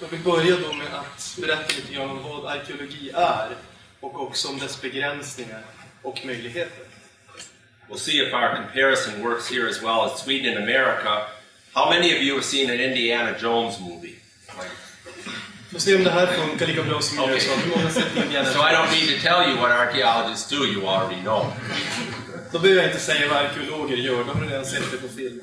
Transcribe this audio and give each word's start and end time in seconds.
Jag 0.00 0.08
vill 0.08 0.20
börja 0.20 0.56
då 0.56 0.72
med 0.72 0.94
att 0.94 1.36
berätta 1.40 1.76
lite 1.76 1.92
grann 1.94 2.10
om 2.10 2.22
vad 2.22 2.46
arkeologi 2.46 3.10
är 3.14 3.48
och 4.00 4.20
också 4.20 4.48
om 4.48 4.58
dess 4.58 4.82
begränsningar 4.82 5.62
och 6.02 6.20
möjligheter. 6.24 6.84
We'll 7.88 7.98
see 7.98 8.18
if 8.18 8.34
our 8.34 8.56
comparison 8.56 9.22
works 9.22 9.50
here 9.50 9.68
as 9.70 9.82
well 9.82 10.00
as 10.00 10.20
Sweden 10.20 10.56
and 10.56 10.64
America. 10.64 11.26
How 11.72 11.90
many 11.90 12.16
of 12.16 12.22
you 12.22 12.34
have 12.34 12.44
seen 12.44 12.70
an 12.70 12.80
Indiana 12.80 13.34
Jones 13.38 13.80
movie? 13.80 14.14
Får 15.72 15.78
se 15.78 15.96
om 15.96 16.04
det 16.04 16.10
här 16.10 16.26
funkar 16.26 16.66
lika 16.66 16.82
bra 16.82 17.00
som 17.00 17.18
i. 17.18 17.34
USA. 17.34 17.52
Hur 17.56 17.70
många 17.70 17.82
har 17.82 17.90
sett 17.90 18.16
Indiana 18.16 18.48
So 18.48 18.58
I 18.58 18.72
don't 18.72 18.90
need 18.90 19.08
to 19.16 19.22
tell 19.22 19.50
you 19.50 19.56
what 19.60 19.70
archaeologists 19.70 20.50
do, 20.50 20.66
you 20.66 20.86
already 20.88 21.22
know. 21.22 21.52
Då 22.52 22.58
behöver 22.58 22.82
jag 22.82 22.90
inte 22.90 23.02
säga 23.02 23.28
vad 23.28 23.38
arkeologer 23.38 23.96
gör, 23.96 24.24
då 24.24 24.32
har 24.32 24.46
redan 24.46 24.66
sett 24.66 24.90
det 24.90 24.96
på 24.96 25.08
film. 25.08 25.40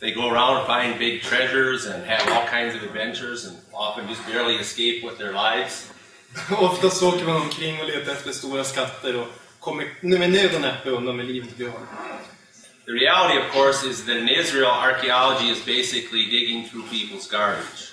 They 0.00 0.14
go 0.14 0.22
around 0.22 0.58
and 0.58 0.66
find 0.66 0.98
big 0.98 1.22
treasures 1.22 1.86
and 1.86 2.04
have 2.04 2.22
all 2.32 2.48
kinds 2.48 2.74
of 2.76 2.82
adventures 2.82 3.46
and 3.46 3.56
often 3.72 4.08
just 4.08 4.26
barely 4.26 4.56
escape 4.56 5.02
with 5.02 5.18
their 5.18 5.32
lives. 5.32 5.90
Oftast 6.58 7.02
åker 7.02 7.24
man 7.24 7.42
omkring 7.42 7.80
och 7.80 7.86
letar 7.86 8.12
efter 8.12 8.32
stora 8.32 8.64
skatter 8.64 9.20
och 9.20 9.28
kommer 9.60 9.88
med 10.00 10.32
nöd 10.32 10.54
och 10.54 10.60
näppe 10.60 10.90
undan 10.90 11.16
med 11.16 11.26
livet 11.26 11.48
i 11.52 11.64
behåll. 11.64 11.80
The 12.86 12.92
reality, 12.92 13.38
of 13.38 13.52
course, 13.52 13.84
is 13.84 14.04
that 14.06 14.16
in 14.16 14.28
Israel, 14.28 14.70
archaeology 14.70 15.50
is 15.50 15.64
basically 15.64 16.26
digging 16.26 16.68
through 16.68 16.84
people's 16.90 17.30
garbage. 17.30 17.92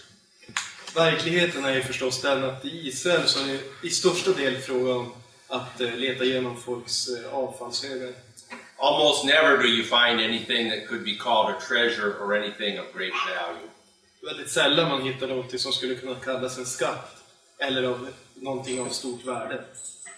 Verkligheten 0.95 1.65
är 1.65 1.75
ju 1.75 1.81
förstås 1.81 2.21
den 2.21 2.43
att 2.43 2.65
i 2.65 2.87
Israel 2.87 3.27
så 3.27 3.39
är 3.39 3.47
det 3.47 3.87
i 3.87 3.89
största 3.89 4.31
del 4.31 4.57
fråga 4.57 4.93
om 4.93 5.13
att 5.47 5.81
eh, 5.81 5.95
leta 5.95 6.23
igenom 6.23 6.61
folks 6.61 7.07
eh, 7.07 7.33
avfallshögar. 7.33 8.13
Almost 8.77 9.25
never 9.25 9.57
do 9.57 9.67
you 9.67 9.83
find 9.83 10.21
anything 10.21 10.69
that 10.69 10.87
could 10.87 11.03
be 11.03 11.15
called 11.15 11.55
a 11.55 11.59
treasure 11.67 12.13
or 12.19 12.37
anything 12.37 12.79
of 12.79 12.85
great 12.93 13.13
value. 13.27 13.69
Väldigt 14.21 14.49
sällan 14.49 14.89
man 14.89 15.01
hittar 15.01 15.27
något 15.27 15.61
som 15.61 15.71
skulle 15.71 15.95
kunna 15.95 16.15
kallas 16.15 16.57
en 16.57 16.65
skatt 16.65 17.15
eller 17.59 17.83
av 17.83 18.07
någonting 18.35 18.81
av 18.81 18.89
stort 18.89 19.25
värde. 19.25 19.63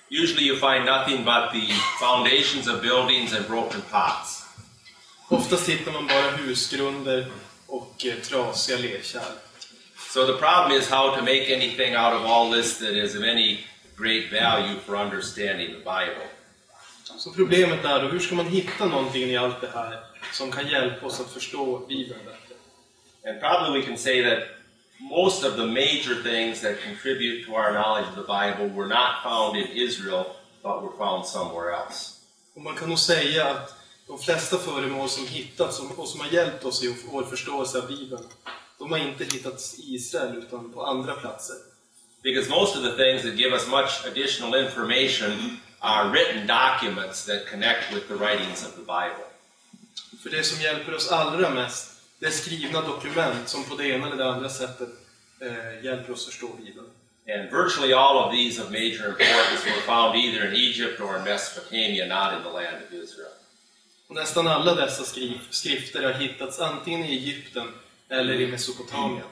Usually 0.09 0.47
you 0.47 0.59
find 0.59 0.85
nothing 0.85 1.25
but 1.25 1.51
the 1.53 1.73
foundations 1.99 2.67
of 2.67 2.81
buildings 2.81 3.33
and 3.33 3.47
broken 3.47 3.81
pots. 3.91 4.45
Oftast 5.29 5.69
hittar 5.69 5.91
man 5.91 6.07
bara 6.07 6.31
husgrunder 6.31 7.25
och 7.67 8.05
eh, 8.05 8.15
trasiga 8.15 8.77
lerkärl. 8.77 9.33
So 10.13 10.25
the 10.25 10.33
problem 10.33 10.81
is 10.81 10.89
how 10.89 11.15
to 11.15 11.21
make 11.21 11.55
anything 11.55 11.95
out 11.95 12.13
of 12.13 12.25
all 12.25 12.51
this 12.51 12.77
that 12.79 12.89
is 12.89 13.15
of 13.15 13.23
any 13.23 13.59
great 13.97 14.31
value 14.31 14.79
for 14.85 14.95
understanding 14.95 15.67
the 15.67 15.79
Bible. 15.79 16.27
Så 17.17 17.31
problemet 17.31 17.85
är 17.85 18.01
då, 18.03 18.07
hur 18.07 18.19
ska 18.19 18.35
man 18.35 18.45
hitta 18.45 18.85
någonting 18.85 19.23
i 19.23 19.37
allt 19.37 19.61
det 19.61 19.71
här 19.73 19.99
som 20.33 20.51
kan 20.51 20.67
hjälpa 20.67 21.05
oss 21.05 21.19
att 21.19 21.31
förstå 21.31 21.85
Bibeln? 21.87 22.19
And 23.25 23.39
probably 23.39 23.79
we 23.79 23.85
can 23.85 23.97
say 23.97 24.21
that 24.21 24.43
most 24.99 25.43
of 25.43 25.55
the 25.55 25.65
major 25.65 26.15
things 26.23 26.61
that 26.61 26.81
contribute 26.81 27.45
to 27.45 27.55
our 27.55 27.71
knowledge 27.73 28.07
of 28.07 28.15
the 28.15 28.27
Bible 28.27 28.67
were 28.69 28.87
not 28.87 29.23
found 29.23 29.57
in 29.57 29.67
Israel, 29.67 30.35
but 30.63 30.83
were 30.83 30.97
found 30.97 31.25
somewhere 31.25 31.71
else. 31.71 32.17
Och 32.55 32.61
man 32.61 32.75
kan 32.75 32.89
nog 32.89 32.99
säga 32.99 33.47
att 33.47 33.73
de 34.07 34.19
flesta 34.19 34.57
föremål 34.57 35.09
som 35.09 35.27
hittats 35.27 35.79
och 35.79 36.07
som 36.07 36.19
har 36.19 36.27
hjälpt 36.27 36.65
oss 36.65 36.83
i 36.83 36.95
vår 37.11 37.23
förståelse 37.23 37.77
av 37.77 37.87
Bibeln, 37.87 38.23
de 38.79 38.91
har 38.91 38.99
inte 38.99 39.23
hittats 39.23 39.79
i 39.79 39.95
Israel 39.95 40.37
utan 40.37 40.73
på 40.73 40.83
andra 40.85 41.15
platser. 41.15 41.55
Because 42.23 42.49
most 42.49 42.75
of 42.75 42.83
the 42.83 42.91
things 42.91 43.23
that 43.23 43.35
give 43.35 43.53
us 43.53 43.67
much 43.67 44.05
additional 44.05 44.55
information 44.55 45.57
are 45.79 46.09
written 46.09 46.47
documents 46.47 47.25
that 47.25 47.47
connect 47.51 47.93
with 47.93 48.07
the 48.07 48.15
writings 48.15 48.65
of 48.65 48.75
the 48.75 48.81
Bible. 48.81 49.25
För 50.23 50.29
det 50.29 50.43
som 50.43 50.61
hjälper 50.61 50.95
oss 50.95 51.11
allra 51.11 51.49
mest, 51.49 51.90
det 52.21 52.27
är 52.27 52.31
skrivna 52.31 52.81
dokument 52.81 53.49
som 53.49 53.63
på 53.63 53.75
det 53.75 53.87
ena 53.87 54.07
eller 54.07 54.15
det 54.15 54.29
andra 54.29 54.49
sättet 54.49 54.89
eh, 55.41 55.85
hjälper 55.85 56.13
oss 56.13 56.25
förstå 56.25 56.47
Bibeln. 56.47 56.87
And 57.27 57.51
virtually 57.51 57.93
all 57.93 58.17
of 58.17 58.31
these 58.31 58.61
of 58.61 58.71
major 58.71 59.09
importance 59.09 59.65
were 59.65 59.81
found 59.85 60.15
either 60.15 60.47
in 60.47 60.53
Egypt 60.55 61.01
or 61.01 61.17
in 61.17 61.23
Mesopotamia, 61.23 62.05
not 62.05 62.33
in 62.37 62.43
the 62.43 62.49
land 62.49 62.77
of 62.87 62.93
Israel. 62.93 63.33
Och 64.07 64.15
nästan 64.15 64.47
alla 64.47 64.75
dessa 64.75 65.03
skrif, 65.03 65.41
skrifter 65.49 66.03
har 66.03 66.13
hittats 66.13 66.59
antingen 66.59 67.05
i 67.05 67.17
Egypten 67.17 67.67
eller 68.09 68.33
i 68.33 68.47
Mesopotamien. 68.47 69.27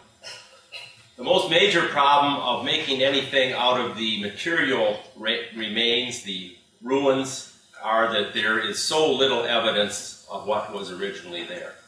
The 1.17 1.23
most 1.23 1.49
major 1.49 1.81
problem 1.81 2.37
of 2.37 2.65
making 2.65 3.03
anything 3.03 3.53
out 3.53 3.79
of 3.79 3.97
the 3.97 4.21
material 4.21 4.95
re- 5.15 5.49
remains, 5.53 6.23
the 6.23 6.57
ruins, 6.79 7.53
are 7.81 8.07
that 8.13 8.33
there 8.33 8.69
is 8.69 8.87
so 8.87 9.17
little 9.17 9.43
evidence 9.43 10.25
of 10.29 10.47
what 10.47 10.73
was 10.73 10.91
originally 10.91 11.43
there. 11.43 11.78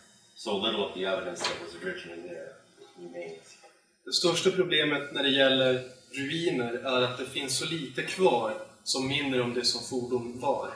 So 0.44 0.58
little 0.58 0.84
of 0.86 0.96
the 0.96 1.06
evidence 1.06 1.40
that 1.44 1.54
was 1.64 1.76
originally 1.84 2.22
there 2.30 2.54
remains. 2.98 3.58
Det 4.06 4.14
största 4.14 4.52
problemet 4.52 5.14
när 5.14 5.24
det 5.24 5.30
gäller 5.30 5.84
ruiner 6.12 6.74
är 6.74 7.02
att 7.02 7.18
det 7.18 7.26
finns 7.26 7.58
så 7.58 7.66
lite 7.66 8.04
kvar 8.04 8.54
som 8.84 9.08
minner 9.08 9.42
om 9.42 9.54
det 9.54 9.66
som 9.66 9.84
fordon 9.84 10.40
var. 10.40 10.70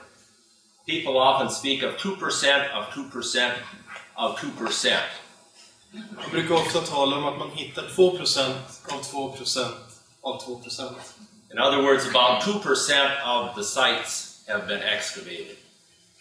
People 0.86 1.12
often 1.12 1.50
speak 1.50 1.84
of 1.84 2.02
2% 2.02 2.18
of 2.78 2.86
2% 3.14 3.52
of 4.16 4.40
2%. 4.40 4.98
Man 5.92 6.32
brukar 6.32 6.56
ofta 6.56 6.82
tala 6.82 7.18
om 7.18 7.26
att 7.26 7.38
man 7.38 7.52
hittar 7.52 7.84
2% 7.84 8.53
av 8.92 9.02
2% 9.02 9.68
av 10.22 10.42
2%. 10.42 10.94
In 11.52 11.59
other 11.59 11.82
words, 11.82 12.08
about 12.08 12.44
2% 12.44 12.59
of 13.26 13.56
the 13.56 13.64
sites 13.64 14.44
have 14.47 14.68
been 14.68 14.82
excavated. 14.82 15.56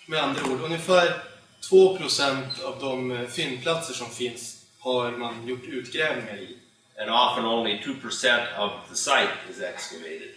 Med 0.06 0.22
andra 0.22 0.52
ord, 0.52 0.60
ungefär 0.60 1.33
2% 1.70 2.64
av 2.64 2.80
de 2.80 3.10
eh, 3.10 3.28
fyndplatser 3.28 3.94
som 3.94 4.10
finns 4.10 4.64
har 4.78 5.10
man 5.10 5.46
gjort 5.46 5.64
utgrävningar 5.64 6.36
i. 6.36 6.58
And 7.00 7.10
often 7.10 7.44
only 7.44 7.78
2% 7.78 8.58
of 8.58 8.70
the 8.90 8.96
site 8.96 9.32
is 9.50 9.60
excavated. 9.60 10.30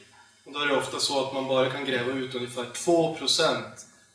Och 0.46 0.54
då 0.54 0.60
är 0.60 0.68
det 0.68 0.78
ofta 0.78 1.00
så 1.00 1.26
att 1.26 1.34
man 1.34 1.48
bara 1.48 1.70
kan 1.70 1.86
gräva 1.86 2.12
ut 2.12 2.36
ungefär 2.36 2.64
2% 2.64 3.64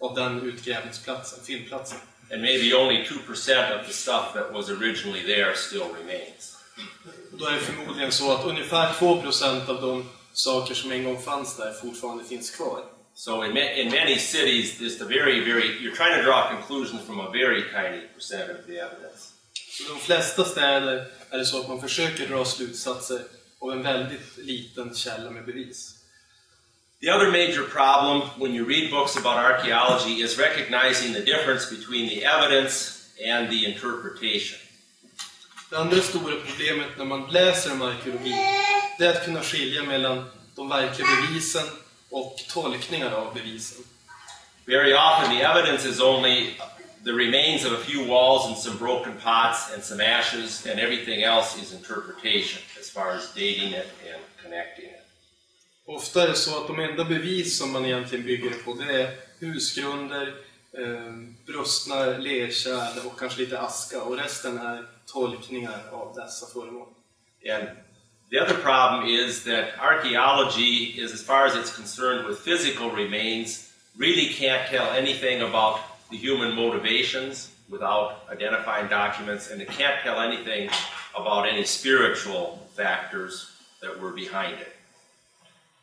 av 0.01 0.15
den 0.15 0.43
utgrävningsplatsen, 0.43 1.45
fyndplatsen. 1.45 1.99
And 2.33 2.43
maybe 2.43 2.77
only 2.77 3.05
2% 3.05 3.81
of 3.81 3.87
the 3.87 3.93
stuff 3.93 4.33
that 4.35 4.53
was 4.53 4.71
originally 4.71 5.23
there 5.23 5.57
still 5.57 5.85
remains. 6.01 6.57
Och 7.33 7.39
då 7.39 7.47
är 7.47 7.53
det 7.53 7.61
förmodligen 7.61 8.13
så 8.13 8.33
att 8.33 8.45
ungefär 8.45 8.93
2% 8.93 9.69
av 9.71 9.81
de 9.83 10.09
saker 10.33 10.75
som 10.75 10.93
en 10.93 11.05
gång 11.05 11.23
fanns 11.23 11.57
där 11.57 11.73
fortfarande 11.73 12.25
finns 12.25 12.51
kvar. 12.51 12.85
So 13.15 13.43
in, 13.43 13.53
ma- 13.55 13.75
in 13.77 13.91
many 13.91 14.19
cities, 14.19 14.79
just 14.79 15.01
a 15.01 15.05
very, 15.05 15.41
very, 15.45 15.79
you're 15.83 15.95
trying 15.97 16.17
to 16.17 16.23
draw 16.23 16.49
conclusions 16.51 17.03
from 17.03 17.21
a 17.21 17.31
very 17.31 17.63
tiny 17.63 18.03
percent 18.15 18.51
of 18.51 18.67
the 18.67 18.79
evidence. 18.81 19.33
Så 19.71 19.93
de 19.93 20.01
flesta 20.01 20.45
städer 20.45 21.07
är 21.31 21.39
det 21.39 21.45
så 21.47 21.61
att 21.61 21.69
man 21.69 21.81
försöker 21.81 22.27
dra 22.29 22.45
slutsatser 22.45 23.21
av 23.61 23.73
en 23.73 23.83
väldigt 23.83 24.37
liten 24.39 24.95
källa 24.95 25.31
med 25.31 25.45
bevis. 25.45 25.95
The 27.01 27.11
other 27.11 27.31
major 27.31 27.63
problem 27.63 28.29
when 28.39 28.55
you 28.55 28.65
read 28.69 28.91
books 28.91 29.17
about 29.17 29.37
archaeology 29.37 30.23
is 30.23 30.39
recognizing 30.39 31.13
the 31.13 31.21
difference 31.21 31.77
between 31.77 32.09
the 32.09 32.25
evidence 32.25 33.03
and 33.29 33.51
the 33.51 33.65
interpretation. 33.65 34.59
Det 35.71 35.77
andra 35.77 36.01
stora 36.01 36.35
problemet 36.47 36.89
när 36.99 37.05
man 37.05 37.31
läser 37.31 37.73
om 37.73 37.83
arkeologi, 37.83 38.35
det 38.99 39.07
är 39.07 39.11
att 39.11 39.25
kunna 39.25 39.43
skilja 39.43 39.83
mellan 39.83 40.31
de 40.57 40.69
verkliga 40.69 41.09
bevisen 41.17 41.65
och 42.13 42.37
tolkningar 42.49 43.11
av 43.11 43.35
bevisen. 43.35 43.85
Very 44.67 44.95
often, 44.95 45.37
the 45.37 45.43
evidence 45.43 45.89
is 45.89 46.01
only 46.01 46.57
the 47.05 47.13
remains 47.13 47.65
of 47.65 47.73
a 47.73 47.85
few 47.85 48.07
walls 48.07 48.47
and 48.47 48.57
some 48.57 48.77
broken 48.79 49.13
pots 49.25 49.75
and 49.75 49.83
some 49.83 50.01
ashes, 50.01 50.67
and 50.67 50.81
everything 50.81 51.23
else 51.23 51.63
is 51.63 51.73
interpretation 51.73 52.63
as 52.81 52.91
far 52.91 53.11
as 53.11 53.35
dating 53.35 53.69
it 53.69 53.89
and 54.15 54.23
connecting 54.43 54.85
it. 54.85 54.99
Ofta 55.87 56.23
är 56.23 56.29
det 56.29 56.35
så 56.35 56.61
att 56.61 56.67
de 56.67 56.81
enda 56.81 57.05
bevis 57.05 57.59
som 57.59 57.73
man 57.73 57.85
egentligen 57.85 58.27
bygger 58.27 58.51
på, 58.51 58.75
det 58.75 59.03
är 59.03 59.17
husgrunder, 59.39 60.35
eh, 60.79 61.13
brustna 61.47 62.05
lerkärl 62.05 63.07
och 63.07 63.19
kanske 63.19 63.41
lite 63.41 63.61
aska 63.61 64.03
och 64.03 64.19
resten 64.19 64.59
är 64.59 64.87
tolkningar 65.07 65.83
av 65.93 66.15
dessa 66.15 66.47
föremål. 66.47 66.89
And 67.51 67.69
the 68.33 68.41
other 68.41 68.55
problem 68.55 69.07
is 69.07 69.45
that 69.45 69.79
archaeology 69.79 70.95
is, 70.97 71.13
as 71.13 71.23
far 71.23 71.45
as 71.45 71.55
it's 71.55 71.75
concerned 71.77 72.27
with 72.27 72.39
physical 72.39 72.91
remains, 72.91 73.71
really 73.95 74.29
can't 74.33 74.67
tell 74.71 74.91
anything 74.93 75.43
about 75.43 75.81
the 76.11 76.17
human 76.17 76.55
motivations 76.55 77.51
without 77.69 78.25
identifying 78.31 78.89
documents, 78.89 79.51
and 79.51 79.61
it 79.61 79.69
can't 79.69 80.01
tell 80.03 80.19
anything 80.21 80.71
about 81.15 81.47
any 81.47 81.63
spiritual 81.65 82.59
factors 82.75 83.51
that 83.83 84.01
were 84.01 84.13
behind 84.13 84.55
it. 84.61 84.73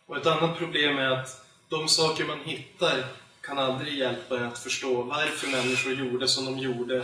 Och 0.08 0.18
ett 0.18 0.26
annat 0.26 0.58
problem 0.58 0.98
är 0.98 1.10
att 1.10 1.46
de 1.70 1.88
saker 1.88 2.26
man 2.26 2.40
hittar 2.40 3.04
kan 3.42 3.60
aldrig 3.60 3.94
hjälpa 3.94 4.38
en 4.38 4.46
att 4.46 4.60
förstå 4.60 5.02
varför 5.02 5.48
människor 5.48 5.94
gjorde 5.94 6.28
som 6.28 6.46
de 6.46 6.58
gjorde 6.58 7.04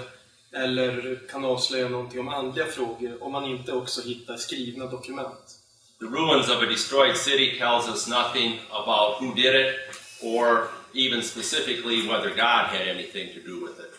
eller 0.56 1.20
kan 1.32 1.46
avslöja 1.46 1.90
någonting 1.90 2.20
om 2.20 2.30
andliga 2.30 2.66
frågor 2.66 3.24
om 3.24 3.32
man 3.32 3.46
inte 3.46 3.72
också 3.72 4.02
hittar 4.02 4.38
skrivna 4.38 4.86
dokument. 4.86 5.60
The 6.00 6.06
ruins 6.06 6.50
of 6.50 6.62
a 6.62 6.66
destroyed 6.66 7.18
city 7.18 7.58
tells 7.60 7.88
us 7.88 8.08
nothing 8.08 8.60
about 8.72 9.22
who 9.22 9.34
did 9.34 9.56
it, 9.56 9.76
or 10.22 10.68
even 10.94 11.24
specifically 11.24 12.08
whether 12.08 12.30
God 12.30 12.66
had 12.76 12.88
anything 12.88 13.28
to 13.34 13.40
do 13.50 13.68
with 13.68 13.80
it. 13.80 13.94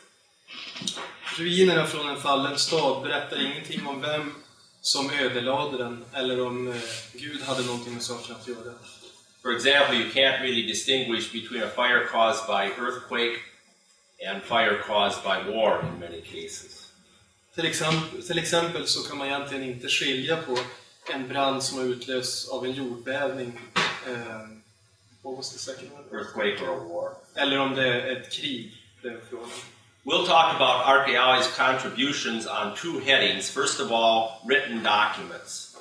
Ruinerna 1.38 1.86
från 1.86 2.08
en 2.08 2.16
fallen 2.16 2.58
stad 2.58 3.02
berättar 3.02 3.46
ingenting 3.46 3.86
om 3.86 4.00
vem 4.00 4.34
som 4.80 5.10
ödelade 5.10 5.78
den 5.78 6.04
eller 6.12 6.46
om 6.46 6.68
eh, 6.68 6.74
Gud 7.12 7.42
hade 7.42 7.66
någonting 7.66 7.94
med 7.94 8.02
saken 8.02 8.36
att 8.36 8.48
göra. 8.48 8.72
For 9.42 9.52
example, 9.52 9.96
you 9.96 10.10
can't 10.10 10.40
really 10.42 10.66
distinguish 10.66 11.32
between 11.32 11.62
a 11.62 11.68
fire 11.76 12.06
caused 12.12 12.46
by 12.46 12.82
earthquake 12.82 13.40
and 14.28 14.42
fire 14.42 14.82
caused 14.86 15.22
by 15.22 15.50
war 15.50 15.80
in 15.82 16.00
many 16.00 16.20
cases. 16.20 16.92
Till 17.54 17.66
exempel, 17.66 18.22
till 18.22 18.38
exempel 18.38 18.86
så 18.86 19.08
kan 19.08 19.18
man 19.18 19.26
egentligen 19.26 19.64
inte 19.64 19.88
skilja 19.88 20.36
på 20.36 20.58
en 21.14 21.28
brand 21.28 21.62
som 21.62 21.78
har 21.78 21.84
utlösts 21.84 22.48
av 22.48 22.64
en 22.64 22.72
jordbävning 22.72 23.60
eh, 24.06 24.48
what 25.22 25.36
was 25.36 25.52
the 25.52 25.58
second 25.58 25.90
one? 25.92 26.18
Earthquake 26.18 26.60
or 26.62 26.80
a 26.80 26.84
war. 26.84 27.10
eller 27.34 27.58
om 27.58 27.74
det 27.74 27.86
är 27.86 28.16
ett 28.16 28.32
krig. 28.32 28.82
Frågan. 29.30 29.48
We'll 30.04 30.26
talk 30.26 30.54
about 30.54 30.86
archaeology's 30.86 31.50
contributions 31.56 32.46
on 32.46 32.74
two 32.76 33.00
headings. 33.00 33.50
First 33.50 33.80
of 33.80 33.92
all, 33.92 34.28
written 34.44 34.82
documents. 34.82 35.76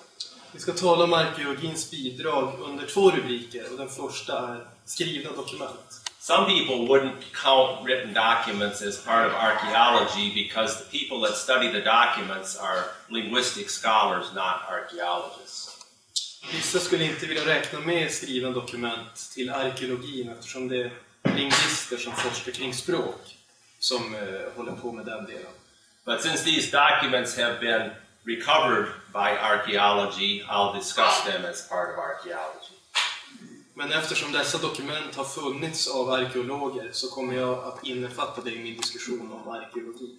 Vi 0.52 0.60
ska 0.60 0.72
tala 0.74 1.04
om 1.04 1.14
arkeologins 1.14 1.92
bidrag 1.92 2.60
under 2.60 2.86
två 2.86 3.12
rubriker 3.12 3.72
och 3.72 3.78
den 3.78 3.90
första 3.90 4.38
är 4.38 4.68
skrivna 4.86 5.32
dokument. 5.32 6.05
Some 6.32 6.48
people 6.48 6.88
wouldn't 6.88 7.22
count 7.34 7.86
written 7.86 8.12
documents 8.12 8.82
as 8.82 8.98
part 8.98 9.28
of 9.28 9.34
archaeology 9.34 10.34
because 10.34 10.80
the 10.80 10.86
people 10.86 11.20
that 11.22 11.36
study 11.36 11.72
the 11.72 11.82
documents 11.82 12.58
are 12.58 12.86
linguistic 13.12 13.70
scholars, 13.70 14.34
not 14.34 14.56
archaeologists. 14.68 15.86
Vissa 16.52 16.80
skulle 16.80 17.04
inte 17.04 17.26
vilja 17.26 17.46
räkna 17.46 17.80
med 17.80 18.12
skrivna 18.12 18.50
dokument 18.50 19.32
till 19.34 19.50
arkeologin 19.50 20.30
eftersom 20.30 20.68
det 20.68 20.78
är 20.78 20.92
lingvister 21.36 21.98
som 21.98 22.14
forskar 22.14 22.52
kring 22.52 22.74
språk 22.74 23.38
som 23.80 24.16
eh, 24.16 24.22
håller 24.56 24.72
på 24.72 24.92
med 24.92 25.06
den 25.06 25.26
delen. 25.26 25.54
But 26.06 26.22
since 26.22 26.44
these 26.44 26.72
documents 26.72 27.38
have 27.38 27.60
been 27.60 27.92
recovered 28.24 28.88
by 29.14 29.38
archaeology, 29.52 30.44
I'll 30.50 30.74
discuss 30.74 31.24
them 31.26 31.46
as 31.46 31.70
part 31.70 31.90
of 31.94 32.00
archaeology. 32.00 32.65
Men 33.78 33.92
eftersom 33.92 34.32
dessa 34.32 34.58
dokument 34.58 35.16
har 35.16 35.24
funnits 35.24 35.88
av 35.88 36.10
arkeologer 36.10 36.90
så 36.92 37.08
kommer 37.08 37.34
jag 37.34 37.64
att 37.64 37.84
innefatta 37.84 38.42
det 38.42 38.52
i 38.52 38.64
min 38.64 38.78
diskussion 38.78 39.32
om 39.32 39.48
arkeologi. 39.50 40.16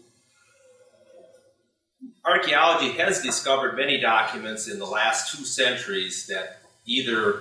Archaeology 2.23 3.03
has 3.03 3.23
discovered 3.23 3.75
many 3.76 4.00
documents 4.00 4.69
in 4.69 4.79
the 4.79 4.87
last 4.87 5.37
two 5.37 5.44
centuries 5.44 6.26
that 6.26 6.47
either 6.85 7.41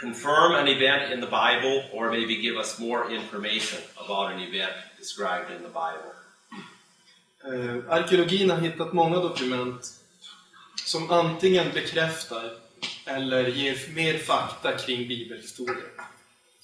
confirm 0.00 0.52
an 0.52 0.68
event 0.68 1.12
in 1.12 1.20
the 1.20 1.26
Bible 1.26 1.84
or 1.92 2.10
maybe 2.10 2.34
give 2.34 2.56
us 2.56 2.78
more 2.78 3.10
information 3.10 3.80
about 3.96 4.32
an 4.32 4.40
event 4.40 4.72
described 4.98 5.50
in 5.50 5.62
the 5.62 5.72
Bible. 5.82 6.12
Eh, 7.44 7.92
arkeologin 7.92 8.50
har 8.50 8.58
hittat 8.58 8.92
många 8.92 9.16
dokument 9.16 9.92
som 10.84 11.10
antingen 11.10 11.72
bekräftar 11.74 12.50
eller 13.06 13.46
ger 13.48 13.76
mer 13.94 14.18
fakta 14.18 14.78
kring 14.78 15.08
bibelhistorien. 15.08 15.90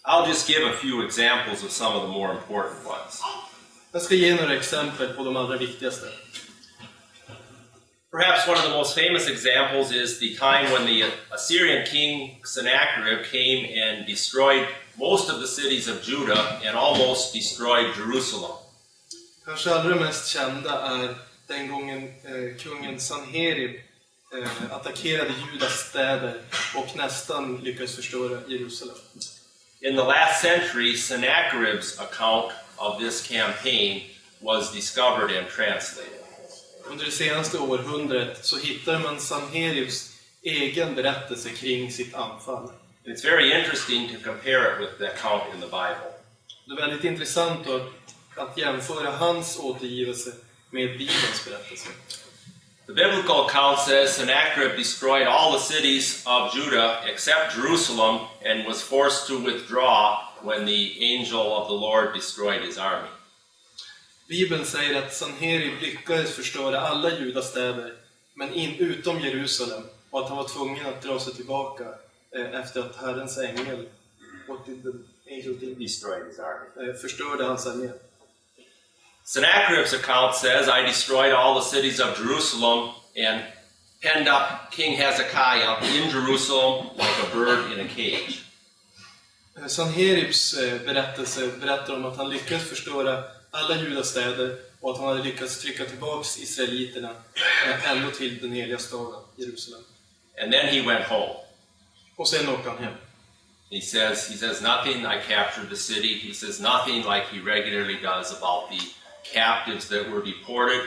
I'll 0.05 0.29
just 0.29 0.49
give 0.49 0.65
a 0.65 0.73
few 0.73 1.03
examples 1.03 1.65
of 1.65 1.71
some 1.71 1.97
of 1.97 2.03
the 2.03 2.09
more 2.09 2.33
important 2.33 2.87
ones. 2.87 3.23
Jag 3.93 4.03
ska 4.03 4.15
ge 4.15 4.35
några 4.35 4.57
exempel 4.57 5.09
på 5.09 5.25
de 5.25 5.37
allra 5.37 5.57
viktigaste. 5.57 6.07
Perhaps 8.11 8.49
one 8.49 8.57
of 8.57 8.65
the 8.65 8.71
most 8.71 8.95
famous 8.95 9.29
examples 9.29 9.93
is 9.93 10.19
the 10.19 10.35
time 10.35 10.71
when 10.73 10.87
the 10.87 11.05
Assyrian 11.31 11.87
king 11.87 12.41
Sennacherib 12.45 13.27
came 13.27 13.67
and 13.83 14.07
destroyed 14.07 14.67
most 14.97 15.31
of 15.31 15.41
the 15.41 15.47
cities 15.47 15.89
of 15.89 16.03
Judah 16.03 16.61
and 16.65 16.77
almost 16.77 17.35
destroyed 17.35 17.95
Jerusalem. 17.97 18.57
Kanske 19.45 19.71
allra 19.71 19.95
mest 19.95 20.29
kända 20.29 20.81
är 20.81 21.15
den 21.47 21.69
gången 21.69 22.03
eh, 22.25 22.57
kungen 22.59 23.01
Sanherib 23.01 23.81
eh, 24.33 24.77
attackerade 24.77 25.35
Judas 25.53 25.89
städer 25.89 26.41
och 26.77 26.97
nästan 26.97 27.57
lyckades 27.57 27.97
förstöra 27.97 28.41
Jerusalem. 28.47 28.97
In 29.81 29.97
the 29.97 30.03
last 30.03 30.43
century, 30.43 30.97
Sennacherib's 30.97 32.01
account 32.01 32.53
of 32.77 32.99
this 32.99 33.29
campaign 33.29 34.03
was 34.41 34.73
discovered 34.73 35.37
and 35.39 35.49
translated. 35.49 36.13
Under 36.85 37.05
det 37.05 37.11
senaste 37.11 37.59
århundradet 37.59 38.45
så 38.45 38.59
hittade 38.59 38.99
man 38.99 39.21
Sanheribs 39.21 40.13
egen 40.43 40.95
berättelse 40.95 41.49
kring 41.49 41.93
sitt 41.93 42.15
anfall. 42.15 42.71
It's 43.05 43.25
very 43.25 43.53
interesting 43.53 44.09
to 44.09 44.15
compare 44.25 44.73
it 44.73 44.81
with 44.81 44.99
the 44.99 45.07
account 45.07 45.55
in 45.55 45.61
the 45.61 45.67
Bible. 45.67 46.13
Det 46.67 46.73
är 46.73 46.77
väldigt 46.77 47.05
intressant 47.05 47.67
att 48.37 48.59
jämföra 48.59 49.11
hans 49.11 49.59
återgivelse 49.59 50.33
med 50.71 50.89
Bibelns 50.89 51.45
berättelse. 51.45 51.89
The 52.89 52.95
biblical 52.95 53.47
account 53.47 53.79
says 53.81 54.15
Sennacherib 54.15 54.75
destroyed 54.75 55.27
all 55.27 55.53
the 55.53 55.59
cities 55.59 56.25
of 56.27 56.55
Judah 56.55 57.03
except 57.05 57.55
Jerusalem 57.55 58.27
and 58.43 58.67
was 58.67 58.81
forced 58.81 59.27
to 59.27 59.45
withdraw 59.45 60.25
when 60.43 60.65
the 60.65 60.99
angel 60.99 61.55
of 61.55 61.69
the 61.69 61.75
Lord 61.75 62.15
destroyed 62.15 62.63
his 62.63 62.79
army. 62.79 63.09
Bibeln 64.29 64.65
säger 64.65 64.99
att 64.99 65.15
Sanherib 65.15 65.83
lyckades 65.83 66.33
förstöra 66.33 66.81
alla 66.81 67.19
Judas 67.19 67.51
städer, 67.51 67.93
men 68.35 68.55
in, 68.55 68.75
utom 68.79 69.21
Jerusalem, 69.21 69.83
och 70.11 70.21
att 70.21 70.29
han 70.29 70.37
var 70.37 70.49
tvungen 70.49 70.87
att 70.87 71.03
dra 71.03 71.21
sig 71.21 71.35
tillbaka 71.35 71.85
eh, 72.37 72.61
efter 72.61 72.81
att 72.81 72.97
Herrens 72.97 73.39
ängel 73.39 73.87
what 74.47 74.67
did 74.67 74.83
the 74.83 74.95
angel 75.31 75.55
do? 75.55 75.75
Destroyed 75.75 76.27
his 76.27 76.39
army. 76.39 76.89
Eh, 76.89 76.95
förstörde 76.95 77.45
hans 77.45 77.67
armé. 77.67 77.89
Sennacherib's 79.29 79.93
account 79.93 80.35
says, 80.35 80.71
I 80.71 80.81
destroyed 80.87 81.33
all 81.33 81.55
the 81.57 81.61
cities 81.61 82.01
of 82.01 82.17
Jerusalem 82.17 82.95
and 83.15 83.45
penned 84.01 84.27
up 84.27 84.71
King 84.71 84.97
Hezekiah 84.97 85.85
in 85.97 86.09
Jerusalem 86.09 86.97
like 86.97 87.15
a 87.23 87.31
bird 87.35 87.71
in 87.71 87.81
a 87.81 87.89
cage. 87.89 88.43
Eh, 89.57 89.67
Sanheribs 89.67 90.55
eh, 90.55 90.79
berättelse 90.79 91.49
berättar 91.61 91.95
om 91.95 92.05
att 92.05 92.17
han 92.17 92.31
lyckades 92.31 92.69
förstöra 92.69 93.25
alla 93.51 93.77
Judas 93.77 94.09
städer 94.09 94.57
och 94.81 94.91
att 94.91 94.99
han 94.99 95.09
hade 95.09 95.23
lyckats 95.23 95.61
trycka 95.61 95.85
tillbaks 95.85 96.39
israeliterna 96.39 97.11
eh, 97.67 97.91
ändå 97.91 98.11
till 98.11 98.39
den 98.41 98.53
heliga 98.53 98.79
staden 98.79 99.21
Jerusalem. 99.37 99.83
And 100.43 100.53
then 100.53 100.67
he 100.69 100.81
went 100.81 101.05
home. 101.05 101.35
Och 102.17 102.29
sen 102.29 102.49
åkte 102.49 102.71
han 102.71 102.79
hem. 102.79 102.95
He 103.71 103.81
says, 103.81 104.31
he 104.31 104.37
says 104.37 104.63
nothing, 104.63 105.05
I 105.05 105.21
captured 105.29 105.69
the 105.71 105.77
city. 105.77 106.19
He 106.19 106.35
says 106.35 106.61
nothing 106.61 106.97
like 106.97 107.27
he 107.31 107.41
regularly 107.41 107.99
does 108.03 108.33
about 108.33 108.71
the 108.71 108.98
captives 109.33 109.89
that 109.89 110.11
were 110.11 110.25
deported. 110.25 110.83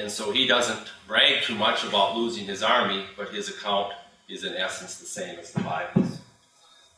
And 0.00 0.10
so 0.10 0.32
he 0.32 0.46
doesn't 0.46 0.86
brag 1.06 1.42
too 1.42 1.54
much 1.54 1.84
about 1.84 2.16
losing 2.16 2.46
his 2.46 2.62
army, 2.62 3.04
but 3.16 3.28
his 3.28 3.48
account 3.48 3.92
is 4.28 4.44
in 4.44 4.54
essence 4.54 4.98
the 5.00 5.06
same 5.06 5.38
as 5.40 5.52
the 5.52 5.60
Bible's. 5.60 6.18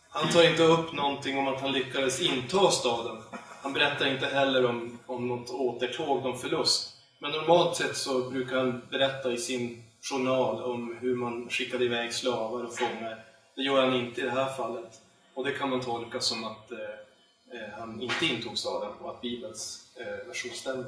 Han 0.09 0.29
tar 0.29 0.51
inte 0.51 0.63
upp 0.63 0.93
någonting 0.93 1.39
om 1.39 1.49
att 1.49 1.61
han 1.61 1.73
lyckades 1.73 2.21
inta 2.21 2.71
staden. 2.71 3.23
Han 3.63 3.73
berättar 3.73 4.07
inte 4.07 4.27
heller 4.27 4.67
om, 4.67 4.99
om 5.07 5.29
något 5.29 5.51
återtåg, 5.51 6.23
någon 6.23 6.39
förlust. 6.39 6.97
Men 7.19 7.31
normalt 7.31 7.77
sett 7.77 7.97
så 7.97 8.31
brukar 8.31 8.57
han 8.57 8.83
berätta 8.91 9.33
i 9.33 9.39
sin 9.39 9.85
journal 10.01 10.63
om 10.63 10.97
hur 11.01 11.17
man 11.17 11.49
skickade 11.51 11.85
iväg 11.85 12.13
slavar 12.13 12.65
och 12.65 12.77
fångar. 12.77 13.25
Det 13.57 13.63
gör 13.63 13.85
han 13.85 13.95
inte 13.95 14.21
i 14.21 14.25
det 14.25 14.31
här 14.31 14.53
fallet. 14.53 15.01
Och 15.35 15.45
det 15.45 15.53
kan 15.53 15.71
man 15.71 15.81
tolka 15.81 16.21
som 16.21 16.45
att 16.45 16.73
eh, 16.73 16.79
eh 16.79 17.79
han 17.79 18.01
inte 18.01 18.27
intog 18.27 18.59
staden 18.59 18.93
och 19.01 19.11
att 19.11 19.21
Bibelns. 19.21 19.84
Uh, 20.01 20.85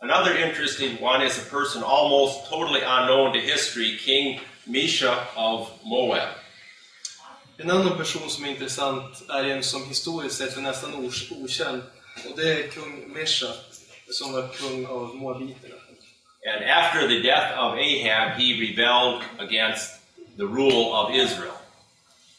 Another 0.00 0.36
interesting 0.36 1.00
one 1.00 1.22
is 1.22 1.38
a 1.38 1.50
person 1.50 1.82
almost 1.82 2.50
totally 2.50 2.80
unknown 2.80 3.32
to 3.32 3.38
history, 3.38 3.96
King 3.96 4.40
Misha 4.66 5.28
of 5.36 5.70
Moab. 5.84 6.28
En 7.58 7.70
annan 7.70 7.96
person 7.96 8.30
som 8.30 8.44
är 8.44 8.48
intressant 8.48 9.30
är 9.30 9.44
en 9.44 9.62
som 9.62 9.84
historiskt 9.84 10.36
sett 10.38 10.56
är 10.56 10.60
nästan 10.60 11.10
okänd. 11.30 11.82
Och 12.30 12.36
det 12.36 12.52
är 12.52 12.68
kung 12.68 13.12
Mesha, 13.12 13.52
som 14.10 14.32
var 14.32 14.48
kung 14.48 14.86
av 14.86 15.14
Moabiterna. 15.16 15.74
And 16.46 16.64
after 16.64 17.08
the 17.08 17.20
death 17.20 17.58
of 17.58 17.78
Ahab, 17.78 18.38
he 18.38 18.52
rebelled 18.60 19.22
against 19.38 19.90
the 20.36 20.44
rule 20.44 20.92
of 20.92 21.14
Israel. 21.14 21.54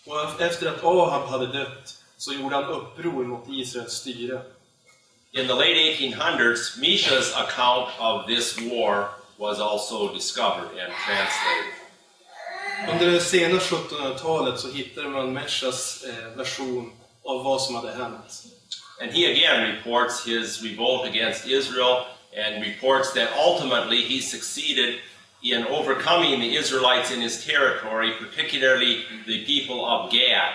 Och 0.05 0.41
efter 0.41 0.67
att 0.67 0.83
Ahab 0.83 1.29
hade 1.29 1.47
dött 1.47 1.97
så 2.17 2.33
gjorde 2.33 2.55
han 2.55 2.65
uppror 2.65 3.23
mot 3.23 3.45
Israels 3.49 3.93
styre. 3.93 4.41
In 5.35 5.47
the 5.47 5.53
late 5.53 5.99
1800s, 5.99 6.79
Misha's 6.79 7.33
account 7.35 7.89
of 7.99 8.25
this 8.25 8.57
war 8.61 9.09
was 9.37 9.59
also 9.59 10.13
discovered 10.13 10.69
and 10.79 10.93
translated. 11.05 11.73
Under 12.87 13.11
det 13.11 13.19
sena 13.21 13.57
1700-talet 13.57 14.59
så 14.59 14.71
hittade 14.71 15.09
man 15.09 15.33
Meshas 15.33 16.03
eh, 16.03 16.37
version 16.37 16.91
av 17.25 17.43
vad 17.43 17.61
som 17.61 17.75
hade 17.75 17.91
hänt. 17.91 18.45
And 19.01 19.11
he 19.11 19.31
again 19.31 19.75
reports 19.75 20.25
his 20.25 20.63
revolt 20.63 21.05
against 21.05 21.47
Israel 21.47 22.05
and 22.37 22.63
reports 22.63 23.13
that 23.13 23.29
ultimately 23.37 24.01
he 24.01 24.21
succeeded 24.21 24.95
in 25.43 25.67
overcoming 25.67 26.39
the 26.39 26.55
Israelites 26.55 27.11
in 27.11 27.21
his 27.21 27.45
territory, 27.45 28.13
particularly 28.19 29.03
the 29.27 29.45
people 29.45 29.85
of 29.85 30.11
Gad. 30.11 30.53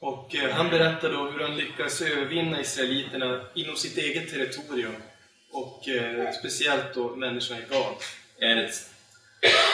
Och 0.00 0.34
eh, 0.34 0.50
han 0.50 0.70
berättade 0.70 1.14
då 1.14 1.30
hur 1.30 1.40
han 1.40 1.56
lyckades 1.56 2.02
övervinna 2.02 2.60
israeliterna 2.60 3.44
inom 3.54 3.76
sitt 3.76 3.98
eget 3.98 4.30
territorium. 4.30 4.94
Och 5.52 5.88
eh, 5.88 6.32
speciellt 6.32 6.94
då 6.94 7.16
människorna 7.16 7.60
i 7.60 7.64
Gad. 7.70 7.94
And 8.42 8.60
it's 8.60 8.90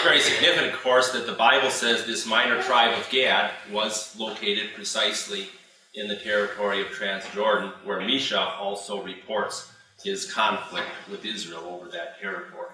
Very 0.04 0.20
significant, 0.20 0.72
of 0.72 0.80
course, 0.80 1.10
that 1.12 1.26
the 1.26 1.32
Bible 1.32 1.70
says 1.70 2.06
this 2.06 2.24
minor 2.24 2.62
tribe 2.62 2.96
of 2.96 3.10
Gad 3.10 3.50
was 3.72 4.14
located 4.16 4.74
precisely 4.76 5.48
in 5.94 6.06
the 6.06 6.14
territory 6.14 6.80
of 6.82 6.88
Transjordan, 6.88 7.72
where 7.84 8.00
Misha 8.00 8.54
also 8.60 9.02
reports 9.02 9.72
his 10.04 10.32
conflict 10.32 10.86
with 11.10 11.24
Israel 11.24 11.64
over 11.64 11.86
that 11.90 12.20
territory. 12.20 12.70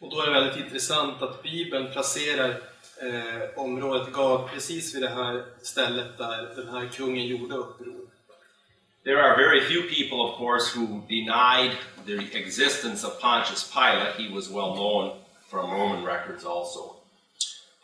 Och 0.00 0.10
då 0.10 0.20
är 0.20 0.26
det 0.26 0.32
väldigt 0.32 0.64
intressant 0.64 1.22
att 1.22 1.42
Bibeln 1.42 1.92
placerar 1.92 2.60
eh, 3.02 3.58
området 3.58 4.12
Gad 4.12 4.50
precis 4.50 4.94
vid 4.94 5.02
det 5.02 5.08
här 5.08 5.44
stället 5.62 6.18
där 6.18 6.54
den 6.56 6.68
här 6.68 6.88
kungen 6.88 7.26
gjorde 7.26 7.54
uppror. 7.54 8.08
There 9.04 9.22
are 9.22 9.36
very 9.36 9.60
few 9.60 9.82
people, 9.82 10.18
of 10.18 10.38
course, 10.38 10.78
who 10.78 11.02
denied 11.08 11.76
the 12.06 12.38
existence 12.38 13.06
of 13.06 13.20
Pontius 13.20 13.72
Pilate. 13.72 14.22
He 14.22 14.34
was 14.34 14.50
well 14.50 14.74
known 14.74 15.10
from 15.50 15.70
Roman 15.70 16.04
records 16.04 16.44
also. 16.44 16.94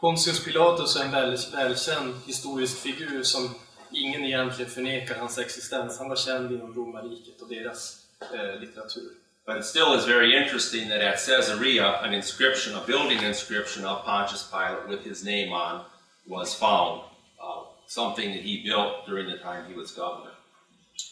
Pontius 0.00 0.44
Pilatus 0.44 0.96
är 0.96 1.04
en 1.04 1.10
väl, 1.10 1.36
välkänd 1.52 2.14
historisk 2.26 2.78
figur 2.78 3.22
som 3.22 3.54
ingen 3.92 4.24
egentligen 4.24 4.70
förnekar 4.70 5.14
hans 5.14 5.38
existens. 5.38 5.98
Han 5.98 6.08
var 6.08 6.16
känd 6.16 6.52
inom 6.52 6.74
romarriket 6.74 7.40
och 7.42 7.48
deras 7.48 8.06
eh, 8.20 8.60
litteratur. 8.60 9.23
But 9.46 9.58
it 9.58 9.64
still 9.64 9.92
is 9.92 10.04
very 10.06 10.34
interesting 10.34 10.88
that 10.88 11.02
at 11.02 11.18
Caesarea, 11.26 12.00
an 12.02 12.14
inscription, 12.14 12.76
a 12.76 12.86
building 12.86 13.22
inscription 13.22 13.84
of 13.84 14.04
Pontius 14.04 14.50
Pilate 14.50 14.88
with 14.88 15.04
his 15.04 15.24
name 15.24 15.52
on, 15.52 15.84
was 16.26 16.54
found. 16.54 17.02
Uh, 17.38 17.64
something 17.86 18.32
that 18.32 18.42
he 18.42 18.62
built 18.62 19.06
during 19.06 19.26
the 19.30 19.38
time 19.38 19.64
he 19.68 19.74
was 19.74 19.92
governor. 19.92 20.30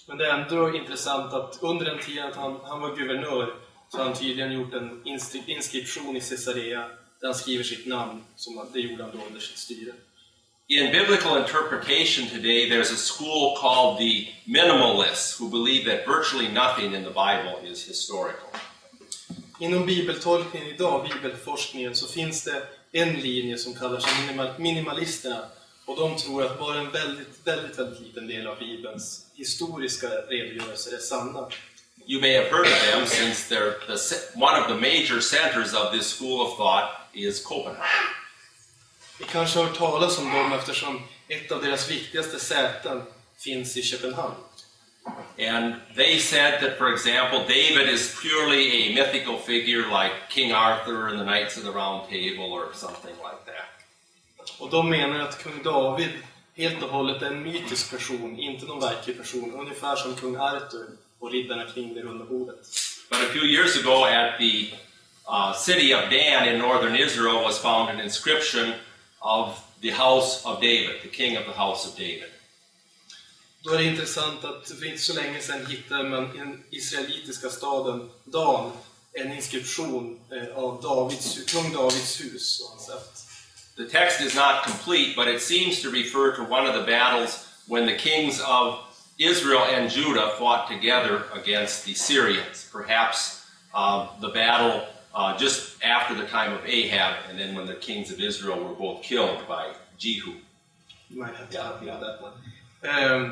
Men 0.08 0.18
det 0.18 0.26
är 0.26 0.38
ändå 0.38 0.76
intressant 0.76 1.32
att 1.32 1.58
under 1.62 1.84
den 1.84 1.98
tiden 1.98 2.26
att 2.26 2.36
han, 2.36 2.60
han 2.64 2.80
var 2.80 2.96
guvernör 2.96 3.54
så 3.88 3.98
har 3.98 4.04
han 4.04 4.14
tydligen 4.14 4.52
gjort 4.52 4.74
en 4.74 5.02
inskription 5.46 6.16
i 6.16 6.20
Caesarea 6.20 6.88
där 7.20 7.28
han 7.28 7.34
skriver 7.34 7.64
sitt 7.64 7.86
namn, 7.86 8.24
som 8.36 8.68
det 8.72 8.80
gjorde 8.80 9.02
han 9.02 9.12
då 9.16 9.26
under 9.26 9.40
sitt 9.40 9.58
styre. 9.58 9.92
In 10.69 10.92
biblical 10.92 11.37
interpretation 11.37 12.28
today, 12.28 12.69
there's 12.69 12.92
a 12.92 12.97
school 12.97 13.57
called 13.59 13.99
the 13.99 14.28
minimalists 14.49 15.37
who 15.37 15.50
believe 15.50 15.85
that 15.87 16.07
virtually 16.07 16.49
nothing 16.49 16.95
in 16.95 17.02
the 17.02 17.11
Bible 17.11 17.59
is 17.64 17.85
historical. 17.87 18.49
Inom 19.61 19.87
bibeltolkningen 19.87 20.69
idag, 20.69 21.09
bibelforskningen, 21.09 21.95
så 21.95 22.07
finns 22.07 22.45
det 22.45 22.62
en 22.92 23.21
linje 23.21 23.59
som 23.59 23.75
minimal, 24.21 24.59
minimalisterna. 24.59 25.45
Och 25.87 25.97
de 25.97 26.16
tror 26.16 26.45
att 26.45 26.59
bara 26.59 26.78
en 26.78 26.90
väldigt, 26.90 27.40
väldigt, 27.45 27.78
väldigt 27.78 28.00
liten 28.00 28.26
del 28.26 28.47
av 28.47 28.59
Bibelns 28.59 29.26
historiska 29.35 30.07
redogörelser 30.09 30.95
är 30.97 31.00
sanna. 31.00 31.49
You 32.07 32.21
may 32.21 32.35
have 32.35 32.50
heard 32.50 32.66
of 32.66 32.83
them 32.92 33.07
since 33.07 33.54
they're 33.54 33.75
the, 33.87 34.38
one 34.40 34.61
of 34.61 34.69
the 34.69 34.75
major 34.75 35.21
centers 35.21 35.75
of 35.75 35.92
this 35.92 36.07
school 36.07 36.40
of 36.40 36.57
thought 36.57 36.90
is 37.14 37.45
Copenhagen. 37.45 38.22
Vi 39.23 39.29
kanske 39.29 39.59
har 39.59 39.67
hört 39.67 39.79
talas 39.79 40.19
om 40.19 40.33
dem 40.33 40.52
eftersom 40.52 41.02
ett 41.29 41.52
av 41.52 41.62
deras 41.62 41.91
viktigaste 41.91 42.38
säten 42.38 43.02
finns 43.38 43.76
i 43.76 43.83
Köpenhamn. 43.83 44.35
And 45.38 45.75
they 45.97 46.19
said 46.19 46.61
that, 46.61 46.79
for 46.79 46.93
example, 46.93 47.38
David 47.38 47.88
is 47.95 48.21
purely 48.23 48.62
a 48.83 48.95
mythical 48.95 49.38
figure 49.38 49.83
like 49.83 50.12
King 50.31 50.52
Arthur 50.52 51.09
and 51.09 51.19
the 51.19 51.25
Knights 51.25 51.57
of 51.57 51.64
the 51.64 51.71
Round 51.71 52.09
Table 52.09 52.52
or 52.52 52.67
something 52.75 53.14
like 53.26 53.45
that. 53.47 53.87
Och 54.59 54.71
de 54.71 54.91
menar 54.91 55.21
att 55.21 55.43
kung 55.43 55.62
David 55.62 56.11
helt 56.57 56.83
och 56.83 56.91
hållet 56.91 57.23
är 57.23 57.26
en 57.26 57.43
mytisk 57.43 57.91
person, 57.91 58.38
inte 58.38 58.67
någon 58.67 58.81
verklig 58.81 59.19
person. 59.19 59.52
Ungefär 59.55 59.97
som 59.97 60.14
kung 60.14 60.37
Arthur 60.37 60.87
och 61.19 61.31
riddarna 61.33 61.64
kring 61.75 61.95
det 61.95 62.00
runda 62.00 62.25
bordet. 62.25 62.69
But 63.11 63.21
a 63.21 63.33
few 63.33 63.45
years 63.47 63.76
ago, 63.76 64.05
at 64.05 64.38
the 64.38 64.71
uh, 65.29 65.52
city 65.55 65.95
of 65.95 66.00
Dan 66.11 66.49
in 66.49 66.59
northern 66.59 66.97
Israel, 66.97 67.43
was 67.43 67.59
found 67.59 67.91
an 67.91 68.00
inscription 68.00 68.73
of 69.23 69.61
the 69.81 69.91
house 69.91 70.45
of 70.45 70.61
David, 70.61 71.02
the 71.02 71.09
king 71.09 71.37
of 71.37 71.45
the 71.45 71.52
house 71.52 71.88
of 71.88 71.97
David. 71.97 72.33
Då 73.64 73.71
är 73.71 73.79
det 73.79 73.85
intressant 73.85 74.45
att 74.45 74.69
för 74.69 74.87
inte 74.87 75.02
så 75.02 75.14
länge 75.14 75.41
sedan 75.41 75.67
hittade 75.67 76.09
man 76.09 76.37
i 76.37 76.38
den 76.38 76.64
israelitiska 76.71 77.49
staden 77.49 78.11
Dan 78.25 78.73
en 79.12 79.33
inskription 79.33 80.21
eh, 80.31 80.59
av 80.59 80.83
Davids, 80.83 81.52
kung 81.52 81.73
Davids 81.73 82.21
hus 82.21 82.61
och 82.61 82.71
hans 82.71 82.87
sätt. 82.87 83.26
The 83.76 83.99
text 83.99 84.21
is 84.21 84.35
not 84.35 84.64
complete, 84.64 85.14
but 85.17 85.29
it 85.29 85.43
seems 85.43 85.83
to 85.83 85.91
refer 85.91 86.37
to 86.37 86.43
one 86.43 86.69
of 86.69 86.75
the 86.75 86.93
battles 86.93 87.47
when 87.67 87.87
the 87.87 87.99
kings 87.99 88.41
of 88.41 88.75
Israel 89.19 89.62
and 89.62 89.91
Judah 89.91 90.37
fought 90.38 90.69
together 90.69 91.23
against 91.33 91.85
the 91.85 91.95
Syrians. 91.95 92.69
Perhaps 92.73 93.47
uh, 93.75 94.07
the 94.21 94.29
battle 94.29 94.83
uh, 95.14 95.37
just 95.40 95.85
after 95.85 96.14
the 96.14 96.26
time 96.28 96.52
of 96.54 96.61
Ahab, 96.66 97.14
and 97.31 97.38
then 97.38 97.54
when 97.57 97.66
the 97.66 97.75
kings 97.75 98.12
of 98.12 98.21
Israel 98.21 98.59
were 98.64 98.75
both 98.75 99.02
killed 99.02 99.38
by 99.49 99.64
Jehu. 99.99 100.33
You 101.09 101.19
might 101.25 101.35
have 101.37 101.50
to 101.50 101.81
me 101.81 101.87
ja. 101.87 101.99
that 102.00 102.23
one. 102.23 102.33
Eh, 102.83 103.31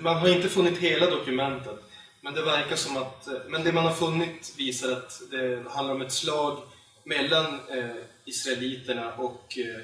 man 0.00 0.16
har 0.16 0.28
inte 0.28 0.48
funnit 0.48 0.78
hela 0.78 1.06
dokumentet, 1.10 1.78
men 2.20 2.34
det 2.34 2.42
verkar 2.42 2.76
som 2.76 2.96
att... 2.96 3.26
eh, 3.26 3.34
Men 3.48 3.64
det 3.64 3.72
man 3.72 3.84
har 3.84 3.92
funnit 3.92 4.54
visar 4.56 4.92
att 4.92 5.20
det 5.30 5.64
handlar 5.70 5.94
om 5.94 6.02
ett 6.02 6.12
slag 6.12 6.62
mellan 7.04 7.46
eh, 7.70 7.90
israeliterna 8.24 9.12
och, 9.12 9.58
eh, 9.58 9.82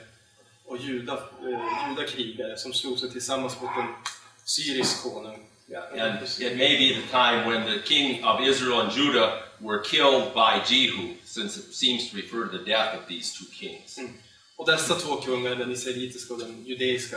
och 0.64 0.76
juda, 0.78 1.12
eh, 1.12 1.88
judakrigare 1.90 2.56
som 2.56 2.72
slog 2.72 2.98
sig 2.98 3.10
tillsammans 3.10 3.60
mot 3.60 3.70
en 3.76 3.94
syrisk 4.44 5.02
konung. 5.02 5.46
And 5.98 6.22
it 6.40 6.56
may 6.56 6.76
be 6.78 7.00
the 7.00 7.08
time 7.10 7.50
when 7.50 7.64
the 7.66 7.82
king 7.88 8.24
of 8.24 8.40
Israel 8.40 8.80
and 8.80 8.92
Judah 8.92 9.32
were 9.60 9.78
killed 9.78 10.34
by 10.34 10.60
Jehu, 10.66 11.14
since 11.24 11.56
it 11.56 11.74
seems 11.74 12.10
to 12.10 12.16
refer 12.16 12.46
to 12.46 12.58
the 12.58 12.64
death 12.64 12.94
of 12.94 13.06
these 13.08 13.32
two 13.38 13.46
kings. 13.52 13.98
Och 14.56 14.66
dessa 14.66 14.94
två 14.94 15.16
kungar, 15.16 15.54
den 15.54 15.72
israelitiska 15.72 16.34
och 16.34 16.40
den 16.40 16.64
judeiska, 16.66 17.16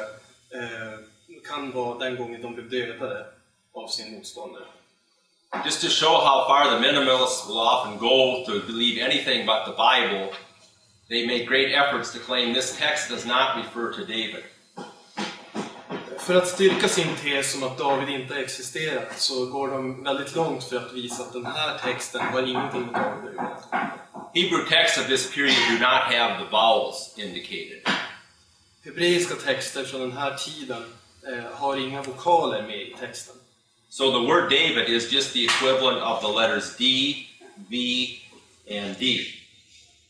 eh, 0.52 1.00
kan 1.48 1.72
vara 1.72 1.98
den 1.98 2.16
gången 2.16 2.42
de 2.42 2.56
blev 2.56 2.70
dödade 2.70 3.26
av 3.74 3.88
sin 3.88 4.14
motståndare. 4.14 4.66
Just 5.66 5.82
to 5.82 5.90
show 5.90 6.14
how 6.22 6.46
far 6.48 6.70
the 6.72 6.80
minimalists 6.80 7.48
will 7.48 7.58
often 7.58 7.98
go 7.98 8.46
to 8.46 8.60
believe 8.68 9.02
anything 9.02 9.46
but 9.46 9.66
the 9.66 9.72
Bible, 9.72 10.34
they 11.10 11.26
make 11.26 11.48
great 11.48 11.74
efforts 11.74 12.14
to 12.14 12.20
claim 12.20 12.54
this 12.54 12.78
text 12.78 13.10
does 13.10 13.26
not 13.26 13.58
refer 13.58 13.92
to 13.94 14.06
David. 14.06 14.44
För 16.30 16.36
att 16.36 16.48
styrka 16.48 16.88
sin 16.88 17.16
tes 17.24 17.56
om 17.56 17.64
att 17.64 17.78
David 17.78 18.10
inte 18.10 18.34
har 18.34 18.42
existerat 18.42 19.20
så 19.20 19.46
går 19.46 19.68
de 19.68 20.04
väldigt 20.04 20.36
långt 20.36 20.64
för 20.64 20.78
att 20.78 20.94
visa 20.94 21.24
att 21.24 21.34
den 21.34 21.46
här 21.46 21.78
texten 21.78 22.22
har 22.22 22.42
ingenting 22.42 22.82
med 22.82 22.94
David 22.94 23.30
att 23.30 23.36
göra. 23.36 23.92
Hebrew 24.34 24.70
texts 24.70 25.00
of 25.00 25.08
this 25.08 25.36
period 25.36 25.56
do 25.72 25.74
not 25.74 26.04
have 26.14 26.40
the 26.40 26.46
vowels 26.52 27.14
indicated. 27.18 27.82
Hebreiska 28.86 29.36
texter 29.36 29.84
från 29.84 30.02
den 30.02 30.12
här 30.12 30.36
tiden 30.36 30.84
eh, 31.28 31.52
har 31.54 31.78
inga 31.78 32.02
vokaler 32.02 32.62
med 32.62 32.82
i 32.82 32.96
texten. 33.00 33.36
So 33.90 34.12
the 34.12 34.28
word 34.28 34.44
David 34.44 34.90
is 34.90 35.12
just 35.12 35.34
the 35.34 35.44
equivalent 35.44 36.04
of 36.04 36.22
the 36.22 36.42
letters 36.42 36.78
D, 36.78 37.16
V, 37.56 38.08
and 38.72 38.96
D. 39.00 39.20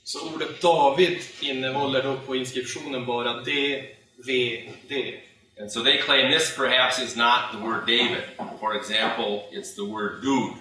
Så 0.04 0.34
ordet 0.34 0.62
David 0.62 1.20
innehåller 1.42 2.04
då 2.04 2.18
på 2.26 2.36
inskriptionen 2.36 3.06
bara 3.06 3.34
D, 3.34 3.84
V, 4.26 4.64
D. 4.88 5.20
And 5.60 5.72
so 5.72 5.84
they 5.84 5.98
claim 5.98 6.32
this 6.32 6.56
perhaps 6.56 7.00
is 7.00 7.16
not 7.16 7.51
the 7.51 7.58
word 7.58 7.86
David. 7.86 8.24
For 8.60 8.75
example, 8.75 9.44
it's 9.51 9.75
the 9.75 9.86
word 9.86 10.22
dude. 10.22 10.54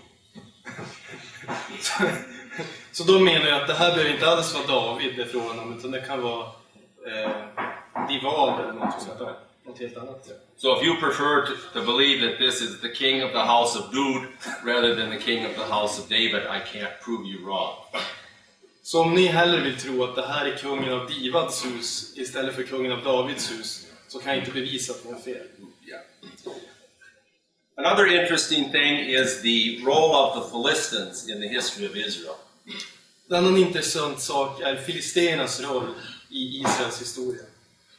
Så 2.93 3.05
de 3.05 3.25
menar 3.25 3.47
ju 3.47 3.52
att 3.52 3.67
det 3.67 3.75
här 3.75 3.90
behöver 3.95 4.14
inte 4.14 4.26
alls 4.31 4.55
vara 4.55 4.67
David 4.67 5.17
det 5.17 5.26
frågan 5.26 5.59
om, 5.59 5.78
utan 5.78 5.90
det 5.90 6.00
kan 6.00 6.23
vara 6.23 6.47
eh, 7.07 7.31
Divad 8.09 8.61
eller 8.61 8.73
något 8.73 9.02
sånt 9.02 9.19
där. 9.19 9.35
Något 9.67 9.81
helt 9.81 9.97
annat. 9.97 10.28
So 10.57 10.76
if 10.76 10.83
you 10.83 10.97
prefer 10.97 11.47
to, 11.47 11.52
to 11.73 11.87
believe 11.93 12.28
that 12.28 12.38
this 12.38 12.62
is 12.62 12.81
the 12.81 12.95
king 12.95 13.25
of 13.25 13.33
the 13.33 13.45
house 13.45 13.78
of 13.78 13.90
Dude 13.93 14.26
rather 14.64 14.95
than 14.97 15.11
the 15.11 15.21
king 15.21 15.47
of 15.47 15.55
the 15.55 15.75
house 15.75 16.00
of 16.00 16.09
David, 16.09 16.43
I 16.43 16.61
can't 16.73 17.00
prove 17.05 17.26
you 17.28 17.45
wrong. 17.47 17.75
Så 18.83 19.02
om 19.02 19.14
ni 19.14 19.26
hellre 19.26 19.61
vill 19.61 19.76
tro 19.76 20.05
att 20.05 20.14
det 20.17 20.26
här 20.26 20.47
är 20.47 20.57
kungen 20.57 20.93
av 20.93 21.07
Divads 21.07 21.67
hus 21.67 22.12
istället 22.17 22.55
för 22.55 22.62
kungen 22.62 22.93
av 22.93 23.05
Davids 23.05 23.52
hus, 23.52 23.87
så 24.09 24.19
kan 24.19 24.33
jag 24.33 24.38
inte 24.38 24.50
bevisa 24.50 24.93
att 24.93 25.05
ni 25.05 25.12
har 25.12 25.21
fel. 25.21 25.47
Yeah. 25.87 26.03
Another 27.77 28.07
interesting 28.07 28.73
thing 28.73 28.99
is 28.99 29.43
the 29.43 29.81
role 29.85 30.15
of 30.17 30.35
the 30.35 30.50
Philistines 30.50 31.29
in 31.29 31.41
the 31.41 31.49
history 31.49 31.87
of 31.87 31.97
Israel. 31.97 32.35
En 33.31 33.37
annan 33.37 33.57
intressant 33.57 34.21
sak 34.21 34.61
är 34.61 34.77
filisternas 34.77 35.61
roll 35.61 35.95
i 36.31 36.61
Israels 36.61 37.00
historia. 37.00 37.43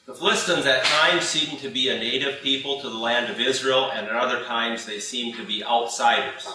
The 0.06 0.14
Philistines 0.14 0.66
at 0.66 0.84
times 0.84 1.30
seem 1.30 1.58
to 1.60 1.70
be 1.70 1.90
a 1.90 1.98
native 1.98 2.42
people 2.42 2.82
to 2.82 2.90
the 2.90 2.98
land 2.98 3.32
of 3.32 3.40
Israel, 3.40 3.92
and 3.92 4.08
at 4.08 4.16
other 4.16 4.44
times 4.44 4.86
they 4.86 5.00
seem 5.00 5.34
to 5.34 5.44
be 5.48 5.64
outsiders. 5.64 6.48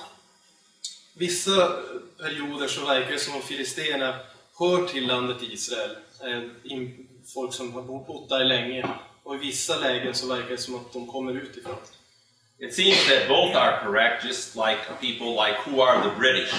Vissa 1.14 1.82
perioder 2.18 2.68
så 2.68 2.86
verkar 2.86 3.12
det 3.12 3.18
som 3.18 3.36
om 3.36 3.42
filisterna 3.42 4.18
hör 4.58 4.86
till 4.86 5.06
landet 5.06 5.42
Israel, 5.42 5.96
eh, 6.20 6.42
folk 7.34 7.54
som 7.54 7.72
har 7.72 7.82
bott 7.82 8.28
där 8.28 8.44
länge. 8.44 8.88
Och 9.24 9.34
i 9.34 9.38
vissa 9.38 9.76
lägen 9.76 10.14
så 10.14 10.26
verkar 10.26 10.48
det 10.48 10.58
som 10.58 10.74
att 10.74 10.92
de 10.92 11.06
kommer 11.06 11.32
utifrån. 11.32 11.76
It 12.58 12.74
seems 12.74 13.06
that 13.08 13.28
both 13.28 13.56
are 13.56 13.80
correct, 13.84 14.24
just 14.24 14.56
like 14.56 14.78
people 15.00 15.30
like 15.46 15.56
who 15.66 15.82
are 15.82 16.02
the 16.10 16.16
British. 16.18 16.54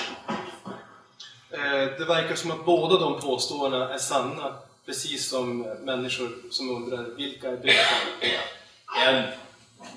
Eh, 1.51 1.97
Det 1.97 2.05
verkar 2.05 2.35
som 2.35 2.51
att 2.51 2.65
båda 2.65 2.97
de 2.97 3.19
påståendena 3.21 3.93
är 3.93 3.97
sanna, 3.97 4.55
precis 4.85 5.29
som 5.29 5.61
människor 5.61 6.29
som 6.51 6.75
undrar 6.75 7.03
vilka 7.17 7.47
är 7.49 7.57
berättarna. 7.57 8.11
And 9.07 9.27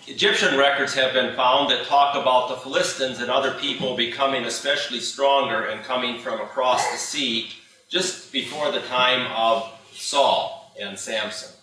Egyptian 0.07 0.59
records 0.59 0.95
have 0.97 1.13
been 1.13 1.37
found 1.37 1.71
that 1.71 1.89
talk 1.89 2.17
about 2.17 2.49
the 2.49 2.71
Philistines 2.71 3.21
and 3.21 3.31
other 3.31 3.51
people 3.61 3.97
becoming 4.07 4.45
especially 4.45 5.01
stronger 5.01 5.71
and 5.73 5.85
coming 5.87 6.19
from 6.23 6.41
across 6.41 6.83
the 6.93 6.99
sea 6.99 7.47
just 7.89 8.33
before 8.33 8.73
the 8.73 8.81
time 8.89 9.27
of 9.37 9.63
Saul 9.95 10.73
and 10.83 10.99
Samson. 10.99 11.58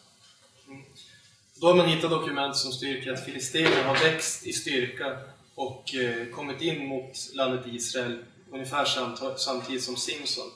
Då 1.65 1.69
har 1.69 1.75
man 1.75 1.87
hittat 1.87 2.09
dokument 2.09 2.55
som 2.55 2.71
styrker 2.71 3.11
att 3.11 3.25
filisterna 3.25 3.83
har 3.83 3.95
växt 3.95 4.47
i 4.47 4.53
styrka 4.53 5.17
och 5.55 5.95
eh, 5.95 6.25
kommit 6.27 6.61
in 6.61 6.85
mot 6.85 7.33
landet 7.33 7.65
Israel 7.67 8.17
ungefär 8.51 8.85
samt- 8.85 9.39
samtidigt 9.39 9.83
som 9.83 9.97
Simson. 9.97 10.51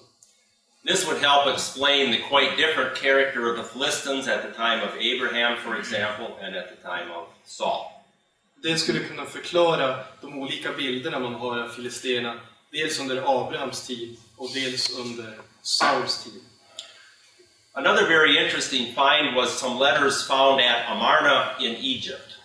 This 0.87 1.07
would 1.07 1.21
help 1.21 1.55
explain 1.55 2.11
the 2.11 2.17
quite 2.17 2.67
different 2.67 2.97
character 2.97 3.51
of 3.51 3.57
the 3.57 3.63
Philistines 3.73 4.27
at 4.27 4.41
the 4.41 4.51
time 4.51 4.83
of 4.83 4.89
Abraham, 4.99 5.57
for 5.57 5.79
example, 5.79 6.45
and 6.45 6.55
at 6.55 6.67
the 6.69 6.81
time 6.87 7.11
of 7.15 7.27
Saul. 7.45 7.85
Det 8.63 8.77
skulle 8.77 8.99
kunna 8.99 9.25
förklara 9.25 10.05
de 10.21 10.39
olika 10.39 10.73
bilderna 10.73 11.19
man 11.19 11.33
har 11.33 11.59
av 11.59 11.69
filisterna, 11.69 12.39
dels 12.71 12.99
under 12.99 13.17
Abrahams 13.17 13.87
tid 13.87 14.17
och 14.37 14.49
dels 14.53 14.89
under 14.99 15.37
Sauls 15.61 16.23
tid. 16.23 16.41
Another 17.73 18.07
very 18.07 18.37
interesting 18.37 18.93
find 18.93 19.35
was 19.35 19.59
some 19.59 19.77
letters 19.79 20.27
found 20.27 20.59
at 20.61 20.89
Amarna 20.89 21.55
in 21.59 21.75
Egypt. 21.75 22.35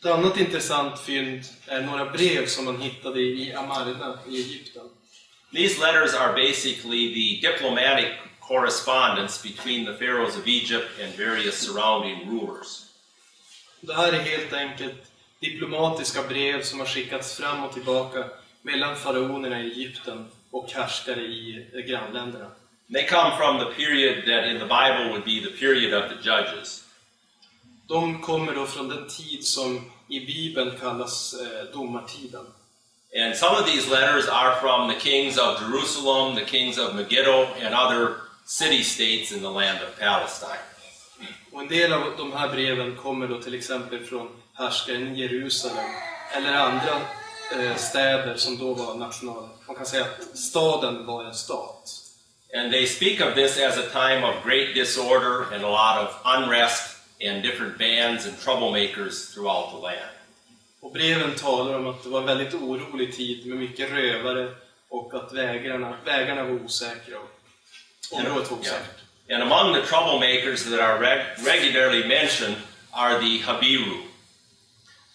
Ett 0.00 0.06
annat 0.06 0.36
intressant 0.36 0.98
fynd 1.00 1.44
är 1.66 1.80
några 1.82 2.04
brev 2.04 2.46
som 2.46 2.64
man 2.64 2.80
hittade 2.80 3.20
i 3.20 3.54
Amarna 3.54 4.18
i 4.28 4.36
Egypten. 4.36 4.82
These 5.52 5.80
letters 5.80 6.14
are 6.14 6.32
basically 6.32 7.14
the 7.14 7.48
diplomatic 7.48 8.08
correspondence 8.40 9.42
between 9.42 9.86
the 9.86 9.94
pharaohs 9.94 10.36
of 10.36 10.46
Egypt 10.46 11.00
and 11.02 11.14
various 11.14 11.58
surrounding 11.58 12.30
rulers. 12.30 12.82
Det 13.80 13.94
här 13.94 14.12
är 14.12 14.20
helt 14.20 14.52
enkelt 14.52 15.10
diplomatiska 15.40 16.22
brev 16.22 16.62
som 16.62 16.78
har 16.78 16.86
skickats 16.86 17.36
fram 17.36 17.64
och 17.64 17.72
tillbaka 17.72 18.24
mellan 18.62 18.96
faraonerna 18.96 19.60
i 19.60 19.70
Egypten 19.70 20.28
och 20.50 20.70
härskare 20.70 21.20
i 21.20 21.84
grannländerna. 21.88 22.50
They 22.92 23.04
come 23.04 23.36
from 23.36 23.58
the 23.58 23.74
period 23.74 24.24
that 24.26 24.46
in 24.46 24.58
the 24.58 24.66
Bible 24.66 25.12
would 25.12 25.24
be 25.24 25.40
the 25.40 25.56
period 25.58 25.92
of 25.94 26.10
the 26.10 26.16
judges. 26.22 26.84
De 27.88 28.22
kommer 28.22 28.54
då 28.54 28.66
från 28.66 28.88
den 28.88 29.08
tid 29.08 29.46
som 29.46 29.90
i 30.08 30.20
Bibeln 30.20 30.78
kallas 30.80 31.34
eh, 31.34 31.72
domartiden. 31.72 32.46
And 33.18 33.36
some 33.36 33.56
of 33.56 33.66
these 33.66 33.90
letters 33.90 34.28
are 34.28 34.60
from 34.60 34.88
the 34.88 35.00
kings 35.00 35.38
of 35.38 35.60
Jerusalem, 35.60 36.34
the 36.34 36.44
kings 36.44 36.78
of 36.78 36.94
Megiddo, 36.94 37.46
and 37.62 37.74
other 37.74 38.14
city 38.44 38.82
states 38.82 39.32
in 39.32 39.40
the 39.40 39.50
land 39.50 39.78
of 39.82 39.98
Palestine. 39.98 40.62
Och 41.52 41.60
en 41.60 41.68
del 41.68 41.92
av 41.92 42.16
de 42.16 42.32
här 42.32 42.48
breven 42.48 42.96
kommer 42.96 43.28
då 43.28 43.42
till 43.42 43.54
exempel 43.54 44.04
från 44.04 44.28
härskaren 44.54 45.16
Jerusalem 45.16 45.90
eller 46.36 46.52
andra 46.54 47.00
eh, 47.52 47.76
städer 47.76 48.36
som 48.36 48.58
då 48.58 48.74
var 48.74 48.94
national... 48.94 49.48
Man 49.66 49.76
kan 49.76 49.86
säga 49.86 50.04
att 50.04 50.38
staden 50.38 51.06
var 51.06 51.24
en 51.24 51.34
stat. 51.34 52.05
And 52.56 52.72
they 52.72 52.86
speak 52.86 53.20
of 53.20 53.34
this 53.34 53.58
as 53.58 53.76
a 53.78 53.90
time 53.90 54.24
of 54.24 54.42
great 54.44 54.74
disorder 54.74 55.54
and 55.54 55.64
a 55.64 55.68
lot 55.68 55.98
of 55.98 56.08
unrest 56.24 56.96
and 57.20 57.42
different 57.42 57.78
bands 57.78 58.26
and 58.26 58.34
troublemakers 58.38 59.34
throughout 59.34 59.70
the 59.70 59.78
land. 59.78 60.10
Och 60.80 60.92
breven 60.92 61.34
talar 61.34 61.74
om 61.74 61.86
att 61.86 62.02
det 62.02 62.08
var 62.08 62.20
en 62.20 62.26
väldigt 62.26 62.54
orolig 62.54 63.16
tid 63.16 63.46
med 63.46 63.58
mycket 63.58 63.90
rövare 63.92 64.54
och 64.88 65.14
att 65.14 65.32
vägarna, 65.32 65.96
vägarna 66.04 66.44
var 66.44 66.64
osäkra 66.64 67.18
och 67.18 68.18
området 68.18 68.50
var 68.50 68.58
osäkert. 68.58 69.00
And 69.30 69.42
among 69.42 69.74
the 69.74 69.82
troublemakers 69.82 70.64
that 70.64 70.80
are 70.80 70.98
reg- 70.98 71.44
regularly 71.46 72.08
mentioned 72.08 72.56
are 72.90 73.20
the 73.20 73.38
Habiru. 73.42 73.96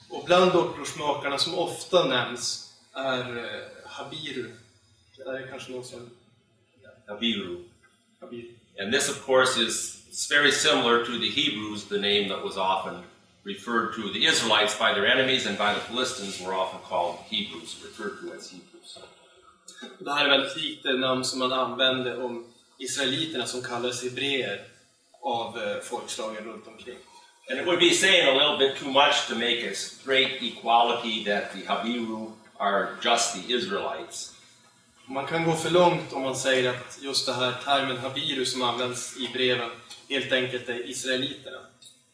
Och 0.10 0.26
bland 0.26 0.56
upprorsmakarna 0.56 1.38
som 1.38 1.60
ofta 1.60 2.06
nämns 2.06 2.74
är 2.94 3.38
eh, 3.38 3.90
Habiru. 3.92 4.52
Det 5.18 5.24
där 5.24 5.34
är 5.34 5.48
kanske 5.48 5.72
någon 5.72 5.86
som... 5.86 6.10
Habiru. 7.12 7.64
And 8.80 8.94
this, 8.94 9.10
of 9.10 9.22
course, 9.24 9.58
is 9.58 10.28
very 10.30 10.52
similar 10.52 11.06
to 11.06 11.20
the 11.20 11.30
Hebrews, 11.30 11.86
the 11.86 12.00
name 12.00 12.30
that 12.30 12.44
was 12.44 12.58
often 12.58 13.04
referred 13.44 13.96
to 13.96 14.12
the 14.14 14.26
Israelites 14.26 14.78
by 14.78 14.94
their 14.94 15.08
enemies 15.08 15.46
and 15.46 15.58
by 15.58 15.74
the 15.74 15.80
Philistines 15.80 16.42
were 16.42 16.54
often 16.54 16.80
called 16.82 17.18
Hebrews, 17.30 17.82
referred 17.84 18.20
to 18.22 18.34
as 18.34 18.50
Hebrews. 18.50 19.00
Det 20.00 20.12
här 20.12 20.26
är 20.26 20.30
väldigt 20.30 20.58
likt 20.58 20.84
det 20.84 20.94
namn 20.94 21.26
som 21.26 21.40
man 21.40 21.54
använde 21.54 22.18
om 22.18 22.46
israeliterna 22.78 23.46
som 23.46 23.62
kallades 23.64 24.04
hebreer 24.04 24.62
av 25.22 25.58
eh, 25.58 25.80
folkslagen 25.80 26.44
runt 26.44 26.68
omkring. 26.68 26.98
And 27.50 27.60
it 27.60 27.66
would 27.66 27.80
be 27.80 27.94
saying 27.94 28.28
a 28.28 28.34
little 28.34 28.58
bit 28.58 28.78
too 28.78 28.92
much 28.92 29.28
to 29.28 29.36
make 29.36 29.64
a 29.72 29.74
straight 29.74 30.42
equality 30.42 31.24
that 31.26 31.52
the 31.52 31.62
Habiru 31.62 32.32
are 32.58 32.90
just 33.04 33.34
the 33.34 33.54
Israelites. 33.54 34.36
Man 35.12 35.26
kan 35.26 35.46
gå 35.46 35.56
för 35.56 35.70
långt 35.70 36.14
om 36.14 36.22
man 36.22 36.36
säger 36.36 36.70
att 36.70 36.98
just 37.02 37.26
det 37.26 37.34
här 37.34 37.54
termen 37.66 37.98
habiru 37.98 38.46
som 38.46 38.62
används 38.62 39.18
i 39.18 39.30
breven 39.34 39.70
helt 40.10 40.32
enkelt 40.32 40.70
är 40.70 40.90
israeliterna. 40.90 41.58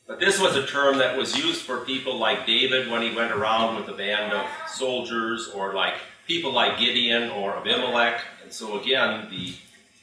But 0.08 0.20
this 0.20 0.40
was 0.40 0.56
a 0.56 0.66
term 0.72 0.98
that 1.00 1.18
was 1.18 1.46
used 1.46 1.62
for 1.62 1.78
people 1.78 2.14
like 2.30 2.40
David 2.48 2.92
when 2.92 3.02
he 3.02 3.12
went 3.20 3.32
around 3.32 3.78
with 3.78 3.90
a 3.90 3.98
band 3.98 4.34
of 4.34 4.46
soldiers, 4.80 5.54
or 5.56 5.74
like 5.74 5.96
people 6.28 6.52
like 6.62 6.80
Gideon 6.80 7.32
or 7.32 7.58
Abimelech. 7.58 8.22
And 8.44 8.54
so 8.54 8.80
again, 8.80 9.28
the 9.30 9.54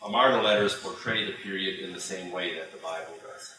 Amarna 0.07 0.43
letters 0.43 0.83
portray 0.83 1.27
the 1.27 1.33
period 1.33 1.89
in 1.89 1.95
the 1.95 2.01
same 2.01 2.31
way 2.31 2.55
that 2.59 2.71
the 2.73 2.79
Bible 2.79 3.17
does. 3.27 3.55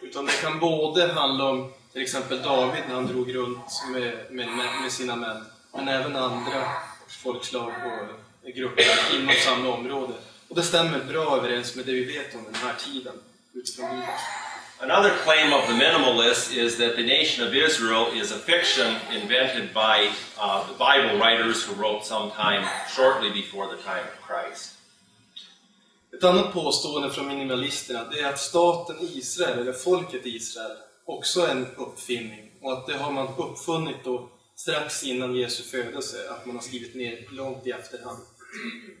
Utan 0.00 0.26
det 0.26 0.42
kan 0.42 0.58
både 0.58 1.12
handla 1.12 1.44
om 1.44 1.72
till 1.92 2.02
exempel 2.02 2.42
David 2.42 2.82
när 2.88 2.94
han 2.94 3.06
drog 3.06 3.34
runt 3.34 3.82
med, 3.92 4.12
med, 4.30 4.48
med 4.82 4.92
sina 4.92 5.16
män, 5.16 5.44
men 5.72 5.88
även 5.88 6.16
andra 6.16 6.64
folkslag 7.08 7.72
och 7.86 8.27
grupper 8.52 8.84
inom 9.14 9.34
samma 9.44 9.68
område. 9.68 10.14
Och 10.48 10.56
det 10.56 10.62
stämmer 10.62 11.04
bra 11.04 11.36
överens 11.36 11.76
med 11.76 11.86
det 11.86 11.92
vi 11.92 12.04
vet 12.04 12.34
om 12.34 12.44
den 12.44 12.54
här 12.54 12.74
tiden 12.74 13.14
utifrån 13.54 13.88
Bibeln. 13.88 14.08
Another 14.80 15.10
claim 15.24 15.52
of 15.52 15.66
the 15.66 15.74
minimalists 15.74 16.52
is 16.52 16.76
that 16.76 16.96
the 16.96 17.02
nation 17.02 17.48
of 17.48 17.52
Israel 17.52 18.06
is 18.14 18.32
a 18.32 18.38
fiction 18.38 18.94
invented 19.12 19.74
by 19.74 20.08
uh, 20.38 20.64
the 20.68 20.78
Bible 20.78 21.18
writers 21.18 21.64
who 21.66 21.74
wrote 21.74 22.04
sometime 22.04 22.64
shortly 22.96 23.30
before 23.30 23.66
the 23.66 23.82
time 23.82 24.04
of 24.12 24.26
Christ. 24.28 24.74
Ett 26.16 26.24
annat 26.24 26.52
påstående 26.52 27.10
från 27.10 27.28
minimalisterna 27.28 28.04
det 28.04 28.20
är 28.20 28.28
att 28.28 28.38
staten 28.38 28.96
Israel, 29.00 29.58
eller 29.58 29.72
folket 29.72 30.26
Israel, 30.26 30.76
också 31.04 31.40
är 31.40 31.50
en 31.50 31.66
uppfinning 31.76 32.50
och 32.62 32.72
att 32.72 32.86
det 32.86 32.96
har 32.96 33.10
man 33.10 33.28
uppfunnit 33.38 34.04
då 34.04 34.28
strax 34.56 35.02
innan 35.02 35.34
Jesu 35.34 35.62
födelse, 35.62 36.30
att 36.30 36.46
man 36.46 36.56
har 36.56 36.62
skrivit 36.62 36.94
ner 36.94 37.26
långt 37.30 37.66
i 37.66 37.70
efterhand. 37.70 38.18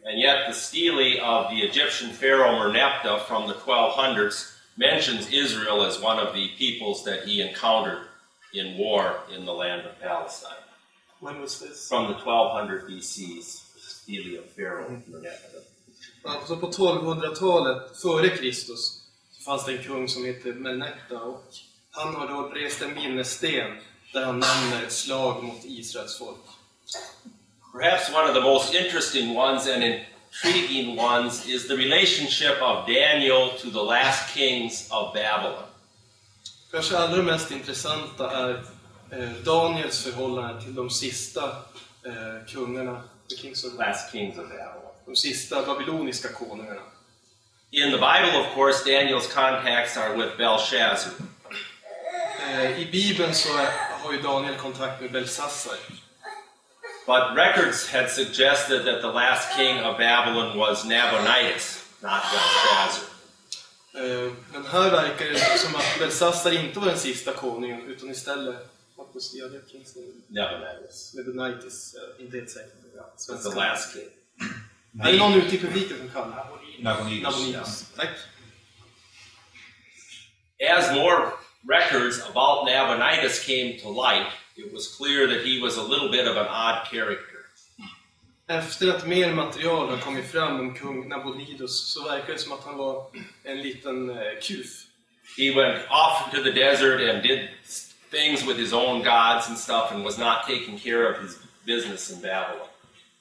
And 0.04 0.20
yet, 0.20 0.48
the 0.48 0.54
stele 0.54 1.20
of 1.22 1.50
the 1.50 1.60
Egyptian 1.60 2.10
pharaoh 2.10 2.52
Merneptah 2.52 3.22
from 3.22 3.46
the 3.46 3.54
1200s 3.54 4.54
mentions 4.76 5.32
Israel 5.32 5.84
as 5.84 6.00
one 6.00 6.18
of 6.18 6.34
the 6.34 6.48
peoples 6.58 7.04
that 7.04 7.24
he 7.26 7.40
encountered 7.40 8.06
in 8.52 8.78
war 8.78 9.20
in 9.34 9.44
the 9.44 9.52
land 9.52 9.86
of 9.86 10.00
Palestine. 10.00 10.64
When 11.20 11.40
was 11.40 11.58
this? 11.60 11.88
From 11.88 12.08
the 12.08 12.14
1200 12.14 12.88
BC's 12.88 13.64
stele 13.76 14.38
of 14.38 14.46
Pharaoh 14.56 15.02
Merneptah. 15.06 15.62
Alltså 16.24 16.56
på 16.56 16.70
1200-talet, 16.70 18.00
före 18.02 18.28
Kristus, 18.28 19.02
så 19.32 19.42
fanns 19.42 19.64
det 19.64 19.72
en 19.72 19.82
kung 19.82 20.08
som 20.08 20.24
hette 20.24 20.48
Merneptah 20.48 21.20
och 21.20 21.44
han 21.90 22.14
har 22.14 22.28
då 22.28 22.48
rest 22.48 22.82
en 22.82 22.94
minnessten 22.94 23.78
där 24.12 24.24
han 24.24 24.40
nämner 24.40 24.82
ett 24.86 24.92
slag 24.92 25.44
mot 25.44 25.64
Israels 25.64 26.18
folk. 26.18 26.38
Perhaps 27.78 28.10
one 28.12 28.28
of 28.28 28.34
the 28.34 28.40
most 28.40 28.74
interesting 28.74 29.34
ones 29.34 29.66
and 29.66 29.82
intriguing 29.84 30.96
ones 30.96 31.46
is 31.46 31.68
the 31.68 31.76
relationship 31.76 32.60
of 32.62 32.86
Daniel 32.86 33.50
to 33.60 33.70
the 33.70 33.82
last 33.82 34.34
kings 34.34 34.88
of 34.90 35.14
Babylon. 35.14 35.64
Kanske 36.72 36.96
allra 36.98 37.22
mest 37.22 37.50
intressanta 37.50 38.30
är 38.30 38.50
eh, 39.12 39.30
Daniels 39.44 40.04
förhållande 40.04 40.62
till 40.62 40.74
de 40.74 40.90
sista 40.90 41.44
eh, 42.06 42.46
kungarna, 42.48 43.02
the 43.28 43.36
kings 43.36 43.64
of, 43.64 43.74
Last 43.78 44.12
kings 44.12 44.38
of 44.38 44.44
Babylon. 44.48 44.92
de 45.06 45.16
sista 45.16 45.62
babyloniska 45.62 46.28
konungarna. 46.28 46.80
In 47.70 47.90
the 47.90 47.98
Bible, 47.98 48.40
of 48.40 48.54
course, 48.54 48.84
Daniel's 48.84 49.26
contacts 49.34 49.96
are 49.96 50.16
with 50.16 50.36
Belshazzar. 50.38 51.12
Eh, 52.50 52.80
I 52.80 52.88
Bibeln 52.92 53.34
så 53.34 53.48
har 54.02 54.12
ju 54.12 54.22
Daniel 54.22 54.54
kontakt 54.54 55.00
med 55.00 55.12
Belsassar. 55.12 55.76
But 57.08 57.34
records 57.34 57.88
had 57.88 58.10
suggested 58.10 58.84
that 58.84 59.00
the 59.00 59.08
last 59.08 59.56
king 59.56 59.78
of 59.78 59.96
Babylon 59.96 60.58
was 60.58 60.84
Nabonidus, 60.84 61.82
not 62.02 62.22
Belshazzar. 62.30 63.04
Eh, 63.94 64.32
men 64.52 64.66
här 64.66 64.90
verkar 64.90 65.24
det 65.24 65.58
som 65.58 65.76
att 65.76 65.98
Belsassar 65.98 66.52
inte 66.52 66.78
var 66.78 66.86
den 66.86 66.98
sista 66.98 67.32
konungen 67.32 67.82
utan 67.82 68.10
istället 68.10 68.56
What 68.96 69.06
was 69.14 69.32
the 69.32 69.42
other 69.42 69.58
king's 69.58 69.96
name? 69.96 70.12
Nabonidus 70.28 71.14
Nebonitis, 71.14 71.94
eh, 71.94 72.24
inte 72.24 72.36
helt 72.36 72.50
säker. 72.50 72.70
Ja, 72.96 73.36
the 73.50 73.56
last 73.56 73.92
king. 73.92 74.08
Är 75.02 75.12
det 75.12 75.18
någon 75.18 75.34
ute 75.34 75.54
i 75.56 75.58
publiken 75.58 75.98
som 75.98 76.08
kan? 76.08 76.34
Nabonidus. 76.78 77.22
Nabonidus. 77.22 77.92
Tack. 77.96 78.08
As 80.70 80.94
more 80.94 81.32
records 81.68 82.20
about 82.20 82.68
Nabonidus 82.68 83.46
came 83.46 83.78
to 83.82 83.88
light, 83.92 84.32
it 84.58 84.72
was 84.72 84.96
clear 84.96 85.26
that 85.26 85.46
he 85.46 85.60
was 85.62 85.76
a 85.76 85.82
little 85.82 86.10
bit 86.10 86.26
of 86.26 86.36
an 86.36 86.46
odd 86.46 86.86
character. 86.90 87.38
Efter 88.50 88.88
att 88.88 89.06
mer 89.06 89.34
material 89.34 89.88
har 89.88 89.96
kommit 89.98 90.30
fram 90.30 90.60
om 90.60 90.74
kung 90.74 91.08
Nabonidus 91.08 91.92
så 91.92 92.04
verkar 92.04 92.32
det 92.32 92.38
som 92.38 92.52
att 92.52 92.64
han 92.64 92.76
var 92.76 93.06
en 93.44 93.62
liten 93.62 94.10
eh, 94.10 94.40
kuf. 94.42 94.84
He 95.36 95.54
went 95.54 95.78
off 95.90 96.30
to 96.32 96.42
the 96.42 96.52
desert 96.52 97.00
and 97.00 97.22
did 97.22 97.48
things 98.10 98.46
with 98.46 98.58
his 98.58 98.72
own 98.72 99.02
gods 99.02 99.48
and 99.48 99.58
stuff 99.58 99.92
and 99.92 100.04
was 100.04 100.18
not 100.18 100.46
taking 100.46 100.78
care 100.78 101.10
of 101.10 101.22
his 101.22 101.38
business 101.64 102.10
in 102.10 102.20
Babylon. 102.20 102.68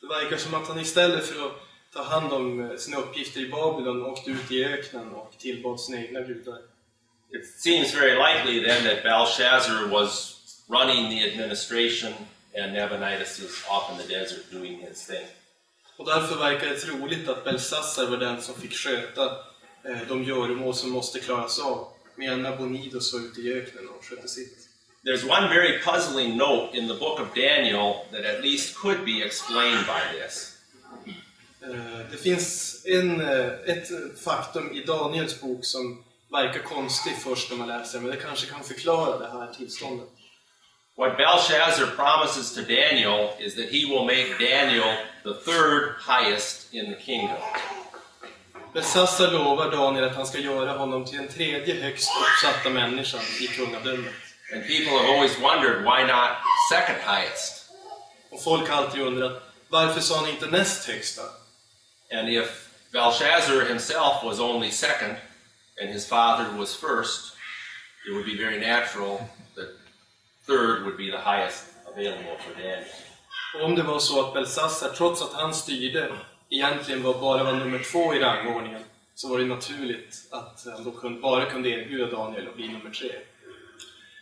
Det 0.01 0.07
verkar 0.07 0.37
som 0.37 0.53
att 0.53 0.67
han 0.67 0.79
istället 0.79 1.25
för 1.25 1.45
att 1.45 1.53
ta 1.93 2.03
hand 2.03 2.33
om 2.33 2.71
eh, 2.71 2.77
sina 2.77 2.97
uppgifter 2.97 3.41
i 3.41 3.49
Babylon 3.49 4.05
åkte 4.05 4.31
ut 4.31 4.51
i 4.51 4.65
öknen 4.65 5.11
och 5.13 5.33
tillbad 5.39 5.79
sina 5.79 6.01
egna 6.01 6.19
gudar. 6.21 6.59
It 7.31 7.45
seems 7.45 7.93
very 7.95 8.15
likely 8.15 8.67
then 8.67 8.83
that 8.83 9.03
Belshazzar 9.03 9.87
was 9.87 10.36
running 10.69 11.09
the 11.09 11.31
administration 11.31 12.13
and 12.55 12.73
Nabonidus 12.73 13.39
was 13.39 13.63
off 13.69 13.91
in 13.91 13.97
the 13.97 14.13
desert 14.13 14.51
doing 14.51 14.79
his 14.79 15.05
thing. 15.05 15.25
Och 15.97 16.05
därför 16.05 16.35
verkar 16.35 16.67
det 16.67 16.79
troligt 16.79 17.29
att 17.29 17.43
Belsassar 17.43 18.05
var 18.09 18.17
den 18.17 18.41
som 18.41 18.55
fick 18.55 18.73
sköta 18.73 19.25
eh, 19.83 20.07
de 20.07 20.23
göromål 20.23 20.75
som 20.75 20.89
måste 20.91 21.19
klaras 21.19 21.59
av, 21.59 21.87
medan 22.15 22.41
Nabonidus 22.41 23.13
var 23.13 23.19
ute 23.19 23.41
i 23.41 23.53
öknen 23.53 23.89
och 23.89 24.05
skötte 24.05 24.27
sitt. 24.27 24.57
There's 25.05 25.23
one 25.39 25.49
very 25.49 25.79
puzzling 25.79 26.37
note 26.37 26.77
in 26.77 26.87
the 26.87 26.93
book 26.93 27.19
of 27.19 27.27
Daniel 27.35 27.93
that 28.11 28.25
at 28.25 28.43
least 28.43 28.75
could 28.75 29.05
be 29.05 29.25
explained 29.25 29.85
by 29.85 30.19
this. 30.19 30.53
Eh, 31.61 32.11
Det 32.11 32.17
finns 32.17 32.75
en, 32.85 33.21
eh, 33.21 33.47
ett 33.65 33.89
faktum 34.23 34.71
i 34.71 34.81
Daniels 34.83 35.41
bok 35.41 35.65
som 35.65 36.03
verkar 36.31 36.59
konstigt 36.59 37.17
först 37.23 37.49
när 37.51 37.57
man 37.57 37.67
läser 37.67 37.99
men 37.99 38.11
det 38.11 38.17
kanske 38.17 38.47
kan 38.47 38.63
förklara 38.63 39.17
det 39.19 39.27
här 39.27 39.53
tillståndet. 39.53 40.07
What 40.97 41.15
Belshazzar 41.15 41.91
promises 41.91 42.53
to 42.53 42.63
Daniel 42.63 43.35
is 43.39 43.53
that 43.53 43.69
he 43.69 43.85
will 43.85 44.03
make 44.03 44.39
Daniel 44.39 44.97
the 45.23 45.35
third 45.35 45.93
highest 45.99 46.73
in 46.73 46.89
the 46.89 46.95
kingdom. 46.95 47.37
Belsassar 48.73 49.31
lovar 49.31 49.71
Daniel 49.71 50.03
att 50.05 50.15
han 50.15 50.27
ska 50.27 50.39
göra 50.39 50.77
honom 50.77 51.05
till 51.05 51.17
den 51.17 51.27
tredje 51.27 51.81
högst 51.81 52.09
uppsatta 52.21 52.69
människan 52.69 53.21
i 53.41 53.47
kungadömet. 53.47 54.13
And 54.53 54.63
people 54.67 54.97
have 54.97 55.09
always 55.09 55.39
wondered 55.39 55.83
why 55.83 56.03
not 56.03 56.29
second 56.71 56.97
highest? 57.05 57.69
Och 58.31 58.43
folk 58.43 58.69
har 58.69 58.83
alltid 58.83 59.01
undrat, 59.01 59.43
varför 59.69 60.01
sa 60.01 60.15
han 60.15 60.29
inte 60.29 60.45
näst 60.45 60.87
högsta? 60.87 61.21
And 62.11 62.29
if 62.29 62.69
Belshazzar 62.91 63.65
himself 63.65 64.23
was 64.23 64.39
only 64.39 64.71
second 64.71 65.15
and 65.81 65.89
his 65.89 66.07
father 66.07 66.57
was 66.57 66.75
first, 66.75 67.33
it 68.07 68.13
would 68.13 68.25
be 68.25 68.43
very 68.43 68.59
natural 68.59 69.17
that 69.55 69.86
third 70.47 70.83
would 70.83 70.97
be 70.97 71.11
the 71.11 71.23
highest 71.29 71.63
available 71.93 72.37
for 72.43 72.53
Daniel. 72.61 72.83
Och 73.55 73.65
om 73.65 73.75
det 73.75 73.83
var 73.83 73.99
så 73.99 74.25
att 74.25 74.33
Belsassar, 74.33 74.89
trots 74.89 75.21
att 75.21 75.33
han 75.33 75.53
styrde, 75.53 76.11
egentligen 76.49 77.03
var 77.03 77.13
bara 77.13 77.43
var 77.43 77.53
nummer 77.53 77.79
två 77.91 78.15
i 78.15 78.19
rangordningen, 78.19 78.81
så 79.15 79.29
var 79.29 79.39
det 79.39 79.45
naturligt 79.45 80.15
att 80.31 80.65
han 80.73 80.83
då 80.83 80.91
kunde, 80.91 81.21
bara 81.21 81.45
kunde 81.45 81.69
erbjuda 81.69 82.05
Daniel 82.05 82.47
att 82.47 82.55
bli 82.55 82.67
nummer 82.67 82.89
tre. 82.89 83.11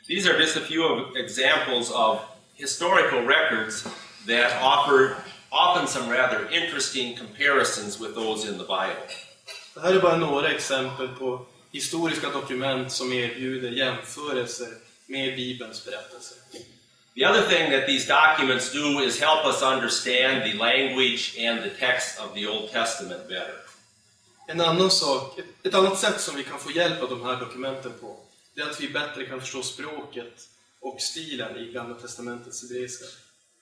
These 0.08 0.30
are 0.30 0.40
just 0.40 0.58
a 0.58 0.62
few 0.68 0.84
of 0.84 1.16
examples 1.16 1.92
of 1.92 2.20
historical 2.54 3.28
records 3.28 3.84
that 4.28 4.52
offer 4.62 5.16
often 5.50 5.88
some 5.88 6.14
rather 6.18 6.48
interesting 6.52 7.18
comparisons 7.18 8.02
with 8.02 8.14
those 8.14 8.48
in 8.48 8.58
the 8.58 8.64
Bible. 8.64 9.08
Det 9.74 9.80
här 9.82 9.96
är 9.96 10.00
bara 10.00 10.18
några 10.18 10.52
exempel 10.52 11.08
på 11.08 11.46
historiska 11.72 12.30
dokument 12.30 12.92
som 12.92 13.14
erbjuder 13.14 13.72
jämförelser 13.72 14.68
med 15.08 15.36
Bibelns 15.36 15.86
berättelser. 15.86 16.38
The 17.15 17.26
other 17.26 17.48
thing 17.48 17.72
that 17.72 17.88
these 17.88 18.08
documents 18.08 18.74
do 18.74 19.00
is 19.00 19.20
help 19.20 19.46
us 19.46 19.62
understand 19.62 20.44
the 20.44 20.58
language 20.58 21.38
and 21.39 21.63
the 21.63 21.70
text 21.70 22.20
of 22.20 22.34
the 22.34 22.48
Old 22.48 22.72
Testament 22.72 23.30
better. 23.30 23.56
En 24.48 24.62
annan 24.62 24.91
sak, 24.91 25.39
ett, 25.63 25.74
annat 25.74 26.00
sätt 26.00 26.22
som 26.22 26.36
vi 26.36 26.44
kan 26.44 26.60
få 26.60 26.72
hjälp 26.72 27.04
av 27.04 27.10
de 27.10 27.26
här 27.26 27.39
dokumenten 27.39 27.94
på, 28.02 28.20
det 28.56 28.62
är 28.62 28.70
att 28.70 28.82
vi 28.82 28.89
bättre 28.89 29.26
kan 29.26 29.41
förstå 29.41 29.62
språket 29.62 30.48
och 30.82 31.02
stilen 31.02 31.58
i 31.58 31.72
Gamla 31.72 31.96
Testamentets 31.96 32.62
hebreiska. 32.62 33.06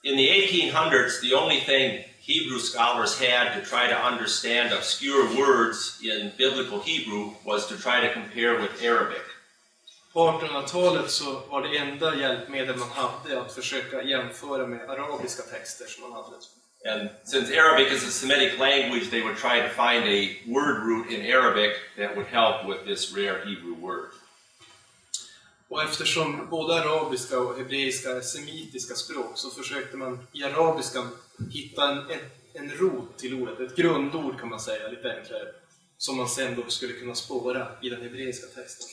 In 0.04 0.18
the 0.18 0.30
1800s, 0.30 1.22
the 1.22 1.36
only 1.36 1.62
thing 1.62 2.04
Hebrew 2.20 2.60
scholars 2.60 3.20
had 3.20 3.54
to 3.54 3.62
try 3.70 3.88
to 3.88 3.96
understand 3.96 4.74
obscure 4.74 5.24
words 5.36 6.00
in 6.04 6.32
biblical 6.38 6.80
Hebrew 6.80 7.32
was 7.46 7.68
to 7.68 7.78
try 7.78 8.08
to 8.08 8.14
compare 8.14 8.60
with 8.62 8.84
Arabic. 8.84 9.33
På 10.14 10.20
1800-talet 10.20 11.12
så 11.12 11.40
var 11.50 11.62
det 11.62 11.78
enda 11.78 12.16
hjälpmedel 12.16 12.76
man 12.76 12.90
hade 12.90 13.42
att 13.42 13.54
försöka 13.54 14.04
jämföra 14.04 14.68
med 14.68 14.90
arabiska 14.90 15.44
texter 15.44 15.86
som 15.86 16.10
man 16.10 16.12
hade. 16.12 16.36
And 16.86 17.10
since 17.24 17.62
Arabic 17.62 17.94
is 17.94 18.08
a 18.08 18.12
Semitic 18.12 18.60
language, 18.60 19.10
they 19.10 19.22
would 19.22 19.38
try 19.38 19.62
to 19.62 19.70
find 19.70 20.04
a 20.04 20.20
word 20.46 20.78
root 20.88 21.12
in 21.12 21.34
Arabic 21.34 21.72
that 21.98 22.16
would 22.16 22.28
help 22.28 22.68
with 22.68 22.86
this 22.86 23.18
rare 23.18 23.38
Hebrew 23.46 23.76
word. 23.82 24.10
Och 25.68 25.84
eftersom 25.84 26.48
både 26.50 26.74
arabiska 26.74 27.40
och 27.40 27.58
hebreiska 27.58 28.10
är 28.10 28.22
semitiska 28.22 28.96
språk 28.96 29.32
så 29.36 29.50
försökte 29.50 29.98
man 29.98 30.28
i 30.34 30.44
arabiskan 30.44 31.10
hitta 31.52 31.92
en, 31.92 31.98
en, 31.98 32.20
en 32.54 32.72
rot 32.72 33.18
till 33.18 33.42
ordet, 33.42 33.60
ett 33.60 33.76
grundord 33.76 34.40
kan 34.40 34.50
man 34.50 34.60
säga, 34.60 34.88
lite 34.88 35.16
enklare, 35.20 35.48
som 35.98 36.18
man 36.18 36.30
sen 36.30 36.56
då 36.56 36.70
skulle 36.70 36.94
kunna 36.94 37.16
spåra 37.16 37.68
i 37.82 37.90
den 37.90 38.02
hebreiska 38.02 38.48
texten. 38.48 38.88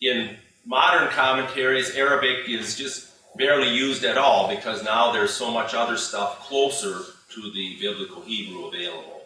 In 0.00 0.36
modern 0.64 1.08
commentaries, 1.08 1.96
Arabic 1.96 2.48
is 2.48 2.76
just 2.76 3.08
barely 3.36 3.68
used 3.68 4.04
at 4.04 4.16
all 4.16 4.48
because 4.48 4.84
now 4.84 5.12
there's 5.12 5.34
so 5.34 5.50
much 5.50 5.74
other 5.74 5.96
stuff 5.96 6.48
closer 6.48 6.94
to 7.34 7.40
the 7.52 7.76
biblical 7.80 8.22
Hebrew 8.22 8.68
available. 8.68 9.22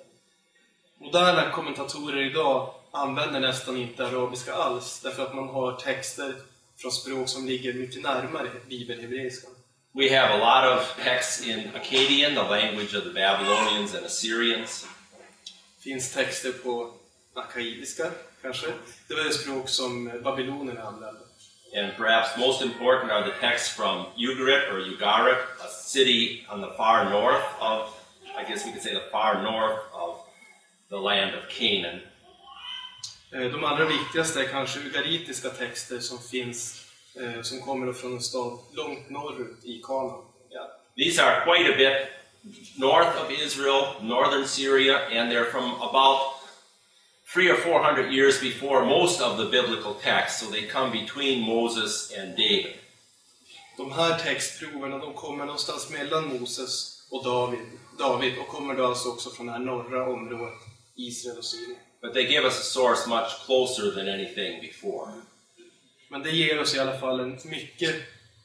Moderna 1.00 1.50
kommentatorer 1.50 2.30
idag 2.30 2.74
använder 2.92 3.40
nästan 3.40 3.76
inte 3.76 4.06
arabiska 4.06 4.54
alls 4.54 5.00
därför 5.00 5.22
att 5.22 5.34
man 5.34 5.48
har 5.48 5.72
texter 5.72 6.34
från 6.76 6.92
språk 6.92 7.28
som 7.28 7.46
ligger 7.46 7.74
mycket 7.74 8.02
närmare 8.02 8.50
bibelhebreiskan. 8.68 9.50
We 9.94 10.08
have 10.16 10.32
a 10.32 10.38
lot 10.38 10.78
of 10.78 11.04
texts 11.04 11.46
in 11.46 11.70
Akkadian, 11.74 12.34
the 12.34 12.42
language 12.42 12.94
of 12.94 13.04
the 13.04 13.10
Babylonians 13.10 13.94
and 13.94 14.06
Assyrians. 14.06 14.86
finns 15.80 16.12
texter 16.12 16.52
på 16.52 16.94
akaidiska, 17.34 18.10
kanske. 18.42 18.66
Det 19.08 19.14
var 19.14 19.24
det 19.24 19.34
språk 19.34 19.68
som 19.68 20.04
babylonerna 20.24 20.82
använde. 20.82 21.20
And 21.76 21.96
perhaps 21.96 22.36
most 22.38 22.62
important 22.62 23.10
are 23.12 23.24
the 23.24 23.38
texts 23.40 23.76
from 23.76 24.04
Ugarit 24.16 24.68
or 24.72 24.78
Ugarit, 24.80 25.38
a 25.60 25.68
city 25.68 26.46
on 26.50 26.60
the 26.60 26.70
far 26.76 27.04
north 27.10 27.44
of, 27.60 27.88
I 28.40 28.44
guess 28.50 28.66
we 28.66 28.72
could 28.72 28.82
say 28.82 28.92
the 28.94 29.10
far 29.10 29.42
north 29.42 29.80
of 29.92 30.16
the 30.90 30.96
land 30.96 31.34
of 31.34 31.48
Canaan. 31.48 32.00
Eh, 33.34 33.50
De 33.52 33.64
allra 33.64 33.84
viktigaste 33.84 34.40
är 34.40 34.44
kanske 34.48 34.80
ugaritiska 34.80 35.48
texter 35.50 35.98
som 35.98 36.18
finns, 36.18 36.84
eh, 37.20 37.42
som 37.42 37.60
kommer 37.60 37.92
från 37.92 38.12
en 38.12 38.22
stad 38.22 38.58
långt 38.72 39.10
norrut 39.10 39.64
i 39.64 39.82
Kanaan. 39.82 40.24
Yeah. 40.50 40.66
These 40.96 41.22
are 41.22 41.44
quite 41.44 41.74
a 41.74 41.76
bit 41.76 42.08
north 42.76 43.22
of 43.24 43.30
Israel, 43.30 43.84
northern 44.00 44.46
Syria, 44.46 44.98
and 45.10 45.32
they're 45.32 45.50
from 45.50 45.74
about 45.82 46.18
three 47.32 47.50
or 47.50 47.56
four 47.56 47.82
hundred 47.82 48.12
years 48.12 48.40
before 48.40 48.84
most 48.84 49.20
of 49.20 49.36
the 49.38 49.44
biblical 49.44 49.94
texts, 49.94 50.40
so 50.40 50.50
they 50.50 50.62
come 50.62 50.90
between 50.92 51.40
Moses 51.40 52.12
and 52.18 52.36
David. 52.36 52.76
De 53.76 53.92
här 53.92 54.18
textproverna 54.18 54.98
de 54.98 55.14
kommer 55.14 55.44
någonstans 55.44 55.90
mellan 55.90 56.28
Moses 56.28 57.02
och 57.10 57.24
David, 57.24 57.66
David 57.98 58.38
och 58.38 58.48
kommer 58.48 58.74
då 58.74 58.86
alltså 58.86 59.08
också 59.08 59.30
från 59.30 59.46
det 59.46 59.52
här 59.52 59.58
norra 59.58 60.12
området, 60.12 60.58
Israel 60.96 61.38
och 61.38 61.44
Syrien. 61.44 61.78
But 62.00 62.14
they 62.14 62.22
give 62.22 62.44
us 62.44 62.60
a 62.60 62.62
source 62.62 63.08
much 63.08 63.46
closer 63.46 63.90
than 63.90 64.08
anything 64.08 64.60
before. 64.60 65.12
Men 66.08 66.22
det 66.22 66.30
ger 66.30 66.60
oss 66.60 66.74
i 66.74 66.78
alla 66.78 66.98
fall 66.98 67.20
en, 67.20 67.38
mycket, 67.44 67.94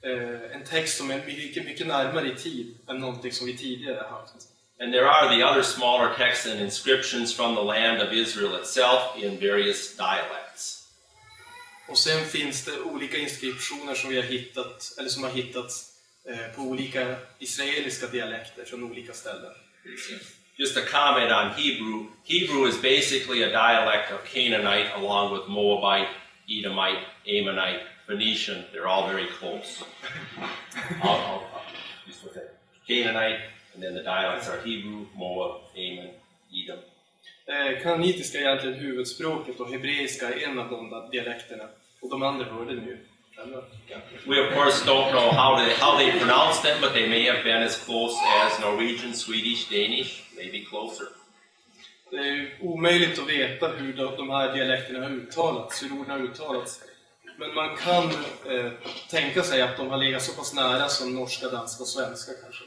eh, 0.01 0.55
en 0.55 0.63
text 0.63 0.97
som 0.97 1.11
är 1.11 1.25
mycket, 1.25 1.65
mycket 1.65 1.87
närmare 1.87 2.31
i 2.31 2.35
tid 2.35 2.77
än 2.87 2.97
någonting 2.97 3.31
som 3.31 3.47
vi 3.47 3.57
tidigare 3.57 4.07
haft. 4.09 4.46
And 4.79 4.93
there 4.93 5.07
are 5.09 5.35
the 5.37 5.43
other 5.43 5.63
smaller 5.63 6.13
texts 6.17 6.45
and 6.45 6.59
inscriptions 6.59 7.33
from 7.33 7.55
the 7.55 7.61
land 7.63 8.01
of 8.01 8.13
Israel 8.13 8.55
itself 8.55 9.01
in 9.23 9.39
various 9.39 9.97
dialects. 9.97 10.83
Och 11.89 11.97
sen 11.97 12.25
finns 12.25 12.65
det 12.65 12.79
olika 12.81 13.17
inskriptioner 13.17 13.95
som 13.95 14.09
vi 14.09 14.15
har 14.15 14.23
hittat, 14.23 14.95
eller 14.99 15.09
som 15.09 15.23
har 15.23 15.31
hittats 15.31 15.91
eh, 16.29 16.55
på 16.55 16.61
olika 16.61 17.15
israeliska 17.39 18.07
dialekter 18.07 18.65
från 18.65 18.83
olika 18.83 19.13
ställen. 19.13 19.53
Just 20.57 20.77
a 20.77 20.81
comment 20.91 21.31
on 21.31 21.49
Hebrew. 21.49 22.05
Hebrew 22.25 22.67
is 22.69 22.81
basically 22.81 23.43
a 23.43 23.49
dialect 23.49 24.11
of 24.11 24.33
Canaanite 24.33 24.89
along 24.95 25.33
with 25.33 25.47
Moabite, 25.49 26.09
Edomite, 26.49 27.01
Ammonite, 27.27 27.83
Phoenician. 28.07 28.63
They're 28.73 28.87
all 28.87 29.07
very 29.09 29.27
close. 29.39 29.83
I'll- 31.03 31.09
I'll- 31.11 31.47
I'll 31.53 32.07
just 32.07 32.23
with 32.23 32.37
it. 32.37 32.55
Canaanite, 32.87 33.39
and 33.77 33.83
then 33.83 33.93
the 33.93 34.01
dialects 34.01 34.49
are 34.49 34.59
Hebrew, 34.65 35.05
Moab, 35.15 35.61
Ammon, 35.75 36.09
Edom. 36.51 36.79
Eh, 37.45 37.83
Kananitiska 37.83 38.37
är 38.37 38.41
egentligen 38.41 38.79
huvudspråket 38.79 39.59
och 39.59 39.71
hebreiska 39.71 40.29
är 40.29 40.47
en 40.47 40.59
av 40.59 40.69
de 40.69 41.09
dialekterna. 41.11 41.63
Och 42.01 42.09
de 42.09 42.23
andra 42.23 42.45
hörde 42.45 42.73
ni 42.73 42.87
ju. 42.87 42.97
We 44.25 44.47
of 44.47 44.53
course 44.53 44.85
don't 44.85 45.11
know 45.11 45.29
how 45.31 45.57
they, 45.57 45.73
how 45.75 45.97
they 45.97 46.11
pronounce 46.11 46.61
them, 46.61 46.81
but 46.81 46.93
they 46.93 47.07
may 47.09 47.29
have 47.29 47.43
been 47.43 47.63
as 47.63 47.85
close 47.85 48.17
as 48.43 48.59
Norwegian, 48.61 49.13
Swedish, 49.13 49.69
Danish, 49.69 50.23
maybe 50.35 50.65
closer. 50.65 51.07
Det 52.11 52.17
är 52.17 52.51
omöjligt 52.61 53.19
att 53.19 53.29
veta 53.29 53.67
hur 53.67 53.93
de 54.17 54.29
här 54.29 54.53
dialekterna 54.53 54.99
har 54.99 55.09
uttalats, 55.09 55.83
hur 55.83 55.91
orden 55.99 56.09
har 56.09 56.19
uttalats. 56.19 56.81
Men 57.37 57.55
man 57.55 57.77
kan 57.77 58.03
eh, 58.53 58.71
tänka 59.09 59.43
sig 59.43 59.61
att 59.61 59.77
de 59.77 59.89
har 59.89 59.97
legat 59.97 60.23
så 60.23 60.33
pass 60.33 60.53
nära 60.53 60.89
som 60.89 61.15
norska, 61.15 61.47
danska 61.47 61.83
och 61.83 61.87
svenska 61.87 62.31
kanske. 62.43 62.63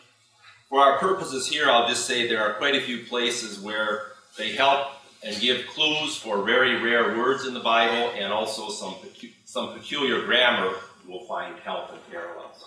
For 0.70 0.78
our 0.80 0.98
purposes 0.98 1.48
here, 1.48 1.68
I'll 1.68 1.88
just 1.88 2.06
say 2.06 2.28
there 2.28 2.42
are 2.44 2.54
quite 2.54 2.76
a 2.76 2.80
few 2.80 2.98
places 3.04 3.59
where 3.59 4.02
they 4.38 4.52
help 4.52 4.87
and 5.24 5.35
give 5.40 5.66
clues 5.74 6.16
for 6.16 6.44
very 6.44 6.74
rare 6.80 7.18
words 7.18 7.44
in 7.46 7.54
the 7.54 7.61
Bible 7.61 8.12
and 8.20 8.33
also 8.33 8.70
some, 8.70 8.94
pecu- 9.02 9.35
some 9.44 9.72
peculiar 9.76 10.24
grammar 10.24 10.70
you 11.04 11.11
will 11.12 11.26
find 11.26 11.56
help 11.64 11.90
and 11.90 11.98
parallels. 12.11 12.64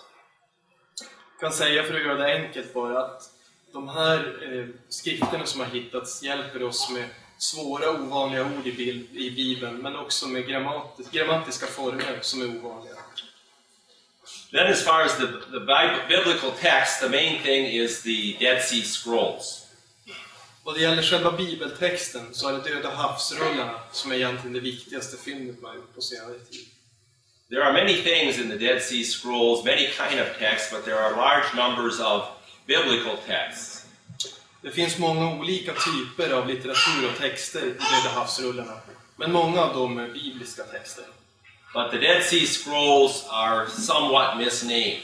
kan 1.40 1.52
säga 1.52 1.82
för 1.82 1.94
att 1.94 2.02
göra 2.02 2.14
det 2.14 2.34
enkelt 2.34 2.74
bara 2.74 3.04
att 3.04 3.30
de 3.72 3.88
här 3.88 4.18
eh, 4.52 4.66
skrifterna 4.88 5.46
som 5.46 5.60
har 5.60 5.66
hittats 5.68 6.22
hjälper 6.22 6.62
oss 6.62 6.90
med 6.90 7.08
svåra 7.38 7.90
ovanliga 7.90 8.44
ord 8.44 8.66
i, 8.66 8.72
bil, 8.72 9.06
i 9.12 9.30
Bibeln 9.30 9.76
men 9.76 9.96
också 9.96 10.28
med 10.28 10.46
grammatis, 10.46 11.10
grammatiska 11.10 11.66
former 11.66 12.18
som 12.20 12.42
är 12.42 12.46
ovanliga. 12.46 12.94
Then, 14.54 14.68
as 14.68 14.82
far 14.82 15.02
as 15.02 15.16
the, 15.16 15.26
the 15.50 15.60
biblical 16.08 16.52
text, 16.52 17.00
the 17.00 17.08
main 17.08 17.42
thing 17.42 17.64
is 17.64 18.02
the 18.02 18.36
Dead 18.38 18.62
Sea 18.62 18.84
Scrolls. 18.84 19.66
Vad 20.64 20.74
det 20.74 20.80
gäller 20.80 21.02
själva 21.02 21.32
bibeltexten 21.32 22.34
så 22.34 22.48
är 22.48 22.52
det 22.52 22.58
Döda 22.58 22.90
havsrullarna 22.90 23.80
som 23.92 24.12
är 24.12 24.16
egentligen 24.16 24.52
det 24.52 24.60
viktigaste 24.60 25.16
fyndet 25.16 25.62
man 25.62 25.76
gjort 25.76 25.94
på 25.94 26.00
senare 26.00 26.38
tid. 26.50 26.66
There 27.50 27.64
are 27.64 27.72
many 27.72 28.02
things 28.02 28.38
in 28.38 28.48
the 28.48 28.56
Dead 28.56 28.82
Sea 28.82 29.04
Scrolls, 29.04 29.64
many 29.64 29.86
kind 29.86 30.20
of 30.20 30.38
texts, 30.38 30.72
but 30.72 30.84
there 30.84 30.98
are 30.98 31.16
large 31.16 31.56
numbers 31.56 32.00
of 32.00 32.22
biblical 32.66 33.16
texts. 33.26 33.86
Det 34.62 34.70
finns 34.70 34.98
många 34.98 35.40
olika 35.40 35.72
typer 35.72 36.34
av 36.34 36.48
litteratur 36.48 37.10
och 37.12 37.18
texter 37.18 37.60
i 37.60 37.70
Döda 37.70 38.14
havsrullarna, 38.14 38.80
men 39.16 39.32
många 39.32 39.60
av 39.60 39.74
dem 39.74 39.98
är 39.98 40.08
bibliska 40.08 40.62
texter. 40.62 41.04
But 41.74 41.90
the 41.90 41.98
Dead 41.98 42.22
Sea 42.22 42.46
Scrolls 42.46 43.26
are 43.30 43.66
somewhat 43.68 44.38
misnamed. 44.38 45.02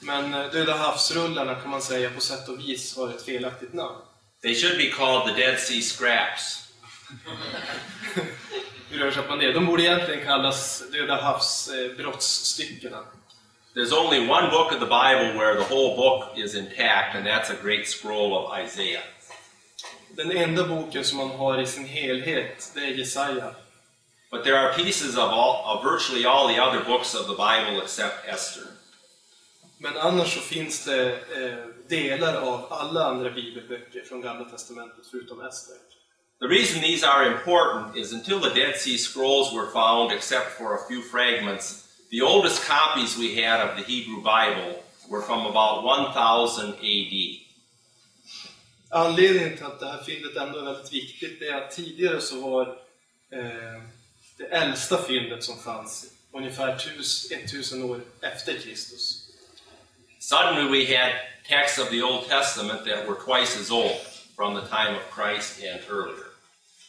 Men 0.00 0.34
eh, 0.34 0.50
Döda 0.52 0.74
havsrullarna 0.74 1.54
kan 1.54 1.70
man 1.70 1.82
säga 1.82 2.10
på 2.10 2.20
sätt 2.20 2.48
och 2.48 2.60
vis 2.60 2.96
har 2.96 3.08
ett 3.08 3.22
felaktigt 3.22 3.72
namn. 3.72 3.96
They 4.42 4.54
should 4.54 4.78
be 4.78 4.90
called 4.90 5.26
the 5.26 5.42
Dead 5.42 5.58
Sea 5.58 5.82
Scraps. 5.82 6.68
Hur 8.90 9.02
översätter 9.02 9.28
man 9.28 9.38
det? 9.38 9.52
De 9.52 9.66
borde 9.66 9.82
egentligen 9.82 10.24
kallas 10.24 10.82
Döda 10.92 11.22
havsbrottsstyckena. 11.22 12.98
There's 13.74 13.92
only 13.92 14.18
one 14.18 14.50
book 14.50 14.72
of 14.72 14.80
the 14.80 14.86
Bible 14.86 15.38
where 15.38 15.54
the 15.54 15.74
whole 15.74 15.96
book 15.96 16.38
is 16.38 16.54
intact, 16.54 17.14
and 17.14 17.26
that's 17.26 17.50
a 17.50 17.56
great 17.62 17.88
scroll 17.88 18.32
of 18.32 18.58
Isaiah. 18.66 19.02
Den 20.16 20.36
enda 20.36 20.64
boken 20.64 21.04
som 21.04 21.18
man 21.18 21.30
har 21.30 21.60
i 21.60 21.66
sin 21.66 21.84
helhet, 21.84 22.72
det 22.74 22.80
är 22.80 22.88
Jesaja. 22.88 23.54
But 24.30 24.44
there 24.44 24.56
are 24.56 24.74
pieces 24.74 25.16
of, 25.16 25.30
all, 25.30 25.64
of 25.66 25.82
virtually 25.82 26.24
all 26.24 26.48
the 26.48 26.62
other 26.62 26.84
books 26.84 27.14
of 27.14 27.26
the 27.26 27.34
Bible 27.34 27.82
except 27.82 28.28
Esther. 28.28 28.66
Men 29.78 29.96
annars 29.96 30.34
så 30.34 30.40
finns 30.40 30.84
det 30.84 31.12
eh, 31.12 31.66
delar 31.88 32.34
av 32.34 32.66
alla 32.72 33.04
andra 33.04 33.30
bibelböcker 33.30 34.02
från 34.08 34.20
Gamla 34.20 34.44
Testamentet 34.44 35.06
förutom 35.10 35.40
Ester. 35.40 35.76
The 36.40 36.46
reason 36.46 36.80
these 36.80 37.06
are 37.06 37.26
important 37.26 37.96
is 37.96 38.12
until 38.12 38.40
the 38.40 38.60
Dead 38.60 38.76
Sea 38.76 38.98
Scrolls 38.98 39.52
were 39.52 39.70
found, 39.72 40.12
except 40.12 40.58
for 40.58 40.74
a 40.74 40.78
few 40.88 41.02
fragments, 41.02 41.84
the 42.10 42.22
oldest 42.22 42.68
copies 42.68 43.18
we 43.18 43.42
had 43.42 43.60
of 43.60 43.76
the 43.76 43.82
Hebrew 43.92 44.22
Bible 44.22 44.82
were 45.10 45.22
from 45.22 45.46
about 45.46 45.84
1000 45.84 46.74
AD. 46.74 47.40
Anledningen 48.90 49.56
till 49.56 49.66
att 49.66 49.80
det 49.80 49.86
här 49.86 50.02
fyndet 50.02 50.36
ändå 50.36 50.58
är 50.58 50.64
väldigt 50.64 50.92
viktigt 50.92 51.42
är 51.42 51.54
att 51.54 51.70
tidigare 51.70 52.20
så 52.20 52.40
var 52.40 52.62
eh, 53.32 53.82
det 54.40 54.46
äldsta 54.46 55.02
fyndet 55.02 55.44
som 55.44 55.58
fanns 55.58 56.06
ungefär 56.32 56.76
1000 57.30 57.82
år 57.82 58.00
efter 58.20 58.58
Kristus. 58.58 59.26
Suddenly 60.18 60.78
we 60.78 60.98
had 60.98 61.12
texts 61.48 61.78
of 61.78 61.90
the 61.90 62.02
Old 62.02 62.28
Testament 62.28 62.84
that 62.84 63.08
were 63.08 63.16
twice 63.16 63.60
as 63.60 63.70
old 63.70 64.00
from 64.36 64.54
the 64.54 64.66
time 64.66 64.96
of 64.96 65.02
Christ 65.14 65.60
and 65.62 65.80
earlier. 65.90 66.26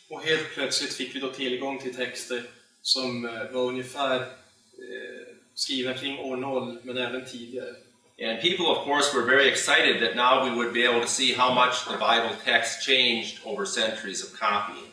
Och 0.10 0.22
helt 0.22 0.54
plötsligt 0.54 0.94
fick 0.94 1.16
vi 1.16 1.20
då 1.20 1.30
tillgång 1.30 1.80
till 1.80 1.96
texter 1.96 2.44
som 2.82 3.26
eh, 3.26 3.52
var 3.52 3.62
ungefär 3.62 4.16
eh, 4.16 5.36
skrivna 5.56 5.94
kring 5.94 6.20
år 6.20 6.38
0, 6.38 6.80
men 6.84 6.98
även 6.98 7.26
tidigare. 7.26 7.76
And 8.24 8.42
people, 8.42 8.66
of 8.68 8.86
course, 8.86 9.16
were 9.16 9.26
very 9.26 9.48
excited 9.48 10.00
that 10.02 10.16
now 10.16 10.46
we 10.46 10.56
would 10.56 10.74
be 10.74 10.86
able 10.86 11.02
to 11.02 11.08
see 11.08 11.34
how 11.34 11.54
much 11.54 11.86
the 11.86 11.98
Bible 11.98 12.36
text 12.46 12.86
changed 12.86 13.40
over 13.46 13.66
centuries 13.66 14.24
of 14.24 14.40
copying. 14.40 14.91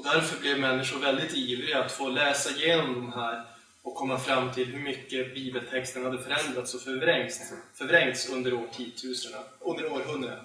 Och 0.00 0.06
därför 0.06 0.40
blev 0.40 0.58
människor 0.58 0.98
väldigt 0.98 1.34
ivriga 1.34 1.84
att 1.84 1.92
få 1.92 2.08
läsa 2.08 2.50
igenom 2.50 2.94
de 2.94 3.12
här 3.12 3.44
och 3.82 3.94
komma 3.94 4.18
fram 4.18 4.52
till 4.52 4.66
hur 4.66 4.80
mycket 4.80 5.34
bibeltexten 5.34 6.04
hade 6.04 6.18
förändrats 6.18 6.74
och 6.74 6.80
förvrängts, 6.80 7.40
förvrängts 7.74 8.28
under 8.28 8.54
årtusendena, 8.54 9.44
under 9.60 9.92
århundraden. 9.92 10.44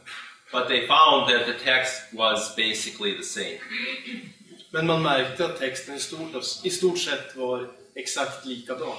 But 0.51 0.67
they 0.67 0.87
found 0.87 1.29
that 1.29 1.45
the 1.45 1.63
text 1.63 2.01
was 2.11 2.55
basically 2.55 3.17
the 3.17 3.23
same. 3.23 3.59
Men 4.71 4.87
man 4.87 5.03
märkte 5.03 5.45
att 5.45 5.59
texten 5.59 5.95
i 5.95 5.99
stort, 5.99 6.63
i 6.63 6.69
stort 6.69 6.99
sett 6.99 7.35
var 7.35 7.67
exakt 7.95 8.45
likadan. 8.45 8.97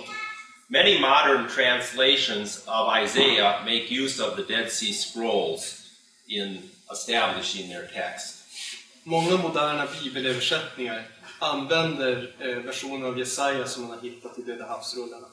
Many 0.69 1.01
modern 1.01 1.49
translations 1.49 2.66
of 2.66 3.05
Isaiah 3.05 3.64
make 3.64 3.95
use 4.05 4.25
of 4.25 4.37
the 4.37 4.55
Dead 4.55 4.73
Sea 4.73 4.92
Scrolls 4.92 5.83
in 6.27 6.59
establishing 6.92 7.69
their 7.69 7.87
text. 7.95 8.36
Många 9.09 9.37
moderna 9.37 9.87
bibelöversättningar 10.03 11.03
använder 11.38 12.35
eh, 12.38 12.57
versioner 12.57 13.07
av 13.07 13.19
Jesaja 13.19 13.66
som 13.66 13.83
man 13.83 13.90
har 13.90 14.03
hittat 14.03 14.38
i 14.38 14.42
Döda 14.42 14.66
havsrullarna. 14.66 15.27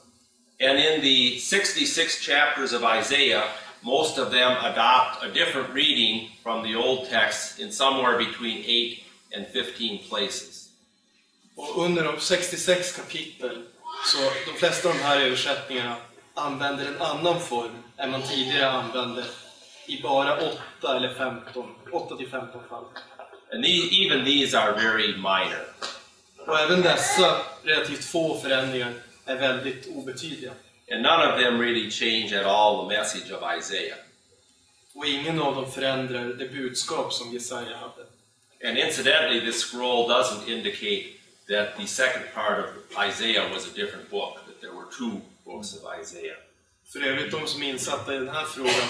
And 0.69 0.79
in 0.79 1.01
the 1.01 1.39
66 1.39 2.19
chapters 2.21 2.73
of 2.73 2.83
Isaiah, 2.99 3.43
most 3.81 4.17
of 4.19 4.31
them 4.31 4.51
adopt 4.51 5.23
a 5.23 5.27
different 5.33 5.69
reading 5.73 6.29
from 6.43 6.63
the 6.63 6.75
Old 6.75 7.09
text 7.09 7.59
in 7.59 7.71
somewhere 7.71 8.17
between 8.17 8.59
8 8.59 9.37
and 9.37 9.45
15 9.53 9.99
places. 10.09 10.69
Och 11.55 11.85
under 11.85 12.03
de 12.03 12.19
66 12.19 12.95
kapitel, 12.95 13.63
så 14.05 14.51
de 14.51 14.59
flesta 14.59 14.89
av 14.89 14.95
de 14.95 15.03
här 15.03 15.19
översättningarna 15.19 15.95
använder 16.33 16.85
en 16.85 17.01
annan 17.01 17.39
form 17.41 17.83
än 17.97 18.11
man 18.11 18.21
tidigare 18.21 18.71
använde 18.71 19.25
i 19.87 20.01
bara 20.01 20.37
8 20.81 20.97
eller 20.97 21.13
15, 21.13 21.75
8 21.91 22.17
till 22.17 22.29
15 22.29 22.61
fall. 22.69 22.85
And 23.53 23.63
these, 23.63 23.91
even 23.91 24.25
these 24.25 24.57
are 24.57 24.73
very 24.73 25.15
minor. 25.15 25.65
Och 26.47 26.59
även 26.59 26.81
dessa 26.81 27.41
relativt 27.63 28.05
få 28.05 28.39
förändringar 28.39 28.93
är 29.25 29.35
väldigt 29.35 29.87
obetydliga. 29.87 30.51
And 30.91 31.01
none 31.03 31.33
of 31.33 31.39
them 31.39 31.59
really 31.59 31.91
change 31.91 32.33
at 32.33 32.45
all 32.45 32.89
the 32.89 32.97
message 32.97 33.31
of 33.31 33.43
Isaiah. 33.59 33.97
Och 34.95 35.05
ingen 35.05 35.41
av 35.41 35.55
dem 35.55 35.71
förändrar 35.71 36.25
det 36.25 36.49
budskap 36.49 37.13
som 37.13 37.33
Jesaja 37.33 37.77
hade. 37.77 38.05
And 38.69 38.77
incidentally, 38.77 39.39
this 39.39 39.61
scroll 39.61 40.09
doesn't 40.09 40.47
indicate 40.47 41.05
that 41.47 41.77
the 41.77 41.87
second 41.87 42.23
part 42.33 42.59
of 42.59 42.65
Isaiah 43.09 43.53
was 43.53 43.67
a 43.67 43.75
different 43.75 44.09
book, 44.09 44.35
that 44.47 44.61
there 44.61 44.71
were 44.71 44.87
two 44.97 45.21
books 45.45 45.73
of 45.75 45.99
Isaiah. 46.01 46.37
För 46.93 47.03
övrigt, 47.03 47.31
de 47.31 47.47
som 47.47 47.63
är 47.63 47.69
insatta 47.69 48.15
i 48.15 48.17
den 48.17 48.29
här 48.29 48.45
frågan, 48.45 48.89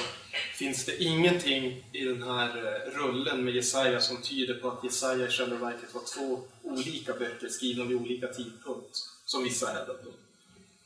finns 0.54 0.86
det 0.86 1.04
ingenting 1.04 1.84
i 1.92 2.06
den 2.06 2.24
här 2.24 2.48
eh, 2.58 3.00
rullen 3.00 3.46
med 3.46 3.56
Jesaja 3.56 4.02
som 4.02 4.22
tyder 4.22 4.54
på 4.54 4.68
att 4.68 4.84
Jesaja 4.84 5.28
i 5.28 5.32
själva 5.32 5.58
verket 5.58 5.94
var 5.94 6.02
två 6.16 6.40
olika 6.64 7.14
böcker 7.14 7.50
skrivna 7.50 7.84
vid 7.84 7.98
olika 7.98 8.28
tidpunkt, 8.28 8.98
som 9.26 9.44
vissa 9.44 9.68
hävdat. 9.68 10.04
då. 10.04 10.12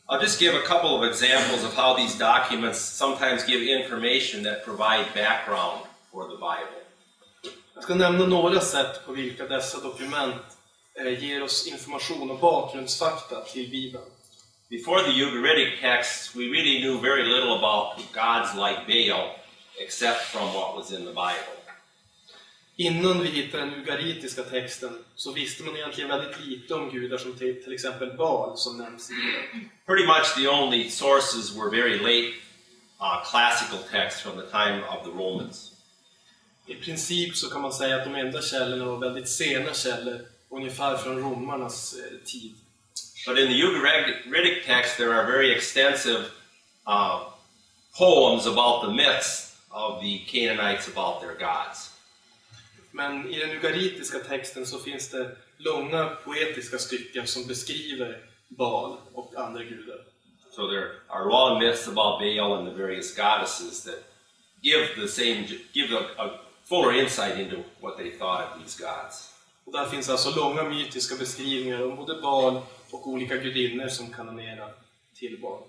I'll 0.09 0.21
just 0.21 0.41
give 0.41 0.55
a 0.55 0.61
couple 0.61 0.89
of 0.89 1.03
examples 1.03 1.63
of 1.65 1.75
how 1.75 1.95
these 1.97 2.17
documents 2.17 2.79
sometimes 2.79 3.49
give 3.49 3.61
information 3.61 4.43
that 4.43 4.65
provide 4.65 5.05
background 5.13 5.81
for 6.11 6.23
the 6.23 6.35
Bible. 6.35 6.81
Jag 7.73 7.83
ska 7.83 7.95
nämna 7.95 8.25
några 8.25 8.59
sätt 8.59 9.05
på 9.05 9.11
vilka 9.11 9.47
dessa 9.47 9.79
dokument 9.81 10.41
eh, 10.93 11.23
ger 11.23 11.43
oss 11.43 11.67
information 11.67 12.31
och 12.31 12.39
bakgrundsfakta 12.39 13.41
till 13.41 13.69
Bibeln. 13.69 14.03
Before 14.69 15.01
the 15.01 15.11
Ugaritic 15.11 15.79
texts, 15.79 16.35
we 16.35 16.49
really 16.49 16.79
knew 16.79 16.99
very 16.99 17.23
little 17.23 17.57
about 17.57 18.01
gods 18.11 18.53
like 18.53 18.85
Baal, 18.85 19.35
except 19.79 20.21
from 20.23 20.53
what 20.53 20.75
was 20.75 20.91
in 20.91 21.05
the 21.05 21.13
Bible. 21.13 21.57
Innan 22.75 23.21
vi 23.21 23.29
hittar 23.29 23.57
den 23.57 23.73
ugaritiska 23.73 24.43
texten 24.43 25.03
så 25.15 25.31
visste 25.31 25.63
man 25.63 25.75
egentligen 25.75 26.09
väldigt 26.09 26.45
lite 26.45 26.73
om 26.73 26.89
gudar 26.89 27.17
som 27.17 27.33
till, 27.33 27.63
till 27.63 27.73
exempel 27.73 28.17
Baal 28.17 28.57
som 28.57 28.77
nämns 28.77 29.11
i 29.11 29.13
Bibeln. 29.13 29.69
Pretty 29.85 30.05
much 30.07 30.35
the 30.35 30.47
only 30.47 30.89
sources 30.89 31.55
were 31.55 31.69
very 31.69 31.97
late 31.97 32.33
uh, 33.01 33.23
classical 33.31 33.79
texts 33.91 34.21
from 34.21 34.35
the 34.35 34.47
time 34.51 34.83
of 34.89 35.03
the 35.03 35.09
Romans. 35.09 35.71
I 36.65 36.75
princip 36.75 37.35
så 37.35 37.49
kan 37.49 37.61
man 37.61 37.73
säga 37.73 37.95
att 37.95 38.03
de 38.03 38.15
enda 38.15 38.41
källorna 38.41 38.85
var 38.85 38.97
väldigt 38.97 39.29
sena 39.29 39.73
källor, 39.73 40.21
ungefär 40.49 40.97
från 40.97 41.19
romarnas 41.19 41.93
eh, 41.93 42.17
tid. 42.25 42.55
But 43.27 43.37
in 43.37 43.49
the 43.49 43.59
Ugaritic 43.59 44.63
text, 44.65 44.97
there 44.97 45.13
are 45.13 45.25
very 45.25 45.51
extensive 45.51 46.31
uh, 46.87 47.25
poems 47.93 48.45
about 48.45 48.83
the 48.83 48.93
myths 48.93 49.59
of 49.69 50.01
the 50.01 50.19
Canaanites 50.19 50.87
about 50.87 51.19
their 51.19 51.35
gods. 51.35 51.91
Men 52.91 53.27
i 53.29 53.39
den 53.39 53.51
ugaritiska 53.51 54.19
texten 54.19 54.65
så 54.65 54.79
finns 54.79 55.09
det 55.09 55.35
långa 55.57 56.09
poetiska 56.23 56.77
stycken 56.77 57.27
som 57.27 57.47
beskriver 57.47 58.17
Baal 58.47 58.97
och 59.13 59.33
andra 59.37 59.63
gudar. 59.63 59.99
So 60.51 60.67
there 60.67 60.91
are 61.09 61.29
long 61.29 61.59
myths 61.59 61.87
about 61.87 62.19
Baal 62.19 62.53
and 62.53 62.67
the 62.67 62.83
various 62.83 63.15
goddesses 63.15 63.83
that 63.83 64.03
give 64.61 64.87
the 64.95 65.07
same, 65.07 65.47
give 65.73 65.93
a, 65.93 66.23
a 66.23 66.29
fuller 66.63 66.93
insight 66.93 67.39
into 67.39 67.63
what 67.81 67.97
they 67.97 68.09
thought 68.11 68.41
of 68.41 68.63
these 68.63 68.83
gods. 68.83 69.36
Och 69.67 69.73
där 69.73 69.85
finns 69.85 70.09
alltså 70.09 70.35
långa 70.35 70.63
mytiska 70.63 71.15
beskrivningar 71.15 71.83
om 71.83 71.95
både 71.95 72.21
Baal 72.21 72.61
och 72.91 73.07
olika 73.07 73.37
gudinnor 73.37 73.87
som 73.87 74.13
kanonerar 74.13 74.73
till 75.15 75.37
Baal. 75.41 75.61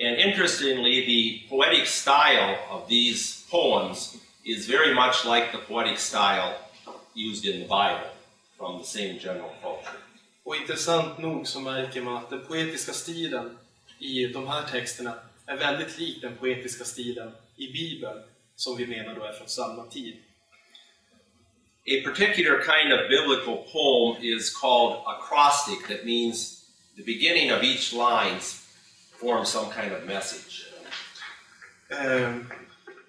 And 0.00 0.18
interestingly, 0.18 1.06
the 1.06 1.48
poetic 1.48 1.88
style 1.88 2.58
of 2.70 2.88
these 2.88 3.50
poems 3.50 4.16
is 4.44 4.68
very 4.68 4.94
much 4.94 5.24
like 5.24 5.46
the 5.52 5.58
poetic 5.58 5.98
style 5.98 6.52
used 7.14 7.44
in 7.44 7.52
the 7.52 7.68
Bible 7.68 8.10
from 8.56 8.82
the 8.82 8.86
same 8.86 9.18
general 9.20 9.50
culture. 9.62 9.98
Och 10.44 10.56
intressant 10.56 11.18
nog 11.18 11.46
så 11.46 11.60
märker 11.60 12.02
man 12.02 12.16
att 12.16 12.30
den 12.30 12.46
poetiska 12.46 12.92
stilen 12.92 13.58
i 13.98 14.26
de 14.26 14.48
här 14.48 14.62
texterna 14.62 15.14
är 15.46 15.56
väldigt 15.56 15.98
lik 15.98 16.22
den 16.22 16.36
poetiska 16.36 16.84
stilen 16.84 17.32
i 17.56 17.72
Bibeln, 17.72 18.22
som 18.56 18.76
vi 18.76 18.86
menar 18.86 19.14
då 19.14 19.24
är 19.24 19.32
från 19.32 19.48
samma 19.48 19.86
tid. 19.86 20.16
A 21.90 22.02
particular 22.02 22.62
kind 22.62 22.92
of 22.92 23.08
biblical 23.08 23.56
poem 23.72 24.16
is 24.22 24.50
called 24.50 25.02
acrostic, 25.06 25.88
that 25.88 26.04
means 26.04 26.64
the 26.96 27.02
beginning 27.02 27.50
of 27.50 27.62
each 27.62 27.92
line 27.94 28.38
forms 29.20 29.48
some 29.48 29.70
kind 29.70 29.92
of 29.92 30.06
message. 30.06 30.66
Eh, 31.90 32.34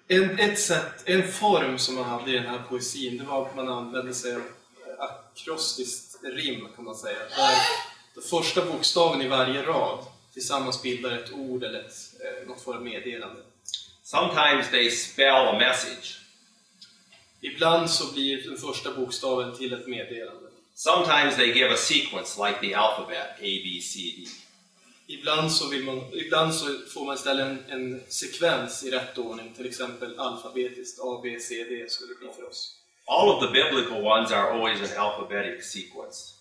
en, 0.08 0.38
ett 0.38 0.58
sätt, 0.58 1.02
en 1.04 1.32
form 1.32 1.78
som 1.78 1.94
man 1.94 2.04
hade 2.04 2.30
i 2.30 2.34
den 2.34 2.46
här 2.46 2.62
poesin, 2.68 3.18
det 3.18 3.24
var 3.24 3.46
att 3.46 3.56
man 3.56 3.68
använde 3.68 4.14
sig 4.14 4.34
av 4.34 4.42
akrostiskt 4.98 6.24
rim 6.24 6.68
kan 6.76 6.84
man 6.84 6.94
säga. 6.94 7.18
Där 7.36 7.58
den 8.14 8.22
första 8.22 8.64
bokstaven 8.64 9.22
i 9.22 9.28
varje 9.28 9.62
rad 9.62 9.98
tillsammans 10.32 10.82
bildar 10.82 11.10
ett 11.10 11.32
ord 11.32 11.64
eller 11.64 11.80
ett, 11.80 11.94
eh, 12.20 12.48
något 12.48 12.62
form 12.62 12.76
av 12.76 12.82
meddelande. 12.82 13.42
Sometimes 14.02 14.70
they 14.70 14.90
spell 14.90 15.46
a 15.46 15.58
message. 15.58 16.19
Ibland 17.40 17.90
så 17.90 18.12
blir 18.12 18.48
den 18.48 18.56
första 18.56 18.94
bokstaven 18.94 19.56
till 19.56 19.72
ett 19.72 19.86
meddelande. 19.86 20.48
Sometimes 20.74 21.36
they 21.36 21.52
give 21.52 21.74
a 21.74 21.76
sequence 21.76 22.40
like 22.46 22.60
the 22.60 22.74
alphabet, 22.74 23.26
A, 23.38 23.50
B, 23.64 23.80
C, 23.82 23.98
D. 24.16 24.26
Ibland 25.06 25.52
så, 25.52 25.68
vill 25.68 25.84
man, 25.84 26.00
ibland 26.12 26.54
så 26.54 26.66
får 26.94 27.04
man 27.04 27.14
istället 27.14 27.46
en, 27.46 27.64
en 27.68 28.02
sekvens 28.08 28.84
i 28.84 28.90
rätt 28.90 29.18
ordning, 29.18 29.54
till 29.56 29.66
exempel 29.66 30.18
alfabetiskt, 30.18 31.00
A, 31.02 31.20
B, 31.22 31.40
C, 31.40 31.64
D 31.64 31.88
skulle 31.88 32.14
det 32.14 32.18
bli 32.18 32.28
för 32.36 32.48
oss. 32.48 32.76
All 33.06 33.28
of 33.28 33.40
the 33.40 33.52
biblical 33.52 34.02
ones 34.02 34.32
are 34.32 34.50
always 34.50 34.78
an 34.80 34.98
alphabetic 34.98 35.72
sequence. 35.72 36.34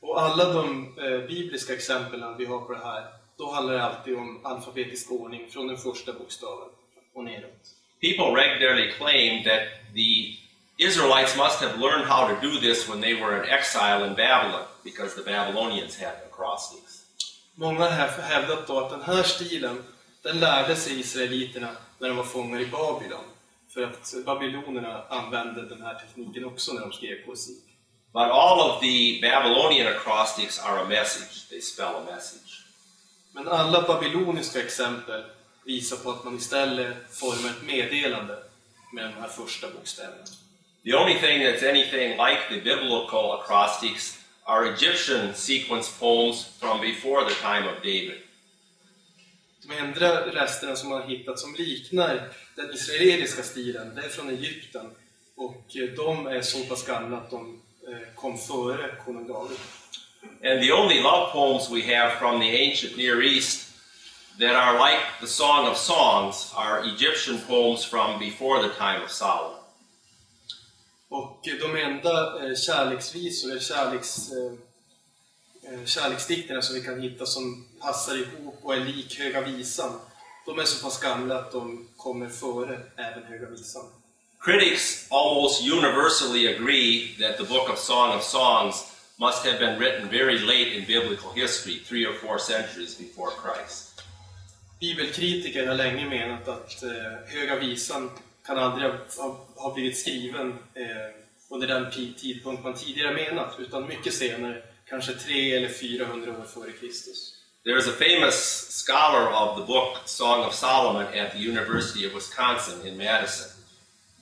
Och 0.00 0.22
alla 0.22 0.52
de 0.52 0.94
eh, 0.98 1.18
bibliska 1.18 1.74
exemplen 1.74 2.36
vi 2.38 2.44
har 2.44 2.60
på 2.60 2.72
det 2.72 2.84
här, 2.84 3.06
då 3.36 3.52
handlar 3.52 3.74
det 3.74 3.82
alltid 3.82 4.16
om 4.16 4.46
alfabetisk 4.46 5.10
ordning 5.10 5.50
från 5.50 5.66
den 5.66 5.76
första 5.76 6.12
bokstaven 6.12 6.68
och 7.14 7.24
neråt. 7.24 7.64
People 8.00 8.42
regularly 8.42 8.90
claim 8.90 9.44
that 9.44 9.62
the 9.94 10.36
Israelites 10.78 11.36
must 11.36 11.60
have 11.60 11.78
learned 11.78 12.06
how 12.06 12.26
to 12.28 12.40
do 12.40 12.60
this 12.60 12.88
when 12.88 13.00
they 13.00 13.14
were 13.14 13.42
in 13.42 13.50
exile 13.50 14.04
in 14.04 14.14
Babylon 14.14 14.66
because 14.84 15.14
the 15.14 15.22
Babylonians 15.22 15.96
had 15.96 16.14
acrostics. 16.30 17.02
Många 17.54 17.90
har 17.90 18.22
hävdat 18.22 18.66
då 18.66 18.78
att 18.78 18.90
den 18.90 19.02
här 19.02 19.22
stilen, 19.22 19.84
den 20.22 20.40
lärde 20.40 20.76
sig 20.76 21.00
israeliterna 21.00 21.68
när 21.98 22.08
de 22.08 22.16
var 22.16 22.24
fångar 22.24 22.60
i 22.60 22.66
Babylon. 22.66 23.24
För 23.74 23.82
att 23.82 24.14
babylonerna 24.26 25.04
använde 25.08 25.68
den 25.68 25.82
här 25.82 25.94
tekniken 25.94 26.44
också 26.44 26.72
när 26.72 26.80
de 26.80 26.92
skrev 26.92 27.26
poesi. 27.26 27.56
But 28.12 28.22
all 28.22 28.60
of 28.60 28.80
the 28.80 29.20
Babylonian 29.22 29.86
acrostics 29.86 30.58
are 30.58 30.80
a 30.80 30.88
message. 30.88 31.48
They 31.50 31.60
spell 31.60 31.94
a 31.94 32.04
message. 32.14 32.62
Men 33.32 33.48
alla 33.48 33.82
babyloniska 33.82 34.62
exempel 34.62 35.24
visar 35.64 35.96
på 35.96 36.10
att 36.10 36.24
man 36.24 36.36
istället 36.36 36.96
formar 37.10 37.50
ett 37.50 37.62
meddelande 37.62 38.38
med 38.92 39.04
de 39.04 39.20
här 39.20 39.28
första 39.28 39.70
bokstäverna. 39.70 40.24
The 40.84 40.94
only 40.94 41.14
thing 41.14 41.42
that's 41.42 41.62
anything 41.62 42.10
like 42.10 42.40
the 42.48 42.60
biblical 42.60 43.40
acrostics 43.40 44.18
are 44.44 44.74
Egyptian 44.74 45.34
sequence 45.34 45.98
poems 46.00 46.44
from 46.60 46.80
before 46.80 47.24
the 47.24 47.34
time 47.34 47.68
of 47.68 47.76
David. 47.76 48.18
De 49.62 49.78
enda 49.78 50.26
resterna 50.26 50.76
som 50.76 50.88
man 50.88 51.00
har 51.00 51.08
hittat 51.08 51.38
som 51.38 51.54
liknar 51.54 52.28
den 52.56 52.74
israeliska 52.74 53.42
stilen, 53.42 53.94
det 53.94 54.02
är 54.02 54.08
från 54.08 54.30
Egypten. 54.30 54.90
Och 55.36 55.76
eh, 55.76 55.88
de 55.96 56.26
är 56.26 56.42
så 56.42 56.64
pass 56.64 56.86
gamla 56.86 57.16
att 57.16 57.30
de 57.30 57.62
eh, 57.88 58.14
kom 58.14 58.38
före 58.38 58.96
konung 59.04 59.28
David. 59.28 59.58
And 60.44 60.62
the 60.62 60.72
only 60.72 61.00
love 61.00 61.32
poems 61.32 61.70
we 61.70 61.96
have 61.96 62.18
from 62.18 62.40
the 62.40 62.70
ancient 62.70 62.96
Near 62.96 63.22
East 63.22 63.71
that 64.38 64.54
are 64.54 64.78
like 64.78 65.00
the 65.20 65.26
Song 65.26 65.66
of 65.66 65.76
Songs 65.76 66.52
are 66.56 66.84
Egyptian 66.84 67.38
poems 67.38 67.84
from 67.84 68.18
before 68.18 68.62
the 68.62 68.68
time 68.68 69.02
of 69.02 69.10
Solomon. 69.10 69.58
Och 71.08 71.40
de 71.44 71.82
enda 71.82 72.46
eh, 72.48 72.56
kärleksvisor, 72.56 73.50
eller 73.50 73.60
kärleks, 73.60 74.32
eh, 74.32 75.72
eh, 75.72 75.84
kärleksdikterna 75.84 76.62
som 76.62 76.74
vi 76.74 76.80
kan 76.80 77.00
hitta 77.00 77.26
som 77.26 77.66
passar 77.80 78.16
ihop 78.16 78.58
och 78.62 78.74
är 78.74 78.80
lik 78.80 79.18
Höga 79.18 79.40
Visan, 79.40 80.00
de 80.46 80.58
är 80.58 80.64
så 80.64 80.84
pass 80.84 81.00
gamla 81.00 81.38
att 81.38 81.52
de 81.52 81.88
kommer 81.96 82.28
före 82.28 82.80
även 82.96 83.22
Höga 83.24 83.50
Visan. 83.50 83.84
Critics 84.40 85.06
almost 85.10 85.62
universally 85.62 86.54
agree 86.54 87.16
that 87.20 87.36
the 87.36 87.44
book 87.44 87.70
of 87.70 87.78
Song 87.78 88.16
of 88.16 88.22
Songs 88.24 88.92
must 89.16 89.46
have 89.46 89.58
been 89.58 89.78
written 89.78 90.08
very 90.08 90.38
late 90.38 90.76
in 90.76 90.84
biblical 90.86 91.30
history, 91.34 91.80
three 91.88 92.06
or 92.06 92.14
four 92.14 92.38
centuries 92.38 92.98
before 92.98 93.30
Christ. 93.30 93.91
Bibelkritiker 94.82 95.66
har 95.66 95.74
länge 95.74 96.08
menat 96.08 96.48
att 96.48 96.82
eh, 96.82 96.90
Höga 97.26 97.56
Visan 97.56 98.10
kan 98.46 98.58
aldrig 98.58 98.90
ha, 99.18 99.46
ha 99.56 99.74
blivit 99.74 99.98
skriven 99.98 100.48
eh, 100.74 100.86
under 101.48 101.66
den 101.66 101.90
tidpunkt 102.18 102.64
man 102.64 102.74
tidigare 102.74 103.14
menat, 103.14 103.54
utan 103.58 103.88
mycket 103.88 104.14
senare, 104.14 104.62
kanske 104.88 105.12
300 105.12 105.56
eller 105.56 105.68
400 105.68 106.30
år 106.30 106.44
före 106.54 106.72
Kristus. 106.72 107.34
There 107.64 107.78
is 107.78 107.88
a 107.88 107.92
famous 107.98 108.68
scholar 108.86 109.26
of 109.42 109.58
the 109.58 109.66
book 109.66 109.96
Song 110.04 110.44
of 110.44 110.54
Solomon 110.54 111.02
at 111.02 111.32
the 111.32 111.48
University 111.48 112.06
of 112.06 112.14
Wisconsin 112.14 112.86
in 112.86 112.96
Madison. 112.96 113.48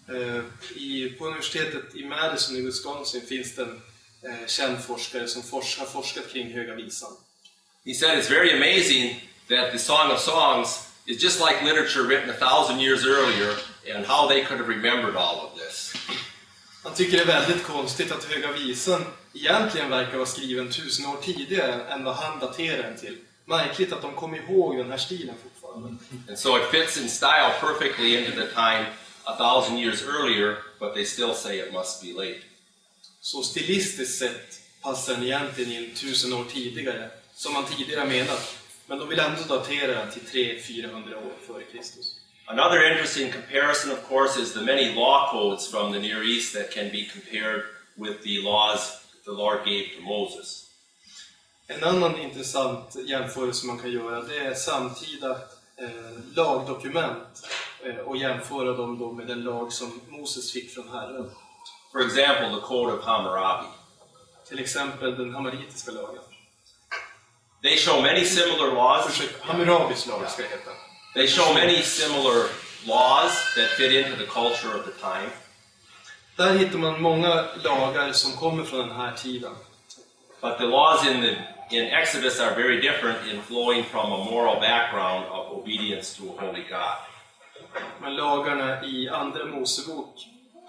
Eh, 0.08 0.42
I, 0.76 1.10
på 1.18 1.26
universitetet 1.26 1.94
i 1.94 2.04
Madison 2.04 2.56
i 2.56 2.60
Wisconsin 2.60 3.20
finns 3.28 3.56
det 3.56 3.62
en 3.62 3.82
eh, 4.22 4.46
känd 4.46 4.84
forskare 4.84 5.28
som 5.28 5.42
fors, 5.42 5.78
har 5.78 5.86
forskat 5.86 6.32
kring 6.32 6.52
Höga 6.52 6.74
Visan. 6.74 7.12
He 7.84 7.94
said 7.94 8.18
it's 8.18 8.30
very 8.30 8.52
amazing 8.52 9.29
that 9.50 9.72
the 9.72 9.78
Song 9.78 10.10
of 10.12 10.18
Songs 10.18 10.88
is 11.06 11.22
just 11.22 11.40
like 11.40 11.62
literature 11.62 12.04
written 12.04 12.30
a 12.30 12.32
thousand 12.32 12.80
years 12.80 13.04
earlier 13.04 13.54
and 13.92 14.06
how 14.06 14.28
they 14.28 14.42
could 14.44 14.58
have 14.58 14.68
remembered 14.68 15.16
all 15.16 15.40
of 15.46 15.58
this. 15.58 15.94
Han 16.82 16.94
tycker 16.94 17.16
det 17.16 17.22
är 17.22 17.26
väldigt 17.26 17.64
konstigt 17.64 18.12
att 18.12 18.24
Höga 18.24 18.52
Visan 18.52 19.04
egentligen 19.34 19.90
verkar 19.90 20.16
vara 20.16 20.26
skriven 20.26 20.70
tusen 20.70 21.06
år 21.06 21.16
tidigare 21.22 21.84
än 21.84 22.04
vad 22.04 22.14
han 22.14 22.38
daterar 22.38 22.82
den 22.82 22.96
till. 22.96 23.18
Märkligt 23.44 23.92
att 23.92 24.02
de 24.02 24.14
kom 24.14 24.34
ihåg 24.34 24.76
den 24.76 24.90
här 24.90 24.98
stilen 24.98 25.34
fortfarande. 25.42 25.96
And 26.28 26.38
so 26.38 26.56
it 26.56 26.70
fits 26.70 26.96
in 26.96 27.08
style 27.08 27.52
perfectly 27.60 28.16
into 28.16 28.30
the 28.30 28.46
time 28.46 28.86
a 29.24 29.36
thousand 29.36 29.78
years 29.78 30.02
earlier, 30.02 30.56
but 30.78 30.94
they 30.94 31.04
still 31.04 31.34
say 31.34 31.58
it 31.58 31.72
must 31.72 32.02
be 32.02 32.12
late. 32.12 32.40
Så 33.20 33.42
stilistiskt 33.42 34.18
sett 34.18 34.60
passar 34.82 35.14
den 35.14 35.22
egentligen 35.22 35.72
in 35.72 35.94
tusen 35.94 36.32
år 36.32 36.44
tidigare, 36.52 37.10
som 37.34 37.52
man 37.52 37.64
tidigare 37.64 38.08
menat. 38.08 38.59
Men 38.90 38.98
de 38.98 39.08
vill 39.08 39.18
ändå 39.18 39.42
datera 39.48 39.86
den 39.86 40.10
till 40.10 40.22
300-400 40.22 41.14
år 41.14 41.32
före 41.46 41.62
Kristus. 41.62 42.16
Another 42.46 42.92
interesting 42.92 43.32
comparison, 43.32 43.92
of 43.92 44.08
course, 44.08 44.40
is 44.42 44.52
the 44.52 44.60
many 44.60 44.94
law 44.94 45.30
codes 45.32 45.70
from 45.70 45.92
the 45.92 45.98
Near 45.98 46.22
East 46.22 46.54
that 46.54 46.70
can 46.70 46.88
be 46.90 47.04
compared 47.12 47.62
with 47.94 48.22
the 48.22 48.42
laws 48.42 48.80
the 49.24 49.30
Lord 49.30 49.58
gave 49.64 49.84
to 49.96 50.02
Moses. 50.02 50.66
En 51.66 51.84
annan 51.84 52.16
intressant 52.20 52.96
jämförelse 53.06 53.66
man 53.66 53.78
kan 53.78 53.92
göra 53.92 54.22
det 54.22 54.38
är 54.38 54.54
samtida 54.54 55.30
eh, 55.76 56.34
lagdokument 56.34 57.46
eh, 57.84 57.96
och 57.96 58.16
jämföra 58.16 58.72
dem 58.72 58.98
då 58.98 59.12
med 59.12 59.26
den 59.26 59.44
lag 59.44 59.72
som 59.72 60.00
Moses 60.08 60.52
fick 60.52 60.74
från 60.74 60.88
Herren. 60.88 61.30
For 61.92 62.00
example, 62.00 62.60
the 62.60 62.66
Code 62.66 62.92
of 62.92 63.04
Hammurabi. 63.04 63.66
Till 64.48 64.58
exempel 64.58 65.16
den 65.16 65.34
hamaritiska 65.34 65.90
lagen. 65.90 66.22
They 67.62 67.76
show 67.76 68.02
many 68.02 68.24
similar 68.24 68.74
laws. 68.74 69.22
Hammurabis 69.40 70.06
lag 70.06 70.30
ska 70.30 70.42
det 70.42 70.48
heta. 70.48 70.70
They 71.14 71.26
show 71.26 71.54
many 71.54 71.82
similar 71.82 72.48
laws 72.86 73.32
that 73.56 73.68
fit 73.76 73.92
into 73.92 74.16
the 74.16 74.26
culture 74.26 74.74
of 74.78 74.84
the 74.84 74.92
time. 74.92 75.30
Där 76.36 76.58
hittar 76.58 76.78
man 76.78 77.02
många 77.02 77.44
lagar 77.64 78.12
som 78.12 78.32
kommer 78.32 78.64
från 78.64 78.88
den 78.88 78.96
här 78.96 79.12
tiden. 79.12 79.52
But 80.40 80.58
the 80.58 80.64
laws 80.64 81.06
in, 81.06 81.20
the, 81.20 81.36
in 81.76 81.84
Exodus 81.86 82.40
are 82.40 82.54
very 82.54 82.80
different 82.80 83.18
in 83.32 83.42
flowing 83.42 83.84
from 83.84 84.12
a 84.12 84.24
moral 84.30 84.60
background 84.60 85.24
of 85.26 85.58
obedience 85.58 86.16
to 86.16 86.22
a 86.22 86.46
holy 86.46 86.62
God. 86.62 86.98
Men 88.00 88.16
lagarna 88.16 88.84
i 88.84 89.08
Andra 89.08 89.44
Mosebok 89.44 90.14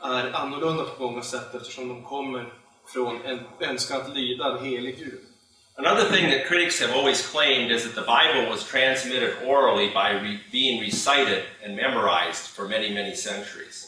är 0.04 0.36
annorlunda 0.36 0.84
på 0.84 1.04
många 1.04 1.22
sätt 1.22 1.56
eftersom 1.56 1.88
de 1.88 2.04
kommer 2.04 2.54
från 2.94 3.26
en 3.26 3.40
önskan 3.60 4.02
att 4.02 4.16
lyda 4.16 4.52
en 4.52 4.66
helig 4.66 4.98
Gud. 4.98 5.31
Another 5.78 6.06
thing 6.10 6.30
that 6.30 6.46
critics 6.46 6.80
have 6.80 6.96
always 6.96 7.26
claimed 7.26 7.72
is 7.72 7.84
that 7.84 7.96
the 7.96 8.02
Bible 8.02 8.50
was 8.50 8.64
transmitted 8.64 9.34
orally 9.46 9.90
by 9.90 10.12
re- 10.12 10.40
being 10.52 10.82
recited 10.82 11.44
and 11.64 11.76
memorized 11.76 12.48
for 12.48 12.68
many, 12.68 12.94
many 12.94 13.16
centuries. 13.16 13.88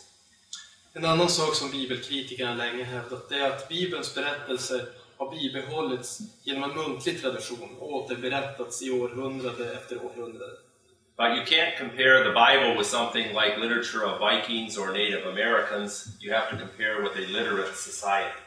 En 0.95 1.05
annan 1.05 1.29
sak 1.29 1.55
som 1.55 1.71
bibelkritikerna 1.71 2.55
länge 2.55 2.83
hävdat 2.83 3.31
är 3.31 3.49
att 3.49 3.69
Bibelns 3.69 4.15
berättelser 4.15 4.85
har 5.17 5.31
bibehållits 5.31 6.19
genom 6.43 6.63
en 6.63 6.75
muntlig 6.75 7.21
tradition 7.21 7.77
och 7.79 7.93
återberättats 7.93 8.81
i 8.81 8.91
århundrade 8.91 9.73
efter 9.73 10.05
århundrade. 10.05 10.53
But 11.17 11.37
you 11.37 11.45
can't 11.45 11.77
compare 11.77 12.23
the 12.23 12.33
Bible 12.33 12.77
with 12.77 12.89
something 12.89 13.27
like 13.27 13.57
literature 13.57 14.05
of 14.05 14.19
Vikings 14.19 14.77
or 14.77 14.87
Native 14.87 15.25
Americans. 15.29 16.07
You 16.21 16.33
have 16.33 16.49
to 16.49 16.57
compare 16.57 17.01
with 17.01 17.15
a 17.17 17.27
literate 17.27 17.75
society. 17.75 18.39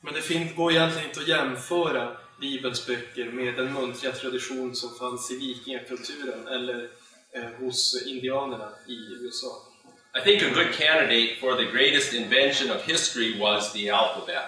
Men 0.00 0.14
det 0.14 0.56
går 0.56 0.72
egentligen 0.72 1.08
inte 1.08 1.20
att 1.20 1.28
jämföra 1.28 2.16
Bibelns 2.40 2.86
böcker 2.86 3.24
med 3.32 3.54
den 3.54 3.72
muntliga 3.72 4.12
tradition 4.12 4.74
som 4.76 4.98
fanns 4.98 5.30
i 5.30 5.36
vikingakulturen 5.36 6.48
eller 6.48 6.88
eh, 7.32 7.44
hos 7.60 8.02
indianerna 8.06 8.70
i 8.88 8.94
USA. 9.24 9.46
I 10.14 10.20
think 10.24 10.42
a 10.42 10.54
good 10.54 10.72
candidate 10.74 11.36
for 11.40 11.56
the 11.56 11.64
greatest 11.64 12.12
invention 12.14 12.70
of 12.70 12.82
history 12.82 13.38
was 13.40 13.72
the 13.72 13.90
alphabet. 13.90 14.44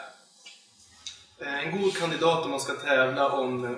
Eh, 1.41 1.67
En 1.67 1.81
god 1.81 1.97
kandidat 1.97 2.45
om 2.45 2.51
man 2.51 2.61
ska 2.61 2.73
tävla 2.73 3.29
om 3.33 3.65
eh, 3.65 3.71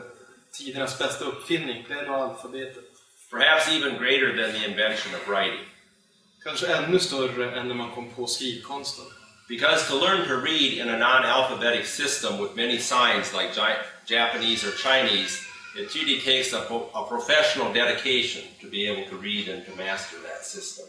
tidernas 0.53 0.99
bästa 0.99 1.25
uppfinning, 1.25 1.85
det 1.89 1.95
är 1.95 2.07
nog 2.07 2.15
alfabetet. 2.15 2.85
perhaps 3.31 3.69
even 3.69 3.99
greater 3.99 4.37
than 4.37 4.53
the 4.53 4.67
invention 4.71 5.15
of 5.15 5.29
writing. 5.29 5.67
Kanske 6.45 6.67
ännu 6.75 6.99
större 6.99 7.61
än 7.61 7.69
när 7.69 7.75
man 7.75 7.91
kom 7.91 8.11
på 8.11 8.27
skrivkonsten. 8.27 9.05
Because 9.53 9.87
to 9.89 9.97
learn 9.97 10.27
to 10.29 10.37
read 10.39 10.79
in 10.79 10.89
a 10.89 10.97
non 10.97 11.25
alphabetic 11.27 11.85
system 11.85 12.39
with 12.39 12.57
many 12.57 12.79
signs 12.79 13.35
like 13.35 13.51
Japanese 14.07 14.65
or 14.65 14.73
Chinese, 14.87 15.47
it 15.77 15.95
really 15.95 16.19
takes 16.21 16.55
a, 16.55 16.63
a 17.01 17.05
professional 17.07 17.71
dedication 17.71 18.45
to 18.63 18.67
be 18.71 18.87
able 18.87 19.05
to 19.11 19.17
read 19.17 19.49
and 19.49 19.63
to 19.67 19.73
master 19.77 20.17
that 20.29 20.47
system. 20.47 20.87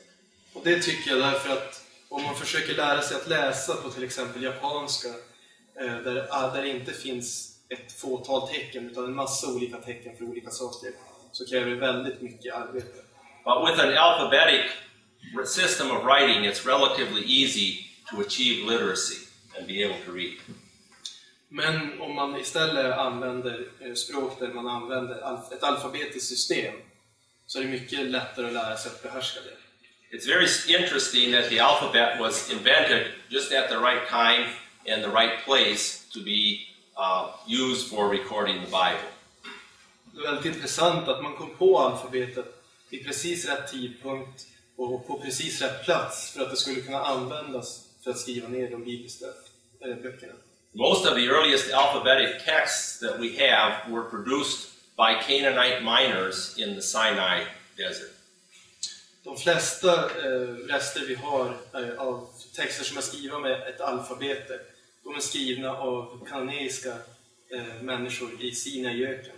Och 0.53 0.61
det 0.63 0.79
tycker 0.79 1.11
jag 1.11 1.19
därför 1.19 1.53
att 1.53 1.83
om 2.09 2.23
man 2.23 2.35
försöker 2.35 2.75
lära 2.75 3.01
sig 3.01 3.17
att 3.17 3.27
läsa 3.27 3.75
på 3.75 3.89
till 3.89 4.03
exempel 4.03 4.43
japanska, 4.43 5.09
eh, 5.79 5.97
där, 5.97 6.27
ah, 6.29 6.53
där 6.53 6.61
det 6.61 6.69
inte 6.69 6.93
finns 6.93 7.57
ett 7.69 7.91
fåtal 7.91 8.47
tecken 8.47 8.89
utan 8.89 9.05
en 9.05 9.15
massa 9.15 9.47
olika 9.47 9.77
tecken 9.77 10.17
för 10.17 10.25
olika 10.25 10.49
saker, 10.49 10.91
så 11.31 11.45
kräver 11.45 11.69
det 11.69 11.75
väldigt 11.75 12.21
mycket 12.21 12.53
arbete. 12.55 12.99
But 13.45 13.67
with 13.67 13.79
an 13.79 13.97
alphabetic 13.97 14.65
system 15.45 15.91
of 15.91 16.03
writing, 16.05 16.45
it's 16.45 16.65
relatively 16.65 17.43
easy 17.43 17.92
to 18.13 18.21
achieve 18.21 18.65
literacy 18.65 19.27
and 19.57 19.67
be 19.67 19.83
able 19.83 19.97
to 20.05 20.11
read. 20.11 20.37
Men 21.49 22.01
om 22.01 22.15
man 22.15 22.37
istället 22.37 22.97
använder 22.97 23.67
eh, 23.79 23.93
språk 23.93 24.39
där 24.39 24.47
man 24.47 24.67
använder 24.67 25.15
ett 25.53 25.63
alfabetiskt 25.63 26.27
system, 26.27 26.73
så 27.45 27.59
är 27.59 27.63
det 27.63 27.69
mycket 27.69 27.99
lättare 27.99 28.47
att 28.47 28.53
lära 28.53 28.77
sig 28.77 28.91
att 28.91 29.03
behärska 29.03 29.39
det. 29.41 29.57
It's 30.17 30.27
very 30.27 30.47
interesting 30.83 31.31
that 31.31 31.49
the 31.49 31.59
alphabet 31.59 32.19
was 32.19 32.51
invented 32.51 33.07
just 33.29 33.51
at 33.51 33.69
the 33.69 33.77
right 33.77 34.07
time 34.09 34.47
and 34.87 35.03
the 35.03 35.09
right 35.09 35.45
place 35.45 36.03
to 36.13 36.19
be 36.19 36.59
uh, 36.97 37.29
used 37.47 37.89
for 37.89 38.09
recording 38.09 38.55
the 38.59 38.65
Bible. 38.65 39.09
Det 40.13 40.19
är 40.19 40.31
väldigt 40.31 40.55
intressant 40.55 41.07
att 41.07 41.23
man 41.23 41.35
kom 41.35 41.49
på 41.57 41.79
alfabetet 41.79 42.63
vid 42.89 43.05
precis 43.05 43.45
rätt 43.45 43.71
tidpunkt 43.71 44.47
och 44.75 45.07
på 45.07 45.19
precis 45.19 45.61
rätt 45.61 45.85
plats 45.85 46.31
för 46.31 46.41
att 46.41 46.49
det 46.49 46.57
skulle 46.57 46.81
kunna 46.81 46.99
användas 46.99 47.82
för 48.03 48.11
att 48.11 48.19
skriva 48.19 48.47
ner 48.47 48.71
de 48.71 48.83
bibliska 48.83 49.25
eh, 49.85 49.95
böckerna. 49.95 50.33
Most 50.71 51.05
of 51.05 51.13
the 51.13 51.25
earliest 51.25 51.73
alphabetic 51.73 52.43
texts 52.45 52.99
that 52.99 53.19
we 53.19 53.29
have 53.47 53.91
were 53.91 54.09
produced 54.09 54.69
by 54.97 55.15
Canaanite 55.27 55.81
miners 55.81 56.57
in 56.57 56.75
the 56.75 56.81
Sinai 56.81 57.45
desert. 57.77 58.11
De 59.23 59.37
flesta 59.37 59.93
eh, 60.05 60.67
rester 60.67 61.05
vi 61.07 61.15
har 61.15 61.57
eh, 61.73 62.01
av 62.01 62.29
texter 62.55 62.83
som 62.83 62.97
är 62.97 63.01
skrivna 63.01 63.39
med 63.39 63.61
ett 63.67 63.81
alfabete, 63.81 64.59
de 65.03 65.15
är 65.15 65.19
skrivna 65.19 65.71
av 65.71 66.27
kananeiska 66.29 66.93
eh, 67.53 67.81
människor 67.81 68.29
i 68.41 68.51
Sinaiöken. 68.51 69.35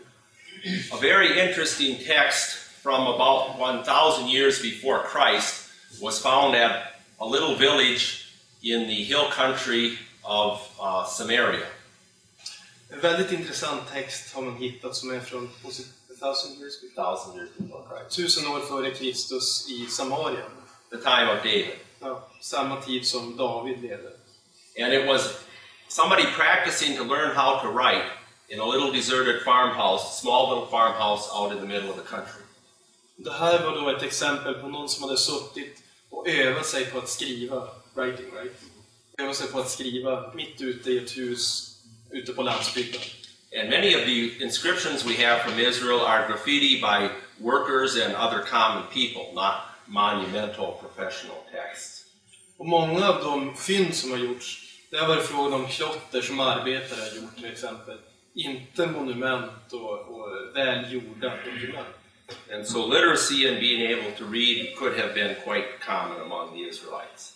A 0.92 0.98
very 1.02 1.50
interesting 1.50 1.96
text 1.96 2.58
from 2.84 3.08
about 3.08 3.60
1,000 3.60 4.30
years 4.30 4.62
before 4.62 5.00
Christ 5.12 5.70
was 6.02 6.22
found 6.22 6.56
at 6.56 6.72
a 7.18 7.26
little 7.26 7.56
village 7.56 8.25
in 8.66 8.88
the 8.88 9.04
hill 9.04 9.30
country 9.32 9.98
of 10.24 10.60
uh, 10.82 11.06
Samaria. 11.06 11.66
En 12.90 13.00
väldigt 13.00 13.32
intressant 13.32 13.82
text 13.94 14.36
har 14.36 14.42
man 14.42 14.56
hittat 14.56 14.96
som 14.96 15.12
är 15.12 15.20
från 15.20 15.50
thousand 16.20 16.62
years 16.62 16.82
before? 16.82 17.06
1,000 17.06 17.38
years 17.38 17.50
before 17.58 17.84
Christ. 17.90 18.16
tusen 18.16 18.48
år 18.48 18.60
före 18.60 18.92
Kristus 18.92 19.70
i 19.70 19.88
Samarien. 19.88 20.52
The 20.90 20.98
time 20.98 21.32
of 21.32 21.38
David. 21.44 21.76
Ja, 22.00 22.28
samma 22.42 22.82
tid 22.82 23.08
som 23.08 23.38
David 23.38 23.82
levde. 23.82 24.12
And 24.84 24.94
it 24.94 25.08
was 25.08 25.22
somebody 25.88 26.24
practicing 26.24 26.98
to 26.98 27.04
learn 27.04 27.36
how 27.36 27.60
to 27.62 27.68
write 27.68 28.06
in 28.50 28.60
a 28.60 28.66
little 28.66 28.92
deserted 28.92 29.42
farmhouse, 29.44 30.20
small 30.22 30.50
little 30.50 30.68
farmhouse 30.68 31.30
out 31.34 31.52
in 31.52 31.60
the 31.60 31.68
middle 31.68 31.90
of 31.90 31.96
the 31.96 32.08
country. 32.16 32.42
Det 33.16 33.32
här 33.32 33.66
var 33.66 33.76
då 33.76 33.90
ett 33.90 34.04
exempel 34.04 34.54
på 34.54 34.68
någon 34.68 34.90
som 34.90 35.04
hade 35.04 35.18
suttit 35.18 35.84
och 36.10 36.28
övat 36.28 36.66
sig 36.66 36.86
på 36.86 36.98
att 36.98 37.10
skriva, 37.10 37.68
writing, 37.96 38.26
right? 38.36 38.52
Övat 39.18 39.36
sig 39.36 39.48
på 39.48 39.60
att 39.60 39.70
skriva 39.70 40.34
mitt 40.34 40.62
ute 40.62 40.92
i 40.92 40.98
ett 40.98 41.18
hus 41.18 41.76
ute 42.12 42.34
på 42.34 42.44
landsbygden. 42.44 43.02
And 43.60 43.70
many 43.70 43.96
of 43.96 44.06
the 44.06 44.44
inscriptions 44.44 45.06
we 45.06 45.16
have 45.26 45.44
from 45.44 45.60
Israel 45.60 46.02
are 46.02 46.28
graffiti 46.28 46.82
by 46.82 47.10
workers 47.38 47.96
and 47.96 48.16
other 48.16 48.44
common 48.44 48.84
people, 48.94 49.34
not 49.34 49.56
monumental 49.86 50.74
professional 50.82 51.38
texts. 51.52 52.06
Och 52.58 52.66
många 52.66 53.10
av 53.10 53.24
de 53.24 53.56
fynd 53.56 53.96
som 53.96 54.12
har 54.12 54.18
gjorts, 54.18 54.62
det 54.90 54.98
har 54.98 55.08
varit 55.08 55.26
fråga 55.26 55.56
om 55.56 55.68
klotter 55.68 56.22
som 56.22 56.40
arbetare 56.40 57.00
har 57.00 57.22
gjort 57.22 57.36
till 57.36 57.46
exempel. 57.46 57.98
Inte 58.34 58.88
monument 58.88 59.74
och, 59.74 60.00
och 60.00 60.56
väl 60.56 60.94
gjorda 60.94 61.34
dokument. 61.46 61.88
And 62.54 62.68
so 62.68 62.88
literacy 62.88 63.48
and 63.48 63.60
being 63.60 63.94
able 63.94 64.12
to 64.18 64.26
read 64.26 64.76
could 64.78 65.00
have 65.00 65.14
been 65.14 65.36
quite 65.36 65.68
common 65.80 66.22
among 66.22 66.54
the 66.54 66.70
Israelites. 66.70 67.35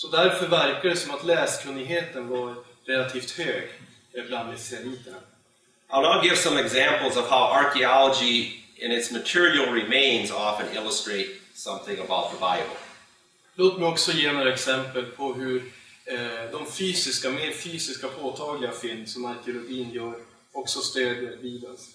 Så 0.00 0.08
därför 0.08 0.46
verkar 0.46 0.88
det 0.88 0.96
som 0.96 1.14
att 1.14 1.24
läskunnigheten 1.24 2.28
var 2.28 2.54
relativt 2.84 3.30
hög 3.30 3.68
bland 4.28 4.54
israeliterna. 4.54 5.16
I'll 5.90 6.02
now 6.02 6.24
give 6.24 6.36
some 6.36 6.60
examples 6.60 7.16
of 7.16 7.30
how 7.30 7.44
archaeology 7.44 8.52
and 8.84 8.92
its 8.92 9.10
material 9.10 9.74
remains 9.74 10.30
often 10.30 10.66
illustrate 10.76 11.28
something 11.54 11.98
about 11.98 12.30
the 12.30 12.36
Bible. 12.36 12.76
Låt 13.54 13.78
mig 13.78 13.88
också 13.88 14.12
ge 14.12 14.32
några 14.32 14.52
exempel 14.52 15.04
på 15.04 15.34
hur 15.34 15.72
eh, 16.04 16.50
de 16.52 16.66
fysiska, 16.66 17.30
mer 17.30 17.52
fysiska 17.52 18.08
påtagliga 18.08 18.72
fynd 18.72 19.08
som 19.08 19.24
arkeologin 19.24 19.90
gör 19.90 20.14
också 20.52 20.80
stödjer 20.80 21.36
Bibelns. 21.42 21.88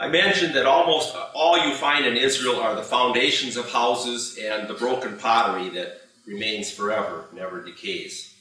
I 0.00 0.08
mentioned 0.08 0.54
that 0.54 0.66
almost 0.66 1.14
all 1.34 1.58
you 1.58 1.74
find 1.76 2.06
in 2.06 2.24
Israel 2.24 2.60
are 2.60 2.74
the 2.74 2.88
foundations 2.88 3.56
of 3.56 3.72
houses 3.72 4.38
and 4.52 4.68
the 4.68 4.74
broken 4.84 5.18
pottery 5.18 5.70
that 5.70 5.99
remains 6.30 6.72
forever, 6.72 7.24
never 7.32 7.62
decays. 7.64 8.34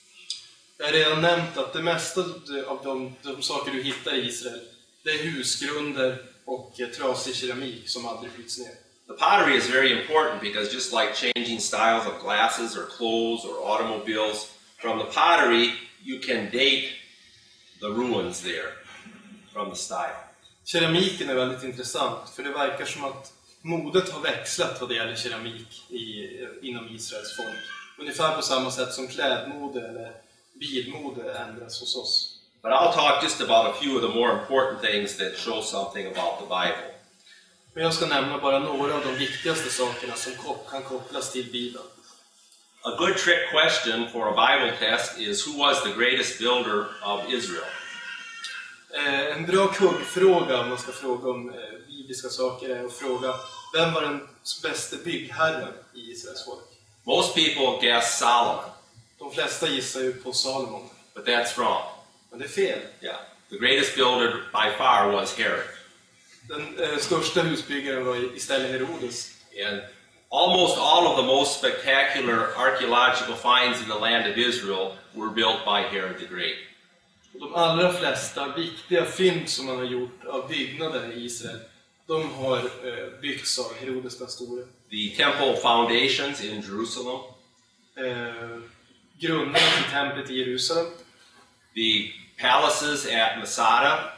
Jag 0.77 0.85
har 0.85 0.93
redan 0.93 1.21
nämnt 1.21 1.57
att 1.57 1.73
det 1.73 1.81
mesta 1.81 2.21
av 2.67 2.79
de, 2.83 3.15
de 3.21 3.41
saker 3.41 3.71
du 3.71 3.83
hittar 3.83 4.15
i 4.15 4.27
Israel, 4.27 4.59
det 5.03 5.09
är 5.09 5.23
husgrunder 5.23 6.25
och 6.45 6.79
eh, 6.79 6.87
trasig 6.87 7.35
keramik 7.35 7.89
som 7.89 8.05
aldrig 8.05 8.31
bryts 8.33 8.57
ner. 8.57 8.73
The 9.07 9.13
pottery 9.13 9.57
is 9.57 9.69
very 9.69 10.01
important 10.01 10.41
because 10.41 10.73
just 10.73 10.93
like 10.93 11.15
changing 11.15 11.59
styles 11.59 12.05
of 12.05 12.21
glasses 12.23 12.77
or 12.77 12.85
clothes 12.97 13.45
or 13.45 13.71
automobiles, 13.71 14.51
from 14.77 14.99
the 14.99 15.05
pottery 15.05 15.73
you 16.03 16.19
can 16.19 16.45
date 16.45 16.89
the 17.81 17.87
ruins 17.87 18.41
there 18.41 18.71
from 19.53 19.69
the 19.69 19.75
style. 19.75 20.15
Keramiken 20.65 21.29
är 21.29 21.35
väldigt 21.35 21.63
intressant, 21.63 22.29
för 22.35 22.43
det 22.43 22.51
verkar 22.51 22.85
som 22.85 23.03
att 23.03 23.33
modet 23.61 24.09
har 24.09 24.21
växlat 24.21 24.81
vad 24.81 24.89
det 24.89 24.95
gäller 24.95 25.15
keramik 25.15 25.91
i, 25.91 26.27
inom 26.61 26.95
Israels 26.95 27.35
folk. 27.35 27.78
Ungefär 27.99 28.35
på 28.35 28.41
samma 28.41 28.71
sätt 28.71 28.93
som 28.93 29.07
klädmode 29.07 29.87
eller 29.87 30.11
bilmode 30.59 31.33
ändras 31.33 31.79
hos 31.79 31.95
oss. 31.95 32.35
But 32.61 32.71
I'll 32.71 32.93
talk 32.93 33.23
just 33.23 33.41
about 33.41 33.67
a 33.67 33.73
few 33.81 33.95
of 33.95 34.01
the 34.01 34.19
more 34.19 34.31
important 34.41 34.81
things 34.81 35.17
that 35.17 35.37
show 35.37 35.61
something 35.61 36.05
about 36.05 36.39
the 36.39 36.45
Bible. 36.45 36.93
Men 37.73 37.83
jag 37.83 37.93
ska 37.93 38.05
nämna 38.05 38.37
bara 38.37 38.59
några 38.59 38.95
av 38.95 39.01
de 39.01 39.15
viktigaste 39.15 39.69
sakerna 39.69 40.15
som 40.15 40.33
kan 40.69 40.83
kopplas 40.83 41.31
till 41.31 41.51
Bibeln. 41.51 41.85
A 42.81 42.95
good 42.97 43.17
trick 43.17 43.49
question 43.51 44.09
for 44.11 44.27
a 44.27 44.47
Bible 44.47 44.77
test 44.77 45.19
is 45.19 45.47
who 45.47 45.57
was 45.57 45.83
the 45.83 45.89
greatest 45.89 46.39
builder 46.39 46.85
of 47.03 47.33
Israel? 47.33 47.71
Eh, 48.93 49.37
en 49.37 49.45
bra 49.45 49.67
kuggfråga 49.67 50.61
om 50.61 50.69
man 50.69 50.77
ska 50.77 50.91
fråga 50.91 51.29
om 51.29 51.49
eh, 51.49 51.55
bibliska 51.87 52.29
saker 52.29 52.69
är 52.69 52.85
att 52.85 52.93
fråga 52.93 53.35
vem 53.73 53.93
var 53.93 54.01
den 54.01 54.27
bästa 54.63 54.97
byggherren 55.03 55.73
i 55.93 56.11
Israels 56.11 56.45
folk? 56.45 56.68
Most 57.09 57.35
people 57.35 57.79
guess 57.81 58.19
Solomon, 58.19 58.69
De 59.19 59.31
flesta 59.31 59.67
gissar 59.67 59.99
ju 60.01 60.13
på 60.13 60.33
Salomon, 60.33 60.89
but 61.15 61.25
that's 61.25 61.57
wrong. 61.57 61.83
men 62.29 62.39
det 62.39 62.45
är 62.45 62.49
fel. 62.49 62.79
Yeah. 63.01 63.17
The 63.49 63.57
greatest 63.57 63.95
builder 63.95 64.31
by 64.51 64.77
far 64.77 65.11
was 65.11 65.37
Herod. 65.37 65.63
Den 66.47 66.79
eh, 66.79 66.97
största 66.97 67.41
husbyggaren 67.41 68.05
var 68.05 68.35
istället 68.35 68.71
Herodes. 68.71 69.31
And 69.67 69.81
almost 70.29 70.77
all 70.77 71.07
of 71.07 71.17
the 71.17 71.25
most 71.25 71.57
spectacular 71.59 72.37
archaeological 72.57 73.35
finds 73.35 73.81
in 73.81 73.87
the 73.89 73.99
land 73.99 74.31
of 74.31 74.37
Israel 74.37 74.93
were 75.13 75.29
built 75.29 75.65
by 75.65 75.97
Herod 75.97 76.19
the 76.19 76.35
Great. 76.35 76.57
Och 77.33 77.39
de 77.39 77.55
allra 77.55 77.93
flesta 77.93 78.53
viktiga 78.57 79.05
fynd 79.05 79.49
som 79.49 79.65
man 79.65 79.77
har 79.77 79.85
gjort 79.85 80.25
av 80.25 80.47
byggnader 80.47 81.11
i 81.11 81.25
Israel, 81.25 81.59
de 82.07 82.33
har 82.33 82.57
eh, 82.57 83.19
byggts 83.21 83.59
av 83.59 83.73
Herodes 83.79 84.17
den 84.17 84.27
store. 84.27 84.63
The 84.91 85.09
temple 85.15 85.55
foundations 85.55 86.41
in 86.43 86.61
Jerusalem, 86.61 87.19
Eh, 87.97 88.61
till 89.19 89.53
templet 89.91 90.29
i 90.29 90.43
Jerusalem, 90.45 90.85
the 91.75 92.11
palaces 92.37 93.05
at 93.05 93.37
Masada, 93.39 94.11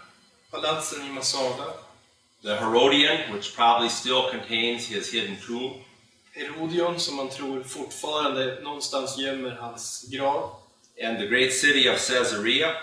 palatsen 0.51 1.01
i 1.01 1.09
Masada, 1.09 1.73
the 2.43 2.55
Herodian, 2.57 3.33
which 3.33 3.55
probably 3.55 3.89
still 3.89 4.29
contains 4.29 4.87
his 4.87 5.11
hidden 5.13 5.35
tomb, 5.47 5.73
Herodion 6.33 6.99
som 6.99 7.15
man 7.15 7.29
tror 7.29 7.63
fortfarande 7.63 8.59
någonstans 8.63 9.17
gömmer 9.17 9.51
hans 9.61 10.05
grav. 10.11 10.49
And 11.03 11.17
the 11.19 11.27
great 11.27 11.53
city 11.53 11.89
of 11.89 11.95
Caesarea, 12.07 12.75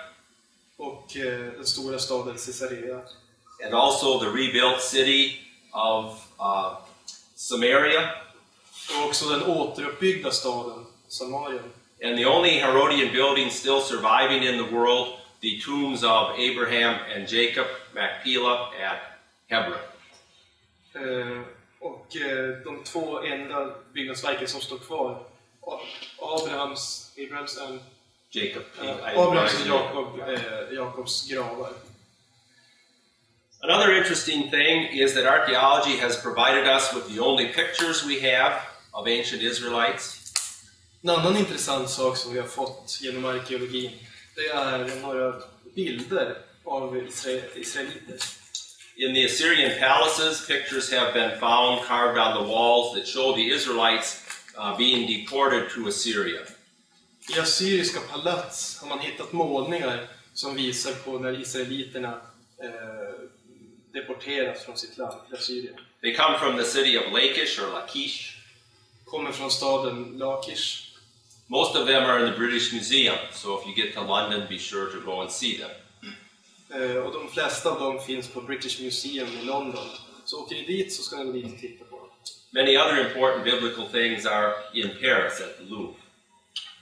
och 0.77 1.17
eh, 1.17 1.53
den 1.57 1.67
stora 1.67 1.99
staden 1.99 2.35
Caesarea. 2.35 3.01
and 3.65 3.75
also 3.75 4.19
the 4.21 4.31
rebuilt 4.31 4.81
city 4.83 5.39
of 5.73 6.29
uh, 6.41 6.75
Samaria. 7.39 8.11
Och 9.01 9.07
också 9.09 9.29
den 9.29 9.43
återuppbyggda 9.43 10.31
staden 10.31 10.87
Samarien. 11.09 11.73
And 12.05 12.17
the 12.17 12.27
only 12.27 12.51
Herodian 12.51 13.13
building 13.13 13.51
still 13.51 13.81
surviving 13.81 14.43
in 14.49 14.65
the 14.65 14.75
world, 14.77 15.09
the 15.41 15.61
tombs 15.65 16.03
of 16.05 16.39
Abraham 16.39 16.95
and 17.15 17.29
Jacob, 17.29 17.67
Machpelah 17.95 18.61
at 18.91 18.99
Hebron. 19.49 19.79
Eh, 20.95 21.41
och 21.81 22.17
eh, 22.17 22.49
de 22.65 22.85
två 22.85 23.23
enda 23.23 23.75
byggnadsverken 23.93 24.49
som 24.49 24.61
står 24.61 24.79
kvar, 24.79 25.23
Abrahams, 26.19 27.13
Abrahams 27.27 27.59
and, 27.59 27.81
Jacob. 28.31 28.63
I- 28.83 28.89
Abrahams 29.17 29.61
och 29.61 29.67
Jakob, 29.69 30.21
Jakobs 30.73 31.29
gravar. 31.31 31.71
Another 33.61 33.93
interesting 33.93 34.51
thing 34.51 34.87
is 34.93 35.15
that 35.15 35.27
archaeology 35.27 35.97
has 35.97 36.17
provided 36.17 36.65
us 36.69 36.95
with 36.95 37.09
the 37.13 37.21
only 37.21 37.49
pictures 37.49 38.05
we 38.05 38.21
have 38.21 38.63
of 38.95 39.09
ancient 39.09 39.43
Israelites. 39.43 40.15
En 41.03 41.11
annan 41.11 41.37
intressant 41.37 41.91
sak 41.91 42.17
som 42.17 42.33
vi 42.33 42.39
har 42.39 42.47
fått 42.47 42.99
genom 43.01 43.25
arkeologin, 43.25 43.91
det 44.37 44.49
är 44.49 45.01
några 45.03 45.35
bilder 45.75 46.37
av 46.65 46.97
isra 46.97 47.33
israeliter. 47.55 48.17
In 48.97 49.15
the 49.15 49.25
Assyrian 49.25 49.79
palaces, 49.79 50.47
pictures 50.47 50.93
have 50.93 51.13
been 51.13 51.39
found 51.41 51.87
carved 51.87 52.19
on 52.19 52.35
the 52.35 52.53
walls 52.53 52.95
that 52.95 53.07
show 53.07 53.33
the 53.33 53.51
Israelites 53.51 54.23
uh, 54.57 54.77
being 54.77 55.07
deported 55.07 55.71
to 55.71 55.89
Assyria. 55.89 56.41
I 57.37 57.41
assyriska 57.41 58.01
palats 58.01 58.81
har 58.81 58.89
man 58.89 58.99
hittat 58.99 59.33
målningar 59.33 60.07
som 60.35 60.55
visar 60.55 60.93
på 60.93 61.19
när 61.19 61.41
israeliterna 61.41 62.21
eh, 62.63 63.29
deporteras 63.93 64.65
från 64.65 64.77
sitt 64.77 64.99
land 64.99 65.15
till 65.27 65.39
Assyrien. 65.39 65.75
They 66.01 66.15
come 66.15 66.39
from 66.39 66.57
the 66.57 66.65
city 66.65 66.99
of 66.99 67.05
Lachish 67.13 67.63
or 67.63 67.73
Lachish. 67.73 68.37
Kommer 69.05 69.33
från 69.33 69.51
staden 69.51 70.19
Lakish. 70.19 70.89
Most 71.47 71.77
of 71.77 71.87
them 71.87 72.05
are 72.05 72.27
in 72.27 72.33
the 72.33 72.39
British 72.39 72.73
Museum, 72.73 73.17
so 73.33 73.59
if 73.59 73.67
you 73.67 73.75
get 73.85 73.95
to 73.95 74.03
London, 74.03 74.47
be 74.49 74.59
sure 74.59 74.93
to 74.93 75.01
go 75.07 75.21
and 75.21 75.31
see 75.31 75.59
them. 75.59 75.71
Eh, 76.71 76.97
och 76.97 77.13
de 77.13 77.29
flesta 77.29 77.71
av 77.71 77.81
dem 77.81 78.01
finns 78.01 78.29
på 78.29 78.41
British 78.41 78.81
Museum 78.81 79.29
i 79.43 79.45
London. 79.45 79.87
Så 80.25 80.43
åker 80.43 80.55
ni 80.55 80.67
dit 80.67 80.93
så 80.93 81.03
ska 81.03 81.17
ni 81.17 81.33
dit 81.33 81.55
och 81.55 81.61
titta 81.61 81.85
på 81.85 81.97
dem. 81.97 82.09
Many 82.51 82.77
other 82.77 83.09
important 83.09 83.45
biblical 83.45 83.87
things 83.89 84.27
are 84.27 84.55
in 84.75 84.91
Paris 85.01 85.41
at 85.41 85.59
the 85.59 85.65
Louvre. 85.65 85.95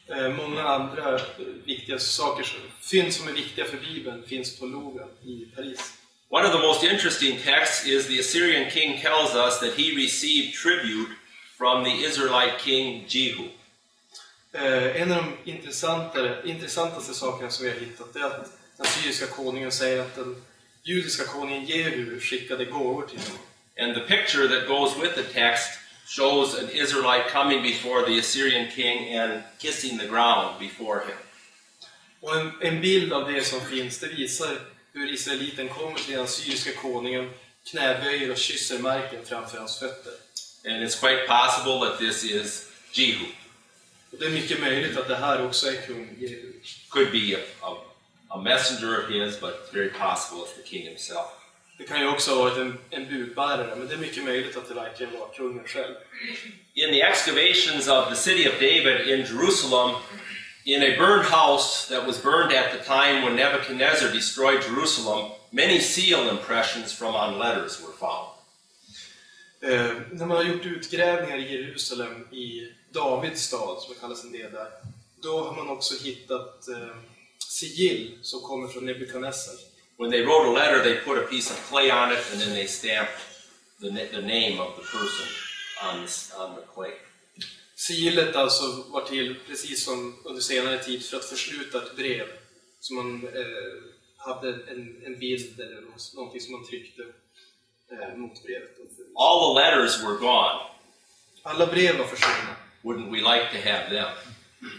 Eh, 0.09 0.29
många 0.29 0.63
andra 0.63 1.21
viktiga 1.65 1.99
saker, 1.99 2.47
fynd 2.81 3.13
som 3.13 3.29
är 3.29 3.33
viktiga 3.33 3.65
för 3.65 3.77
Bibeln, 3.77 4.23
finns 4.23 4.59
på 4.59 4.67
Louvren 4.67 5.09
i 5.25 5.47
Paris. 5.57 5.96
One 6.29 6.45
of 6.45 6.53
the 6.53 6.59
most 6.59 6.83
interesting 6.83 7.39
texts 7.39 7.87
is 7.87 8.07
the 8.07 8.19
Assyrian 8.19 8.69
king 8.71 9.01
tells 9.01 9.35
us 9.35 9.61
that 9.61 9.75
he 9.75 9.95
received 9.95 10.55
tribute 10.55 11.11
from 11.57 11.85
the 11.85 12.03
Israelite 12.05 12.59
king 12.59 13.05
Jehu. 13.07 13.49
Eh, 14.53 15.03
en 15.03 15.13
av 15.13 15.25
de 15.25 16.51
intressantaste 16.51 17.15
sakerna 17.15 17.51
som 17.51 17.65
vi 17.65 17.71
har 17.71 17.79
hittat 17.79 18.17
är 18.17 18.25
att 18.25 18.59
den 18.77 18.87
syriska 18.87 19.27
konungen 19.27 19.73
säger 19.73 20.01
att 20.01 20.15
den 20.15 20.43
judiska 20.83 21.25
konungen 21.25 21.65
Jehu 21.65 22.21
skickade 22.21 22.65
gåvor 22.65 23.07
till 23.07 23.21
honom. 23.21 23.43
And 23.79 23.95
the 23.95 24.17
picture 24.17 24.49
that 24.49 24.69
goes 24.69 24.97
with 24.97 25.15
the 25.15 25.23
text 25.23 25.79
shows 26.07 26.59
an 26.59 26.69
Israelite 26.73 27.31
coming 27.33 27.63
before 27.63 28.07
the 28.07 28.19
Assyrian 28.19 28.71
king 28.71 29.19
and 29.19 29.43
kissing 29.59 29.99
the 29.99 30.07
ground 30.07 30.59
before 30.59 31.01
him. 31.01 31.17
Och 32.21 32.37
en, 32.37 32.53
en 32.61 32.81
bild 32.81 33.13
av 33.13 33.33
det 33.33 33.45
som 33.45 33.61
finns, 33.61 33.99
det 33.99 34.09
visar 34.09 34.59
hur 34.97 35.13
israeliten 35.13 35.69
kommer 35.69 35.99
till 35.99 36.17
den 36.17 36.29
syriska 36.29 36.73
konungen, 36.73 37.31
knäböjer 37.71 38.31
och 38.31 38.37
kysser 38.37 38.79
marken 38.79 39.25
framför 39.25 39.59
hans 39.59 39.79
fötter. 39.79 40.13
And 40.69 40.85
it's 40.85 41.01
quite 41.01 41.27
possible 41.27 41.87
that 41.87 41.99
this 41.99 42.25
is 42.25 42.69
Jehu. 42.93 43.27
Och 44.11 44.19
det 44.19 44.27
är 44.27 44.31
mycket 44.31 44.61
möjligt 44.61 44.97
att 44.97 45.09
det 45.09 45.17
här 45.17 45.47
också 45.47 45.67
är 45.69 45.87
kung 45.87 46.17
Jehu. 46.19 46.53
Could 46.89 47.13
be 47.13 47.37
a, 47.37 47.41
a, 47.61 47.77
a 48.29 48.43
messenger 48.43 49.05
of 49.05 49.11
his, 49.11 49.41
but 49.41 49.51
it's 49.51 49.75
very 49.75 49.91
possible 49.91 50.43
it's 50.43 50.63
the 50.63 50.69
king 50.69 50.89
himself. 50.89 51.27
Det 51.79 51.85
kan 51.85 52.01
ju 52.01 52.09
också 52.09 52.35
ha 52.35 52.43
varit 52.43 52.59
en, 52.59 52.79
en 52.91 53.09
budbärare, 53.09 53.77
men 53.77 53.89
det 53.89 53.95
är 53.95 53.99
mycket 53.99 54.25
möjligt 54.25 54.57
att 54.57 54.69
det 54.69 54.75
verkligen 54.75 55.13
var 55.13 55.29
kungen 55.37 55.65
själv. 55.67 55.95
In 56.75 56.91
the 56.93 57.01
excavations 57.01 57.89
of 57.89 58.09
the 58.09 58.17
city 58.17 58.49
of 58.49 58.55
David 58.55 59.09
in 59.09 59.27
Jerusalem, 59.27 59.97
in 60.67 60.83
a 60.83 60.97
burned 60.97 61.25
house 61.25 61.87
that 61.89 62.07
was 62.07 62.19
burned 62.19 62.53
at 62.53 62.73
the 62.73 62.85
time 62.85 63.23
when 63.23 63.37
Nebuchadnezzar 63.37 64.13
destroyed 64.13 64.63
Jerusalem, 64.63 65.31
many 65.53 65.79
seal 65.79 66.29
impressions 66.29 66.93
from 66.93 67.15
on 67.15 67.39
letters 67.39 67.81
were 67.81 67.93
found. 67.93 68.29
Eh, 69.63 69.95
när 70.13 70.27
man 70.27 70.37
har 70.37 70.45
gjort 70.45 70.67
utgrävningar 70.67 71.39
i 71.39 71.53
Jerusalem, 71.53 72.29
i 72.33 72.73
Davids 72.93 73.43
stad, 73.43 73.83
som 73.83 73.95
det 73.95 74.01
kallas 74.01 74.25
en 74.25 74.33
del 74.33 74.53
där, 74.53 74.71
då 75.23 75.45
har 75.45 75.57
man 75.57 75.69
också 75.69 76.05
hittat 76.05 76.69
eh, 76.69 76.97
sigill 77.49 78.19
som 78.23 78.41
kommer 78.41 78.69
från 78.69 78.87
Nebukadnessar. 78.87 79.55
When 79.99 80.11
they 80.11 80.23
wrote 80.23 80.49
a 80.49 80.53
letter, 80.53 80.83
they 80.83 81.01
put 81.05 81.19
a 81.19 81.27
piece 81.31 81.51
of 81.51 81.71
clay 81.71 81.91
on 81.91 82.13
it 82.13 82.33
and 82.33 82.41
then 82.41 82.51
they 82.51 82.67
stamped 82.67 83.21
the, 83.81 83.89
the 83.89 84.21
name 84.21 84.61
of 84.61 84.77
the 84.77 84.83
person 84.83 85.27
on, 85.83 86.03
this, 86.03 86.33
on 86.39 86.55
the 86.55 86.63
clay. 86.75 86.93
Sigillet 87.77 88.37
alltså 88.37 88.85
var 88.89 89.01
till, 89.01 89.37
precis 89.47 89.85
som 89.85 90.17
under 90.25 90.41
senare 90.43 90.79
tid, 90.79 91.05
för 91.07 91.17
att 91.17 91.25
försluta 91.25 91.79
ett 91.83 91.97
brev. 91.97 92.27
Så 92.81 92.95
man 92.95 93.29
eh, 93.35 93.83
hade 94.17 94.49
en, 94.49 95.03
en 95.07 95.19
bild 95.19 95.61
eller 95.61 95.81
nå- 95.81 95.97
någonting 96.15 96.41
som 96.41 96.53
man 96.53 96.67
tryckte 96.67 97.03
eh, 97.93 98.17
mot 98.17 98.43
brevet. 98.45 98.77
All 99.19 99.55
the 99.55 99.61
letters 99.61 100.03
were 100.03 100.17
gone. 100.17 100.61
Alla 101.43 101.67
brev 101.67 101.99
var 101.99 102.07
försvunna. 102.07 102.57
Wouldn't 102.83 103.11
we 103.11 103.17
like 103.35 103.51
to 103.53 103.69
have 103.71 103.89
them? 103.91 104.09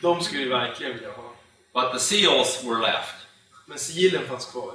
De 0.01 0.23
skulle 0.23 0.43
vi 0.43 0.49
verkligen 0.49 0.93
vilja 0.93 1.11
ha. 1.11 1.33
But 1.73 1.93
the 1.93 1.99
seals 1.99 2.63
were 2.63 2.81
left. 2.81 3.15
Men 3.65 3.79
sigillen 3.79 4.27
fanns 4.27 4.45
kvar. 4.45 4.73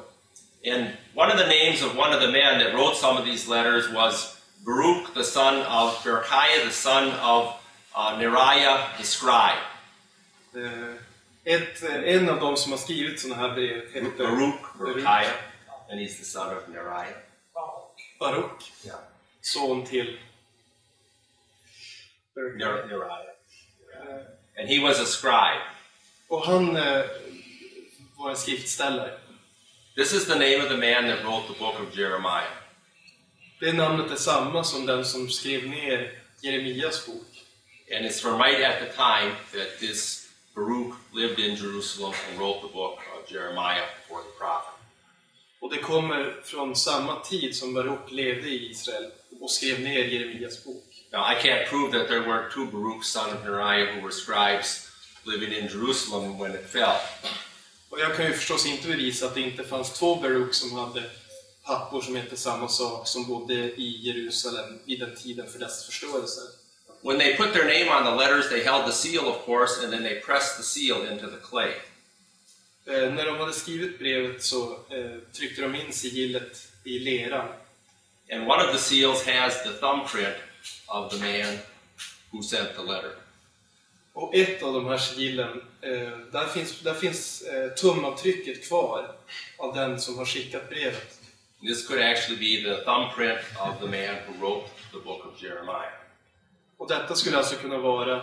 And 0.66 0.86
one 1.14 1.32
of 1.32 1.38
the 1.38 1.46
names 1.46 1.82
of 1.82 1.96
one 1.98 2.14
of 2.16 2.20
the 2.22 2.30
men 2.30 2.60
that 2.60 2.74
wrote 2.74 2.96
some 2.96 3.18
of 3.18 3.24
these 3.24 3.50
letters 3.50 3.88
was 3.94 4.36
Baruch, 4.66 5.14
the 5.14 5.24
son 5.24 5.62
of 5.62 6.04
Berechiah, 6.04 6.64
the 6.64 6.70
son 6.70 7.12
of 7.20 7.52
uh, 7.96 8.18
Neriah, 8.18 8.96
the 8.98 9.04
scribe. 9.04 9.58
Eh, 10.56 10.94
ett, 11.44 11.82
eh, 11.82 12.14
en 12.14 12.28
av 12.28 12.40
de 12.40 12.56
som 12.56 12.72
har 12.72 12.78
skrivit 12.78 13.20
sådana 13.20 13.42
här 13.42 13.54
brev 13.54 13.92
heter 13.92 14.10
Baruch, 14.18 14.78
Berechiah, 14.78 15.32
and 15.90 16.00
he's 16.00 16.18
the 16.18 16.24
son 16.24 16.56
of 16.56 16.68
Neriah. 16.68 17.14
Baruch, 18.20 18.72
Yeah. 18.84 18.98
son 19.40 19.84
till 19.86 20.18
Ner- 22.36 22.86
Neriah. 22.86 23.26
Eh, 23.94 24.60
And 24.60 24.68
he 24.68 24.78
was 24.82 25.00
a 25.00 25.06
scribe. 25.06 25.62
Och 26.28 26.46
han 26.46 26.74
var 28.16 28.30
en 28.30 28.36
skriftställare. 28.36 29.18
This 29.96 30.12
is 30.12 30.26
the 30.26 30.34
name 30.34 30.56
of 30.56 30.68
the 30.68 30.76
man 30.76 31.10
that 31.10 31.24
wrote 31.24 31.52
the 31.52 31.58
book 31.58 31.80
of 31.80 31.96
Jeremiah. 31.98 32.52
Det 33.60 33.72
namnet 33.72 34.10
är 34.10 34.16
samma 34.16 34.64
som 34.64 34.86
den 34.86 35.04
som 35.04 35.28
skrev 35.30 35.68
ner 35.68 36.18
Jeremias 36.42 37.06
bok. 37.06 37.26
And 37.94 38.06
it's 38.06 38.20
from 38.20 38.40
right 38.40 38.60
at 38.60 38.80
the 38.80 38.96
time 38.96 39.32
that 39.52 39.78
this 39.80 40.28
Baruch 40.54 40.94
lived 41.12 41.38
in 41.38 41.56
Jerusalem 41.56 42.14
and 42.30 42.40
wrote 42.40 42.62
the 42.62 42.68
book 42.68 42.98
of 43.14 43.28
Jeremiah 43.28 43.86
for 44.08 44.18
the 44.22 44.32
prophet. 44.38 44.72
Och 45.60 45.70
det 45.70 45.78
kommer 45.78 46.40
från 46.44 46.76
samma 46.76 47.20
tid 47.20 47.56
som 47.56 47.74
Baruk 47.74 48.10
levde 48.10 48.48
i 48.48 48.70
Israel 48.70 49.10
och 49.40 49.50
skrev 49.50 49.80
ner 49.80 50.04
Jeremias 50.04 50.64
bok. 50.64 50.84
Now, 51.12 51.20
I 51.32 51.34
can't 51.34 51.66
prove 51.66 51.92
that 51.92 52.08
there 52.08 52.20
weren't 52.20 52.50
two 52.50 52.66
Baruch, 52.66 53.04
son 53.04 53.36
of 53.36 53.44
Neriah, 53.44 53.94
who 53.94 54.00
were 54.00 54.12
scribes 54.12 54.88
living 55.24 55.52
in 55.52 55.68
Jerusalem 55.68 56.38
when 56.38 56.54
it 56.54 56.66
fell. 56.70 56.96
Och 57.88 58.00
jag 58.00 58.16
kan 58.16 58.26
ju 58.26 58.32
förstås 58.32 58.66
inte 58.66 58.88
bevisa 58.88 59.26
att 59.26 59.34
det 59.34 59.40
inte 59.40 59.64
fanns 59.64 59.92
två 59.92 60.16
Baruk 60.16 60.54
som 60.54 60.72
hade 60.72 61.02
pappor 61.64 62.00
som 62.00 62.16
hette 62.16 62.36
samma 62.36 62.68
sak 62.68 63.08
som 63.08 63.26
bodde 63.26 63.54
i 63.54 64.00
Jerusalem 64.02 64.78
vid 64.84 65.00
den 65.00 65.16
tiden 65.16 65.50
för 65.50 65.58
dess 65.58 65.86
förstörelse. 65.86 66.40
When 67.02 67.18
they 67.18 67.36
put 67.36 67.52
their 67.52 67.66
name 67.66 67.88
on 67.88 68.04
the 68.04 68.14
letters, 68.14 68.48
they 68.48 68.62
held 68.62 68.86
the 68.86 68.92
seal, 68.92 69.28
of 69.28 69.44
course, 69.44 69.82
and 69.82 69.92
then 69.92 70.02
they 70.04 70.20
pressed 70.20 70.56
the 70.56 70.62
seal 70.62 71.02
into 71.02 71.26
the 71.26 71.36
clay. 71.36 71.72
Eh, 72.86 73.12
när 73.12 73.26
de 73.26 73.38
hade 73.38 73.52
skrivit 73.52 73.98
brevet 73.98 74.42
så 74.42 74.72
eh, 74.72 75.32
tryckte 75.32 75.62
de 75.62 75.74
in 75.74 75.92
sigillet 75.92 76.68
i 76.84 76.98
leran. 76.98 77.48
And 78.32 78.46
one 78.48 78.64
of 78.64 78.72
the 78.72 78.78
seals 78.78 79.26
has 79.26 79.62
the 79.62 79.72
thumbprint 79.72 80.36
of 80.88 81.10
the 81.12 81.18
man 81.18 81.58
who 82.30 82.42
sent 82.42 82.76
the 82.76 82.82
letter. 82.82 83.12
Och 84.12 84.34
ett 84.34 84.62
av 84.62 84.74
de 84.74 84.86
här 84.86 84.98
sigillen, 84.98 85.62
eh, 85.80 86.18
där 86.32 86.46
finns, 86.46 86.80
där 86.80 86.94
finns 86.94 87.42
eh, 87.42 87.70
tumavtrycket 87.70 88.68
kvar 88.68 89.14
av 89.58 89.74
den 89.74 90.00
som 90.00 90.18
har 90.18 90.24
skickat 90.24 90.68
brevet. 90.68 91.18
This 91.66 91.86
could 91.86 92.02
actually 92.02 92.38
be 92.38 92.70
the 92.70 92.84
thumbprint 92.84 93.38
of 93.58 93.80
the 93.80 93.86
man 93.86 94.16
who 94.26 94.46
wrote 94.46 94.68
the 94.92 94.98
book 94.98 95.26
of 95.26 95.42
Jeremiah. 95.42 96.01
Och 96.82 96.88
detta 96.88 97.14
skulle 97.14 97.38
alltså 97.38 97.56
kunna 97.56 97.78
vara 97.78 98.16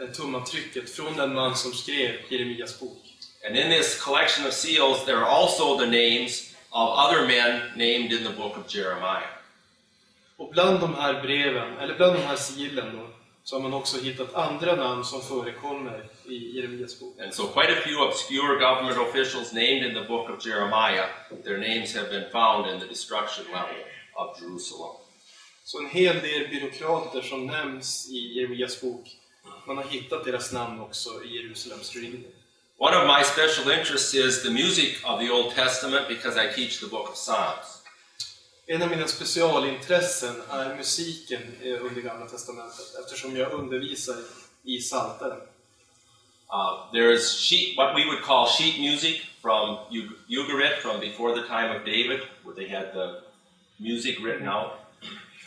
eh, 0.00 0.08
tumavtrycket 0.16 0.90
från 0.90 1.16
den 1.16 1.34
man 1.34 1.56
som 1.56 1.72
skrev 1.72 2.14
Jeremias 2.28 2.80
bok. 2.80 3.02
And 3.46 3.56
in 3.56 3.70
this 3.70 4.02
collection 4.02 4.46
of 4.46 4.52
seals, 4.52 5.04
there 5.04 5.16
are 5.16 5.26
also 5.26 5.78
the 5.78 5.86
names 5.86 6.54
of 6.70 6.98
other 6.98 7.26
men 7.26 7.60
named 7.76 8.12
in 8.12 8.24
the 8.24 8.32
book 8.36 8.56
of 8.58 8.74
Jeremiah. 8.74 9.28
Och 10.36 10.50
bland 10.50 10.80
de 10.80 10.94
här 10.94 11.22
breven, 11.22 11.78
eller 11.78 11.96
bland 11.96 12.12
de 12.12 12.22
här 12.22 12.36
sigillen 12.36 12.96
då, 12.96 13.06
så 13.44 13.56
har 13.56 13.62
man 13.62 13.74
också 13.74 14.00
hittat 14.00 14.34
andra 14.34 14.76
namn 14.76 15.04
som 15.04 15.20
förekommer 15.22 16.04
i 16.24 16.56
Jeremias 16.56 17.00
bok. 17.00 17.20
And 17.20 17.34
so, 17.34 17.46
quite 17.46 17.72
a 17.72 17.80
few 17.84 18.08
obscure 18.08 18.58
government 18.58 18.98
officials 19.08 19.52
named 19.52 19.86
in 19.86 19.94
the 19.94 20.08
book 20.08 20.30
of 20.30 20.46
Jeremiah, 20.46 21.06
their 21.44 21.58
names 21.58 21.94
have 21.94 22.08
been 22.08 22.30
found 22.32 22.70
in 22.70 22.80
the 22.80 22.86
destruction 22.86 23.44
level 23.52 23.76
of 24.14 24.40
Jerusalem. 24.40 24.96
Så 25.68 25.78
en 25.78 25.88
hel 25.88 26.20
del 26.20 26.48
byråkrater 26.48 27.22
som 27.22 27.46
nämns 27.46 28.08
i 28.10 28.38
Jeremias 28.38 28.80
bok, 28.80 29.08
man 29.66 29.76
har 29.76 29.84
hittat 29.84 30.24
deras 30.24 30.52
namn 30.52 30.80
också 30.80 31.24
i 31.24 31.28
Jerusalems 31.36 31.94
ruiner. 31.96 32.30
One 32.78 32.96
of 32.96 33.06
my 33.06 33.24
special 33.24 33.78
interests 33.78 34.14
is 34.14 34.42
the 34.42 34.50
music 34.50 35.04
of 35.04 35.20
the 35.20 35.30
Old 35.30 35.54
Testament 35.54 36.08
because 36.08 36.36
I 36.44 36.54
teach 36.54 36.80
the 36.80 36.86
book 36.86 37.08
of 37.10 37.16
Psalms. 37.16 37.82
En 38.66 38.82
av 38.82 38.90
mina 38.90 39.08
specialintressen 39.08 40.34
är 40.50 40.76
musiken 40.76 41.42
eh, 41.62 41.84
under 41.86 42.00
Gamla 42.02 42.26
Testamentet 42.26 42.86
eftersom 43.04 43.36
jag 43.36 43.52
undervisar 43.52 44.16
i 44.64 44.78
Psaltaren. 44.80 45.40
Uh, 46.52 46.92
there's 46.92 47.40
sheet, 47.48 47.76
what 47.78 47.94
we 47.94 48.04
would 48.06 48.22
call 48.22 48.46
sheet 48.46 48.80
music 48.80 49.20
from 49.42 49.76
Ug- 49.90 50.16
Ugarit 50.28 50.76
from 50.82 51.00
before 51.00 51.34
the 51.40 51.46
time 51.48 51.70
of 51.76 51.84
David, 51.84 52.20
where 52.44 52.54
they 52.56 52.68
had 52.76 52.92
the 52.94 53.20
music 53.76 54.18
written 54.24 54.48
out. 54.48 54.87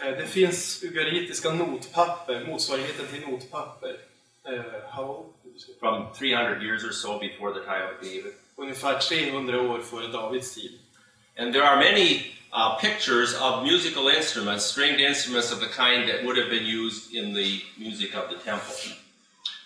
Eh, 0.01 0.17
Det 0.17 0.27
finns 0.27 0.83
ugaritiska 0.83 1.53
notpapper, 1.53 2.45
motsvarigheten 2.47 3.05
till 3.07 3.21
notpapper. 3.21 3.97
How? 4.91 5.33
from 5.79 6.07
300 6.13 6.63
years 6.63 6.83
or 6.83 6.91
so 6.91 7.19
before 7.19 7.53
the 7.53 7.59
time 7.59 7.83
of 7.83 8.01
David. 8.01 8.33
Ungefär 8.55 8.99
300 8.99 9.61
år 9.61 9.79
före 9.81 10.07
Davids 10.07 10.55
tid. 10.55 10.79
And 11.37 11.53
there 11.53 11.63
are 11.63 11.75
many 11.77 12.35
uh, 12.53 12.79
pictures 12.81 13.33
of 13.41 13.63
musical 13.63 14.09
instruments, 14.09 14.65
stringed 14.65 14.99
instruments 14.99 15.51
of 15.51 15.59
the 15.59 15.67
kind 15.67 16.09
that 16.09 16.23
would 16.25 16.37
have 16.37 16.49
been 16.49 16.65
used 16.65 17.13
in 17.13 17.33
the 17.33 17.61
music 17.77 18.15
of 18.15 18.29
the 18.29 18.37
temple. 18.51 18.75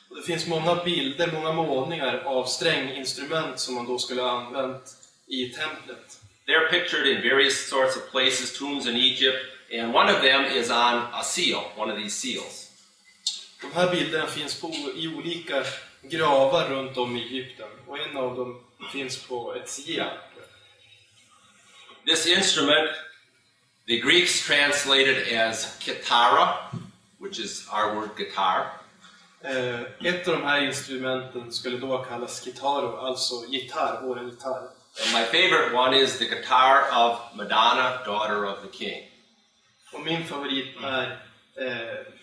Och 0.10 0.16
det 0.16 0.22
finns 0.22 0.48
många 0.48 0.76
bilder, 0.76 1.32
många 1.32 1.52
målningar 1.54 2.22
av 2.26 2.46
stränginstrument 2.46 3.60
som 3.60 3.76
man 3.76 3.86
då 3.86 3.98
skulle 4.00 4.22
ha 4.22 4.30
använt 4.46 4.98
i 5.28 5.50
templet. 5.50 6.20
They're 6.48 6.70
pictured 6.70 7.08
in 7.08 7.22
various 7.30 7.70
sorts 7.70 7.98
of 7.98 8.12
places, 8.12 8.60
tombs 8.60 8.88
in 8.88 8.96
Egypt, 8.96 9.55
and 9.74 9.94
one 9.94 10.10
of 10.10 10.22
them 10.22 10.46
is 10.46 10.70
on 10.70 11.08
a 11.14 11.24
seal, 11.24 11.64
one 11.76 11.92
of 11.92 11.98
these 11.98 12.14
seals. 12.14 12.72
De 13.62 13.72
här 13.74 13.92
bilderna 13.92 14.28
finns 14.28 14.62
på, 14.62 14.68
i 14.96 15.08
olika 15.08 15.64
gravar 16.02 16.70
runt 16.70 16.98
om 16.98 17.18
i 17.18 17.22
Egypten 17.22 17.68
och 17.88 18.00
en 18.00 18.18
av 18.18 18.36
dem 18.36 18.64
finns 18.92 19.24
på 19.24 19.56
ett 19.56 19.70
sigill. 19.70 20.10
This 22.06 22.28
instrument, 22.28 22.90
the 23.88 24.00
Greeks 24.00 24.48
translated 24.48 25.34
as 25.34 25.78
kitara, 25.80 26.50
which 27.18 27.40
is 27.40 27.68
our 27.72 27.96
word 27.96 28.10
guitar. 28.18 28.68
Eh, 29.42 29.82
ett 30.04 30.28
av 30.28 30.34
de 30.34 30.44
här 30.44 30.62
instrumenten 30.62 31.54
skulle 31.54 31.78
då 31.78 31.98
kallas 31.98 32.44
kitaro, 32.44 32.98
alltså 32.98 33.36
gitarr, 33.50 34.02
vår 34.04 34.20
gitarr. 34.20 34.70
And 35.02 35.12
my 35.14 35.26
favorite 35.26 35.76
one 35.76 35.94
is 35.94 36.18
the 36.18 36.26
guitar 36.26 36.84
of 36.94 37.20
Madonna, 37.36 38.04
daughter 38.06 38.46
of 38.46 38.58
the 38.62 38.78
king. 38.78 39.04
Och 39.96 40.06
min 40.06 40.28
favorit 40.28 40.68
är 40.84 41.20
eh, 41.56 42.14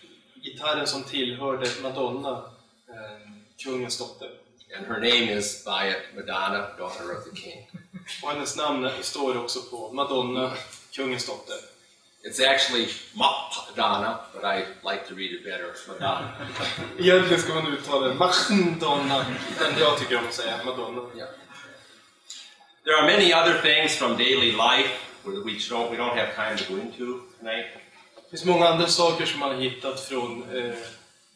gitarren 0.43 0.87
som 0.87 1.03
tillhörde 1.03 1.67
Madonna, 1.83 2.43
eh, 2.89 3.31
kungens 3.63 3.97
dotter. 3.97 4.29
And 4.77 4.87
her 4.87 4.99
name 4.99 5.31
is 5.37 5.65
by 5.65 5.89
it 5.89 6.15
Madonna, 6.15 6.67
daughter 6.77 7.17
of 7.17 7.23
the 7.29 7.41
king. 7.41 7.69
Och 8.23 8.29
hennes 8.29 8.57
namn 8.57 8.89
står 9.01 9.37
också 9.37 9.59
på 9.61 9.91
Madonna, 9.93 10.53
kungens 10.95 11.25
dotter. 11.25 11.57
It's 12.25 12.39
actually 12.39 12.87
Madonna, 13.13 14.19
but 14.33 14.43
I 14.43 14.65
like 14.91 15.07
to 15.07 15.15
read 15.15 15.31
it 15.31 15.43
better 15.43 15.75
Madonna. 15.87 16.31
Egentligen 16.99 17.41
ska 17.41 17.53
man 17.53 17.73
uttala 17.73 18.07
det 18.07 18.13
Madonna, 18.13 19.25
men 19.59 19.79
jag 19.79 19.99
tycker 19.99 20.17
om 20.17 20.27
att 20.27 20.33
säga 20.33 20.59
Madonna. 20.65 21.01
Yeah. 21.17 21.29
There 22.85 22.95
are 22.95 23.05
many 23.05 23.33
other 23.33 23.61
things 23.61 23.95
from 23.95 24.17
daily 24.17 24.51
life 24.51 24.91
which 25.25 25.69
don't, 25.69 25.91
we 25.91 25.97
don't 25.97 26.17
have 26.17 26.35
time 26.35 26.57
to 26.57 26.73
go 26.73 26.81
into 26.81 27.21
tonight. 27.39 27.65
Det 28.15 28.29
finns 28.29 28.45
många 28.45 28.67
andra 28.67 28.87
saker 28.87 29.25
som 29.25 29.39
man 29.39 29.49
har 29.49 29.61
hittat 29.61 29.99
från, 29.99 30.57
eh, 30.57 30.75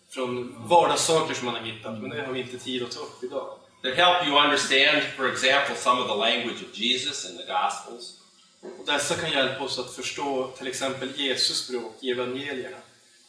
från 0.10 0.56
vardagssaker 0.68 1.34
som 1.34 1.46
man 1.46 1.56
har 1.56 1.62
hittat, 1.62 2.02
men 2.02 2.10
det 2.10 2.22
har 2.26 2.34
vi 2.34 2.40
inte 2.40 2.58
tid 2.58 2.84
att 2.84 2.92
ta 2.92 3.00
upp 3.00 3.24
idag. 3.24 3.50
that 3.84 3.96
help 3.96 4.28
you 4.28 4.38
understand, 4.38 5.04
for 5.04 5.30
example, 5.30 5.76
some 5.76 6.00
of 6.00 6.08
the 6.08 6.16
language 6.16 6.62
of 6.62 6.78
Jesus 6.78 7.30
in 7.30 7.38
the 7.38 7.46
Gospels. 7.46 8.14
Och 8.80 8.86
dessa 8.86 9.16
kan 9.16 9.32
hjälpa 9.32 9.64
oss 9.64 9.80
att 9.80 9.94
förstå 9.94 10.52
till 10.58 10.68
exempel 10.68 11.10
Jesus 11.16 11.58
språk 11.58 11.98
i 12.02 12.12
evangelierna. 12.12 12.78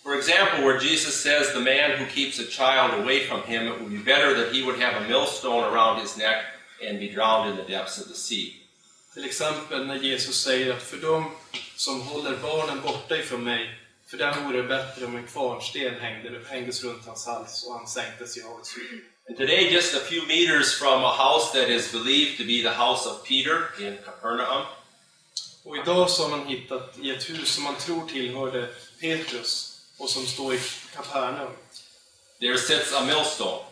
For 0.03 0.15
example, 0.15 0.65
where 0.65 0.81
Jesus 0.81 1.23
says, 1.23 1.53
The 1.53 1.61
man 1.61 1.99
who 1.99 2.07
keeps 2.07 2.39
a 2.39 2.47
child 2.51 3.03
away 3.03 3.27
from 3.27 3.43
him, 3.43 3.67
it 3.67 3.81
would 3.81 3.91
be 3.91 4.13
better 4.13 4.35
that 4.35 4.55
he 4.55 4.63
would 4.63 4.81
have 4.81 4.97
a 4.97 5.09
millstone 5.09 5.65
around 5.65 6.01
his 6.01 6.17
neck 6.17 6.45
and 6.89 6.99
be 6.99 7.11
drowned 7.11 7.51
in 7.51 7.57
the 7.57 7.73
depths 7.73 8.01
of 8.01 8.09
the 8.09 8.15
sea. 8.15 8.58
Till 9.19 9.27
exempel 9.27 9.87
när 9.87 9.97
Jesus 9.97 10.43
säger 10.43 10.73
att 10.75 10.83
för 10.83 10.97
dem 10.97 11.31
som 11.77 12.01
håller 12.01 12.37
barnen 12.37 12.81
borta 12.83 13.17
ifrån 13.17 13.45
mig, 13.45 13.79
för 14.07 14.17
dem 14.17 14.45
vore 14.45 14.63
det 14.63 14.69
bättre 14.69 15.07
om 15.07 15.17
en 15.17 15.27
kvarnsten 15.27 16.01
hängde, 16.01 16.41
hängdes 16.49 16.85
runt 16.85 17.07
hans 17.07 17.27
hals 17.27 17.65
och 17.67 17.75
han 17.75 17.89
sänktes 17.89 18.37
i 18.37 18.43
havets 18.43 18.77
djup. 18.77 19.39
Today, 19.39 19.73
just 19.75 19.95
a 19.95 19.99
few 20.09 20.27
meters 20.27 20.79
from 20.79 21.05
a 21.05 21.17
house 21.17 21.61
that 21.61 21.69
is 21.71 21.93
believed 21.93 22.37
to 22.39 22.45
be 22.45 22.63
the 22.63 22.77
house 22.85 23.09
of 23.09 23.25
Peter 23.29 23.57
in 23.81 23.99
Capernaum, 24.05 24.65
Och 25.65 25.77
idag 25.77 26.11
så 26.11 26.23
har 26.23 26.31
man 26.37 26.47
hittat 26.47 26.99
i 27.03 27.11
ett 27.11 27.31
hus 27.31 27.55
som 27.55 27.65
man 27.65 27.77
tror 27.77 28.09
tillhörde 28.09 28.69
Petrus 29.01 29.81
och 29.99 30.11
som 30.11 30.27
står 30.27 30.55
i 30.55 30.61
Kapernaum, 30.95 31.53
there 32.41 32.59
sits 32.59 32.95
a 32.95 33.05
millstone, 33.05 33.65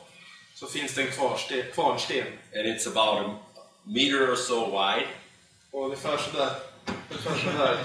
så 0.55 0.67
finns 0.67 0.95
det 0.95 1.03
en 1.03 1.13
kvarsten, 1.13 1.63
kvarnsten. 1.75 2.27
and 2.55 2.67
it's 2.67 2.87
about 2.87 3.27
a 3.27 3.39
meter 3.85 4.33
or 4.33 4.37
so 4.37 4.71
wide, 4.71 5.09
Och 5.77 5.85
ungefär 5.85 6.17
sådär, 6.17 6.51
ungefär 7.11 7.39
sådär 7.39 7.79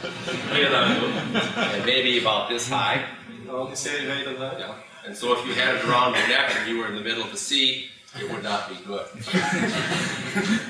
and 1.75 1.85
maybe 1.85 2.27
about 2.27 2.49
this 2.49 2.69
high. 2.69 2.99
Ja, 3.47 3.67
ni 3.69 3.75
ser 3.75 4.09
höjden 4.09 4.39
där. 4.39 4.59
Yeah. 4.59 4.75
And 5.05 5.17
so, 5.17 5.33
if 5.33 5.45
you 5.45 5.65
had 5.65 5.75
it 5.75 5.83
around 5.83 6.15
your 6.15 6.27
neck 6.27 6.57
and 6.57 6.69
you 6.69 6.81
were 6.81 6.89
in 6.89 6.95
the 6.95 7.03
middle 7.03 7.23
of 7.23 7.31
the 7.31 7.37
sea, 7.37 7.89
it 8.19 8.31
would 8.31 8.43
not 8.43 8.61
be 8.69 8.75
good. 8.85 9.05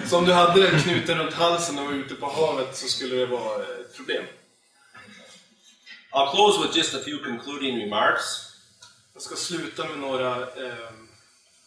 Så 0.09 0.17
om 0.17 0.25
du 0.25 0.33
hade 0.33 0.71
den 0.71 0.81
knuten 0.81 1.17
runt 1.17 1.33
halsen 1.33 1.79
och 1.79 1.85
var 1.85 1.93
ute 1.93 2.15
på 2.15 2.25
havet 2.25 2.75
så 2.75 2.87
skulle 2.87 3.15
det 3.15 3.25
vara 3.25 3.63
ett 3.63 3.97
problem. 3.97 4.23
I'll 6.11 6.31
close 6.31 6.61
with 6.61 6.77
just 6.77 6.95
a 6.95 6.99
few 7.05 7.23
concluding 7.23 7.79
remarks. 7.79 8.23
Jag 9.13 9.21
ska 9.21 9.35
sluta 9.35 9.87
med 9.87 9.97
några 9.97 10.37
eh, 10.37 10.89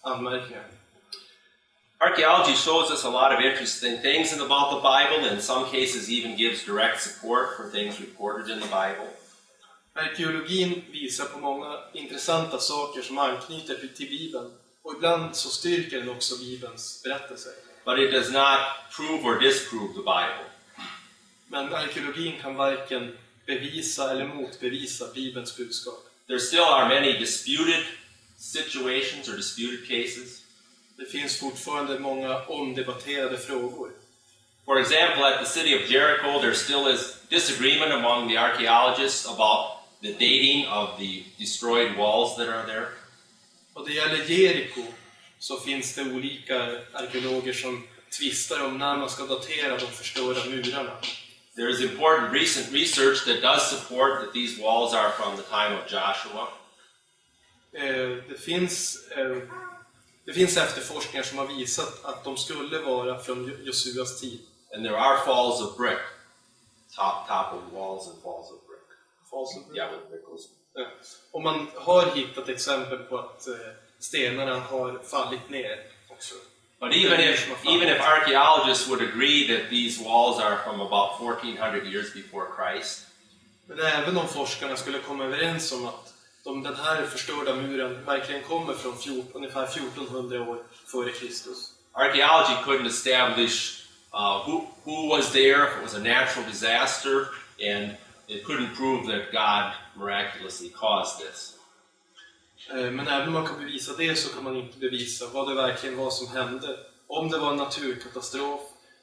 anmärkningar. 0.02 0.64
Archaeology 2.00 2.54
shows 2.56 2.90
us 2.90 3.04
a 3.04 3.10
lot 3.10 3.32
of 3.32 3.40
interesting 3.40 3.98
things 4.02 4.32
about 4.32 4.70
the 4.70 4.80
Bible, 4.82 5.24
and 5.28 5.36
in 5.36 5.40
some 5.42 5.64
cases 5.70 6.10
even 6.10 6.36
gives 6.36 6.64
direct 6.64 7.00
support 7.02 7.56
for 7.56 7.70
things 7.70 8.00
reported 8.00 8.50
in 8.50 8.60
the 8.60 8.66
Bible. 8.68 9.08
Arkeologin 9.96 10.82
visar 10.92 11.24
på 11.24 11.38
många 11.38 11.78
intressanta 11.92 12.58
saker 12.58 13.02
som 13.02 13.18
anknyter 13.18 13.74
till- 13.74 13.94
till 13.96 14.08
Bibeln 14.08 14.50
och 14.82 14.94
ibland 14.96 15.36
så 15.36 15.48
styrker 15.50 15.98
den 15.98 16.08
också 16.08 16.36
Bibelns 16.36 17.02
berättelser. 17.04 17.52
but 17.84 17.98
it 17.98 18.10
does 18.12 18.30
not 18.32 18.58
prove 18.96 19.22
or 19.24 19.38
disprove 19.40 19.92
the 19.92 20.00
Bible. 20.00 20.44
Men 21.48 21.74
arkeologin 21.74 22.40
kan 22.42 22.54
varken 22.56 23.16
bevisa 23.46 24.10
eller 24.10 24.24
motbevisa 24.26 25.06
Bibelns 25.14 25.56
budskap. 25.56 25.94
There 26.26 26.40
still 26.40 26.62
are 26.64 26.88
many 26.88 27.12
disputed 27.18 27.84
situations 28.38 29.28
or 29.28 29.36
disputed 29.36 29.88
cases. 29.88 30.43
Det 30.96 31.04
finns 31.06 31.40
fortfarande 31.40 31.98
många 31.98 32.38
omdebatterade 32.46 33.38
frågor. 33.38 33.90
For 34.64 34.78
example, 34.80 35.24
at 35.24 35.38
the 35.44 35.50
city 35.50 35.74
of 35.74 35.90
Jericho, 35.90 36.40
there 36.40 36.54
still 36.54 36.86
is 36.88 37.16
disagreement 37.28 37.92
among 37.92 38.28
the 38.28 38.36
archaeologists 38.38 39.26
about 39.26 39.66
the 40.02 40.12
dating 40.12 40.66
of 40.66 40.98
the 40.98 41.24
destroyed 41.38 41.96
walls 41.96 42.36
that 42.36 42.48
are 42.48 42.66
there. 42.66 42.86
Och 43.74 43.86
det 43.86 43.92
gäller 43.92 44.30
Jeriko 44.30 44.82
så 45.38 45.56
finns 45.60 45.94
det 45.94 46.02
olika 46.02 46.78
arkeologer 46.92 47.52
som 47.52 47.86
tvistar 48.18 48.64
om 48.64 48.78
när 48.78 48.96
man 48.96 49.10
ska 49.10 49.26
datera 49.26 49.76
de 49.78 49.86
förstörda 49.86 50.44
murarna. 50.44 50.96
There 51.56 51.70
is 51.70 51.80
important 51.80 52.32
recent 52.32 52.72
research 52.72 53.24
that 53.26 53.42
does 53.42 53.70
support 53.70 54.20
that 54.20 54.32
these 54.32 54.62
walls 54.62 54.94
are 54.94 55.10
from 55.12 55.36
the 55.36 55.42
time 55.42 55.74
of 55.78 55.92
Joshua. 55.92 56.48
Eh, 57.72 58.08
Det 58.28 58.40
finns, 58.44 58.98
eh, 59.16 59.36
det 60.26 60.32
finns 60.32 60.56
efterforskningar 60.56 61.22
som 61.24 61.38
har 61.38 61.46
visat 61.46 62.04
att 62.04 62.24
de 62.24 62.36
skulle 62.36 62.78
vara 62.78 63.18
från 63.18 63.44
Jo- 63.50 63.64
Josuas 63.66 64.20
tid. 64.20 64.40
And 64.74 64.84
there 64.84 64.98
are 64.98 65.18
falls 65.24 65.60
of 65.60 65.76
brick, 65.76 65.98
top 66.96 67.28
top 67.28 67.52
of 67.54 67.72
walls 67.72 68.08
and 68.08 68.22
falls 68.22 68.50
of 68.50 68.58
brick. 68.66 69.76
Yeah, 69.76 69.90
with 69.92 70.10
brick 70.10 70.24
goes. 70.26 70.40
Ja. 70.74 70.86
Och 71.32 71.42
man 71.42 71.66
har 71.74 72.06
hittat 72.06 72.48
exempel 72.48 72.98
på 72.98 73.18
att 73.18 73.46
eh, 73.48 73.54
stenarna 73.98 74.60
har 74.60 74.98
fallit 75.04 75.50
ner 75.50 75.78
också. 76.10 76.34
But 76.80 76.94
even 76.94 77.20
if 77.20 77.48
even 77.66 77.88
if 77.88 78.00
archaeologists 78.00 78.88
would 78.88 79.02
agree 79.02 79.56
that 79.58 79.70
these 79.70 80.04
walls 80.04 80.38
are 80.40 80.58
from 80.64 80.80
about 80.80 81.20
1400 81.20 81.84
years 81.84 82.14
before 82.14 82.46
Christ, 82.56 83.06
Men 83.66 83.78
även 83.80 84.16
om 84.16 84.28
forskarna 84.28 84.76
skulle 84.76 84.98
komma 84.98 85.24
överens 85.24 85.72
om 85.72 85.86
att 85.86 86.13
de, 86.44 86.62
den 86.62 86.74
här 86.76 87.06
förstörda 87.06 87.54
muren 87.56 88.04
verkligen 88.04 88.42
kommer 88.42 88.74
från 88.74 88.98
14, 88.98 89.30
ungefär 89.34 89.64
1400 89.64 90.42
år 90.50 90.62
före 90.86 91.10
Kristus. 91.12 91.70
archaeology 91.92 92.54
couldn't 92.64 92.86
establish 92.86 93.82
uh, 94.14 94.42
who, 94.46 94.66
who 94.84 95.08
was 95.08 95.32
there, 95.32 95.62
if 95.68 95.76
it 95.76 95.82
was 95.82 95.94
a 95.94 95.98
natural 95.98 96.44
disaster, 96.50 97.16
and 97.72 97.96
it 98.26 98.44
couldn't 98.44 98.74
prove 98.76 99.06
that 99.06 99.32
God 99.32 99.72
miraculously 100.06 100.68
caused 100.70 101.18
this. 101.26 101.54
Eh, 102.70 102.90
Men 102.90 103.08
även 103.08 103.28
om 103.28 103.34
man 103.34 103.46
kan 103.46 103.58
bevisa 103.58 103.92
det 103.96 104.16
så 104.16 104.34
kan 104.34 104.44
man 104.44 104.56
inte 104.56 104.78
bevisa 104.78 105.26
vad 105.32 105.48
det 105.48 105.54
verkligen 105.54 105.96
var 105.96 106.10
som 106.10 106.28
hände. 106.28 106.78
Om 107.06 107.30
det 107.30 107.38
var 107.38 107.50
en 107.50 107.56
naturkatastrof 107.56 108.60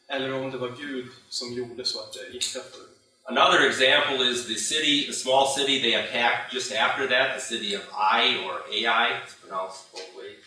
eller 0.08 0.34
om 0.34 0.52
det 0.52 0.58
var 0.58 0.70
Gud 0.70 1.08
som 1.30 1.54
gjorde 1.54 1.86
så 1.86 2.00
att 2.00 2.14
det 2.14 2.34
inträffade. 2.36 2.84
Another 3.32 3.66
example 3.66 4.22
is 4.22 4.46
the 4.46 4.56
city, 4.56 5.08
the 5.08 5.14
small 5.14 5.48
city 5.48 5.82
they 5.82 5.94
attacked 5.94 6.52
just 6.52 6.74
after 6.74 7.08
that, 7.08 7.36
the 7.36 7.42
city 7.42 7.74
of 7.74 7.82
Ai 7.94 8.44
or 8.46 8.60
Ai, 8.70 9.22
it's 9.24 9.36
pronounced 9.36 9.90
both 9.94 10.12
ways. 10.18 10.44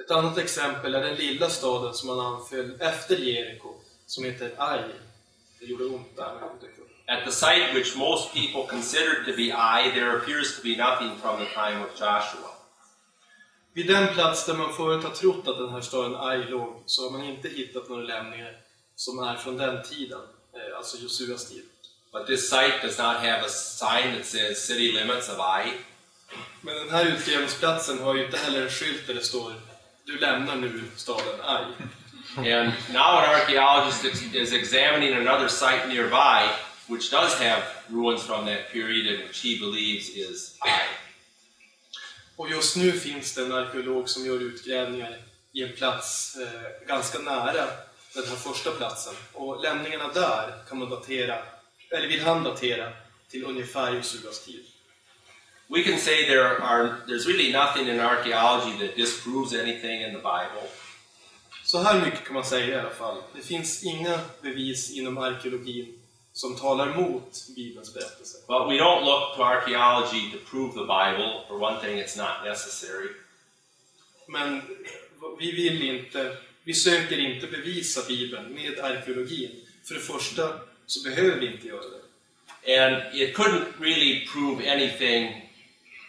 Ett 0.00 0.10
annat 0.10 0.38
exempel 0.38 0.94
är 0.94 1.00
den 1.00 1.14
lilla 1.14 1.50
staden 1.50 1.94
som 1.94 2.06
man 2.06 2.20
anföll 2.20 2.80
efter 2.80 3.16
Jeriko 3.16 3.74
som 4.06 4.24
heter 4.24 4.54
Ai. 4.58 4.82
Det 5.60 5.66
gjorde 5.66 5.84
ont 5.84 6.16
där 6.16 6.34
när 6.34 6.40
jag 6.40 6.50
dök 6.60 6.78
upp. 6.78 6.90
At 7.06 7.24
the 7.24 7.32
site 7.32 7.72
which 7.74 7.96
most 7.96 8.34
people 8.34 8.66
considered 8.76 9.26
to 9.26 9.32
be 9.36 9.52
Ai, 9.54 9.90
there 9.90 10.16
appears 10.16 10.56
to 10.56 10.62
be 10.62 10.76
nothing 10.76 11.10
from 11.22 11.38
the 11.38 11.46
time 11.54 11.84
of 11.84 11.90
Joshua. 12.00 12.50
Vid 13.72 13.86
den 13.86 14.14
plats 14.14 14.46
där 14.46 14.54
man 14.54 14.72
förut 14.72 15.04
har 15.04 15.10
trott 15.10 15.48
att 15.48 15.58
den 15.58 15.70
här 15.70 15.80
staden 15.80 16.16
Ai 16.16 16.38
låg 16.38 16.82
så 16.86 17.04
har 17.04 17.10
man 17.18 17.24
inte 17.24 17.48
hittat 17.48 17.88
några 17.88 18.02
lämningar 18.02 18.52
som 18.94 19.18
är 19.18 19.36
från 19.36 19.56
den 19.56 19.84
tiden, 19.84 20.20
alltså 20.76 20.96
Josuas 20.96 21.48
tid. 21.48 21.64
But 22.12 22.26
this 22.26 22.48
site 22.50 22.82
does 22.82 22.98
not 22.98 23.16
have 23.16 23.42
a 23.46 23.48
sign 23.48 24.16
that 24.16 24.26
says 24.26 24.66
city 24.66 24.92
limits 24.92 25.28
of 25.28 25.40
Ai. 25.40 25.72
Men 26.60 26.74
den 26.76 26.90
här 26.90 27.04
utgrävningsplatsen 27.06 27.98
har 27.98 28.14
ju 28.14 28.24
inte 28.24 28.36
heller 28.38 28.62
en 28.62 28.70
skylt 28.70 29.06
där 29.06 29.14
det 29.14 29.24
står 29.24 29.54
Du 30.04 30.18
lämnar 30.18 30.56
nu 30.56 30.82
staden 30.96 31.40
Ai. 31.44 31.64
And 32.36 32.72
now 32.92 33.02
an 33.18 33.34
archaeologist 33.34 34.04
is- 34.04 34.34
is 34.34 34.52
examining 34.52 35.14
another 35.14 35.48
site 35.48 35.86
nearby, 35.88 36.48
which 36.86 37.10
does 37.10 37.34
have 37.34 37.62
ruins 37.88 38.22
from 38.26 38.46
that 38.46 38.72
period 38.72 39.06
and 39.14 39.28
which 39.28 39.42
he 39.44 39.56
believes 39.60 40.08
is 40.08 40.56
Ai. 40.60 40.80
Och 42.36 42.50
just 42.50 42.76
nu 42.76 42.92
finns 42.92 43.34
det 43.34 43.42
en 43.42 43.52
arkeolog 43.52 44.08
som 44.08 44.26
gör 44.26 44.40
utgrävningar 44.42 45.16
i 45.52 45.62
en 45.62 45.72
plats 45.76 46.36
eh, 46.36 46.86
ganska 46.86 47.18
nära 47.18 47.68
den 48.14 48.28
här 48.28 48.36
första 48.36 48.70
platsen. 48.70 49.14
Och 49.32 49.60
lämningarna 49.60 50.08
där 50.12 50.64
kan 50.68 50.78
man 50.78 50.90
datera, 50.90 51.38
eller 51.90 52.08
vill 52.08 52.20
han 52.20 52.44
datera, 52.44 52.92
till 53.30 53.44
ungefär 53.44 53.94
Josuas 53.94 54.44
tid. 54.44 54.64
We 55.70 55.82
can 55.82 55.98
say 55.98 56.24
there 56.24 56.58
are 56.62 56.94
there's 57.06 57.26
really 57.26 57.52
nothing 57.52 57.88
in 57.88 58.00
archaeology 58.00 58.86
that 58.86 58.96
disproves 58.96 59.52
anything 59.52 60.02
in 60.02 60.10
the 60.10 60.18
Bible. 60.18 60.68
Så 61.64 61.78
här 61.78 62.04
mycket 62.04 62.24
kan 62.24 62.34
man 62.34 62.44
säga 62.44 62.66
i 62.66 62.80
alla 62.80 62.90
fall. 62.90 63.22
Det 63.34 63.42
finns 63.42 63.84
inga 63.84 64.20
bevis 64.42 64.90
inom 64.90 65.18
arkeologin 65.18 65.98
som 66.32 66.56
talar 66.56 66.94
mot 66.94 67.48
Bibelns 67.56 67.94
berättelse. 67.94 68.38
But 68.46 68.68
we 68.68 68.74
don't 68.74 69.04
look 69.04 69.36
to 69.36 69.42
archaeology 69.42 70.30
to 70.32 70.38
prove 70.50 70.72
the 70.72 70.80
Bible. 70.80 71.44
For 71.48 71.62
one 71.62 71.80
thing, 71.80 71.98
it's 71.98 72.16
not 72.16 72.44
necessary. 72.44 73.08
Men 74.28 74.62
vi 75.38 75.52
vill 75.52 75.82
inte, 75.82 76.36
vi 76.68 76.74
söker 76.74 77.18
inte 77.18 77.46
bevisa 77.46 78.02
Bibeln 78.08 78.54
med 78.54 78.78
arkeologin. 78.78 79.50
För 79.84 79.94
det 79.94 80.00
första 80.00 80.60
så 80.86 81.02
behöver 81.02 81.40
vi 81.40 81.52
inte 81.52 81.66
göra 81.66 81.80
det. 81.80 82.80
And 82.80 83.14
it 83.14 83.36
couldn't 83.36 83.66
really 83.80 84.26
prove 84.26 84.72
anything 84.72 85.50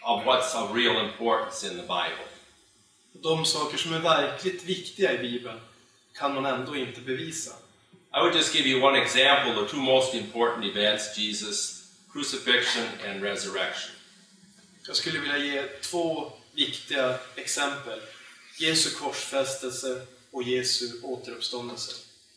of 0.02 0.24
what's 0.24 0.64
of 0.64 0.76
real 0.76 1.04
importance 1.04 1.66
in 1.66 1.70
the 1.70 1.82
Bible. 1.82 2.26
De 3.12 3.44
saker 3.44 3.78
som 3.78 3.92
är 3.92 3.98
verkligt 4.00 4.64
viktiga 4.64 5.12
i 5.12 5.18
Bibeln 5.18 5.60
kan 6.14 6.34
man 6.34 6.46
ändå 6.46 6.76
inte 6.76 7.00
bevisa. 7.00 7.52
I 8.14 8.20
would 8.20 8.34
just 8.34 8.54
give 8.54 8.68
you 8.68 8.82
one 8.82 9.02
example 9.02 9.64
the 9.64 9.70
two 9.70 9.82
most 9.82 10.14
important 10.14 10.76
events 10.76 11.18
Jesus' 11.18 11.84
crucifixion 12.12 12.86
and 13.08 13.22
resurrection. 13.22 13.94
Jag 14.86 14.96
skulle 14.96 15.18
vilja 15.20 15.38
ge 15.38 15.62
två 15.62 16.32
viktiga 16.54 17.18
exempel. 17.36 18.00
Jesu 18.58 18.90
korsfästelse 18.90 20.06
och 20.32 20.42
Jesu 20.42 20.86
återuppståndelse. 21.02 21.92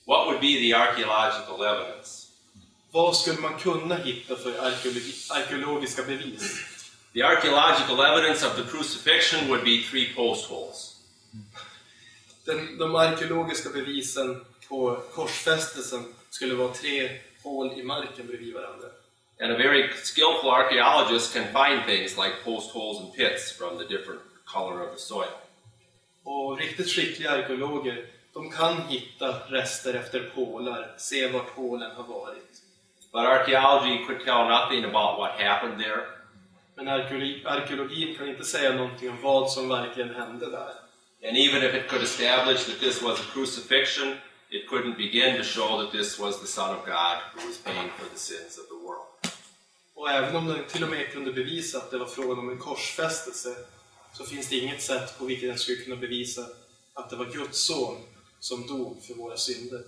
What 0.06 0.28
would 0.28 0.41
be 0.41 0.60
the 0.60 0.74
archaeological 0.74 1.66
evidence? 1.66 2.28
Vad 2.91 3.18
skulle 3.18 3.39
man 3.39 3.60
kunna 3.60 3.96
hitta 3.96 4.36
för 4.36 4.50
arkeologi, 4.50 5.14
arkeologiska 5.30 6.04
bevis? 6.04 6.41
The 7.14 7.24
archaeological 7.24 8.00
evidence 8.00 8.48
of 8.48 8.56
the 8.56 8.64
crucifixion 8.64 9.48
would 9.50 9.64
be 9.64 9.84
three 9.91 10.14
post 10.16 10.46
holes. 10.46 10.96
Den, 12.46 12.78
de 12.78 12.96
arkeologiska 12.96 13.70
bevisen 13.70 14.46
på 14.70 15.02
korsfästelsen 15.14 16.14
skulle 16.30 16.56
vara 16.56 16.74
tre 16.74 17.20
hål 17.44 17.80
i 17.80 17.84
marken 17.84 18.28
bredvid 18.28 18.54
varandra. 18.54 18.88
And 19.39 19.52
a 19.52 19.58
very 19.58 19.89
skillful 19.94 20.50
archaeologist 20.50 21.34
can 21.34 21.44
find 21.44 21.86
things 21.86 22.18
like 22.18 22.44
post 22.44 22.72
holes 22.72 23.00
and 23.00 23.14
pits 23.14 23.52
from 23.58 23.78
the 23.78 23.84
different 23.84 24.22
color 24.46 24.82
of 24.82 24.96
the 24.96 25.02
soil. 25.02 25.34
Och 26.24 26.57
riktigt 26.57 26.89
skickliga 26.89 27.32
arkeologer, 27.32 28.05
de 28.34 28.51
kan 28.51 28.82
hitta 28.82 29.28
rester 29.47 29.93
efter 29.93 30.32
pålar, 30.36 30.95
se 30.97 31.28
vart 31.28 31.49
hålen 31.49 31.91
har 31.95 32.03
varit. 32.03 32.61
But 33.11 33.21
archaeology 33.21 34.05
could 34.05 34.26
tell 34.26 34.47
nothing 34.47 34.84
about 34.84 35.19
what 35.19 35.32
happened 35.39 35.84
there. 35.84 36.01
Men 36.76 36.88
arkeologi, 36.88 37.45
arkeologin 37.45 38.15
kan 38.15 38.28
inte 38.28 38.43
säga 38.43 38.76
någonting 38.76 39.09
om 39.09 39.21
vad 39.21 39.51
som 39.51 39.69
verkligen 39.69 40.15
hände 40.15 40.51
där. 40.51 40.74
And 41.28 41.38
even 41.38 41.63
if 41.63 41.76
it 41.76 41.88
could 41.88 42.03
establish 42.03 42.65
that 42.65 42.80
this 42.80 43.01
was 43.01 43.19
a 43.19 43.24
crucifixion, 43.34 44.17
it 44.49 44.69
couldn't 44.69 44.97
begin 44.97 45.38
to 45.38 45.43
show 45.43 45.82
that 45.82 45.91
this 45.91 46.19
was 46.19 46.41
the 46.41 46.47
Son 46.47 46.76
of 46.76 46.86
God 46.86 47.17
who 47.34 47.47
was 47.47 47.57
paying 47.57 47.89
for 47.97 48.05
the 48.13 48.19
sins 48.19 48.57
of 48.57 48.67
the 48.67 48.86
world. 48.86 49.07
Och 49.95 50.11
även 50.11 50.36
om 50.36 50.47
den 50.47 50.63
till 50.67 50.84
och 50.84 50.89
med 50.89 51.11
kunde 51.11 51.34
bevisa 51.34 51.78
att 51.78 51.91
det 51.91 51.97
var 51.97 52.05
frågan 52.05 52.39
om 52.39 52.49
en 52.49 52.59
korsfästelse 52.59 53.55
så 54.14 54.26
finns 54.26 54.49
det 54.49 54.55
inget 54.55 54.82
sätt 54.82 55.20
på 55.20 55.26
vilket 55.26 55.49
den 55.49 55.57
skulle 55.57 55.78
kunna 55.78 55.95
bevisa 55.95 56.45
att 56.93 57.09
det 57.09 57.16
var 57.16 57.26
Guds 57.26 57.59
son 57.59 57.97
som 58.39 58.68
dog 58.68 59.03
för 59.07 59.14
våra 59.14 59.38
synder. 59.38 59.82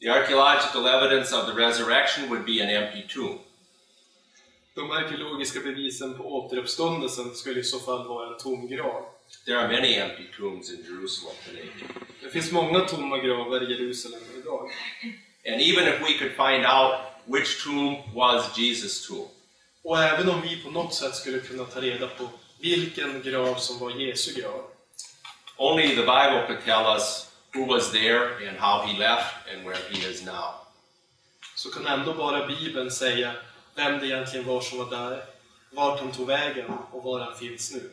The 0.00 0.08
archaeological 0.08 0.86
evidence 0.86 1.36
of 1.36 1.46
the 1.46 1.62
resurrection 1.62 2.28
would 2.28 2.44
be 2.44 2.62
an 2.62 2.70
empty 2.70 3.14
tomb. 3.14 3.38
De 4.74 4.90
arkeologiska 4.90 5.60
bevisen 5.60 6.14
på 6.14 6.24
återuppståndelsen 6.24 7.34
skulle 7.34 7.60
i 7.60 7.64
så 7.64 7.80
fall 7.80 8.08
vara 8.08 8.32
en 8.32 8.38
tom 8.38 8.68
grav. 8.68 9.04
There 9.44 9.58
are 9.58 9.68
many 9.68 9.94
empty 9.94 10.24
tombs 10.38 10.70
in 10.70 10.84
Jerusalem 10.88 11.34
today. 11.46 11.70
Det 12.22 12.30
finns 12.30 12.52
många 12.52 12.80
tomma 12.80 13.18
gravar 13.18 13.70
i 13.70 13.74
Jerusalem 13.74 14.20
idag. 14.42 14.70
And 15.48 15.60
even 15.60 15.88
if 15.88 16.00
we 16.00 16.18
could 16.18 16.32
find 16.36 16.66
out 16.66 16.92
which 17.24 17.64
tomb 17.64 17.96
was 18.14 18.58
Jesus' 18.58 19.08
tomb, 19.08 19.28
Och 19.82 20.02
även 20.02 20.28
om 20.28 20.42
vi 20.42 20.62
på 20.62 20.70
något 20.70 20.94
sätt 20.94 21.14
skulle 21.14 21.38
kunna 21.40 21.64
ta 21.64 21.80
reda 21.80 22.06
på 22.06 22.28
vilken 22.60 23.22
grav 23.22 23.54
som 23.54 23.78
var 23.78 23.90
Jesu 23.90 24.40
grav, 24.40 24.62
only 25.56 25.88
the 25.88 26.02
Bible 26.02 26.44
could 26.46 26.64
tell 26.64 26.96
us 26.96 27.30
who 27.54 27.64
was 27.64 27.92
there 27.92 28.48
and 28.48 28.58
how 28.58 28.86
he 28.86 28.98
left 28.98 29.34
and 29.52 29.66
where 29.66 29.78
he 29.90 30.10
is 30.10 30.24
now. 30.24 30.66
så 31.56 31.70
kan 31.70 31.86
ändå 31.86 32.14
bara 32.14 32.46
Bibeln 32.46 32.90
säga 32.90 33.32
vem 33.74 33.98
det 33.98 34.06
egentligen 34.06 34.46
var 34.46 34.60
som 34.60 34.78
var 34.78 34.90
där, 34.90 35.24
vart 35.70 36.00
han 36.00 36.12
tog 36.12 36.26
vägen 36.26 36.70
och 36.92 37.02
var 37.02 37.20
han 37.20 37.36
finns 37.36 37.72
nu. 37.72 37.90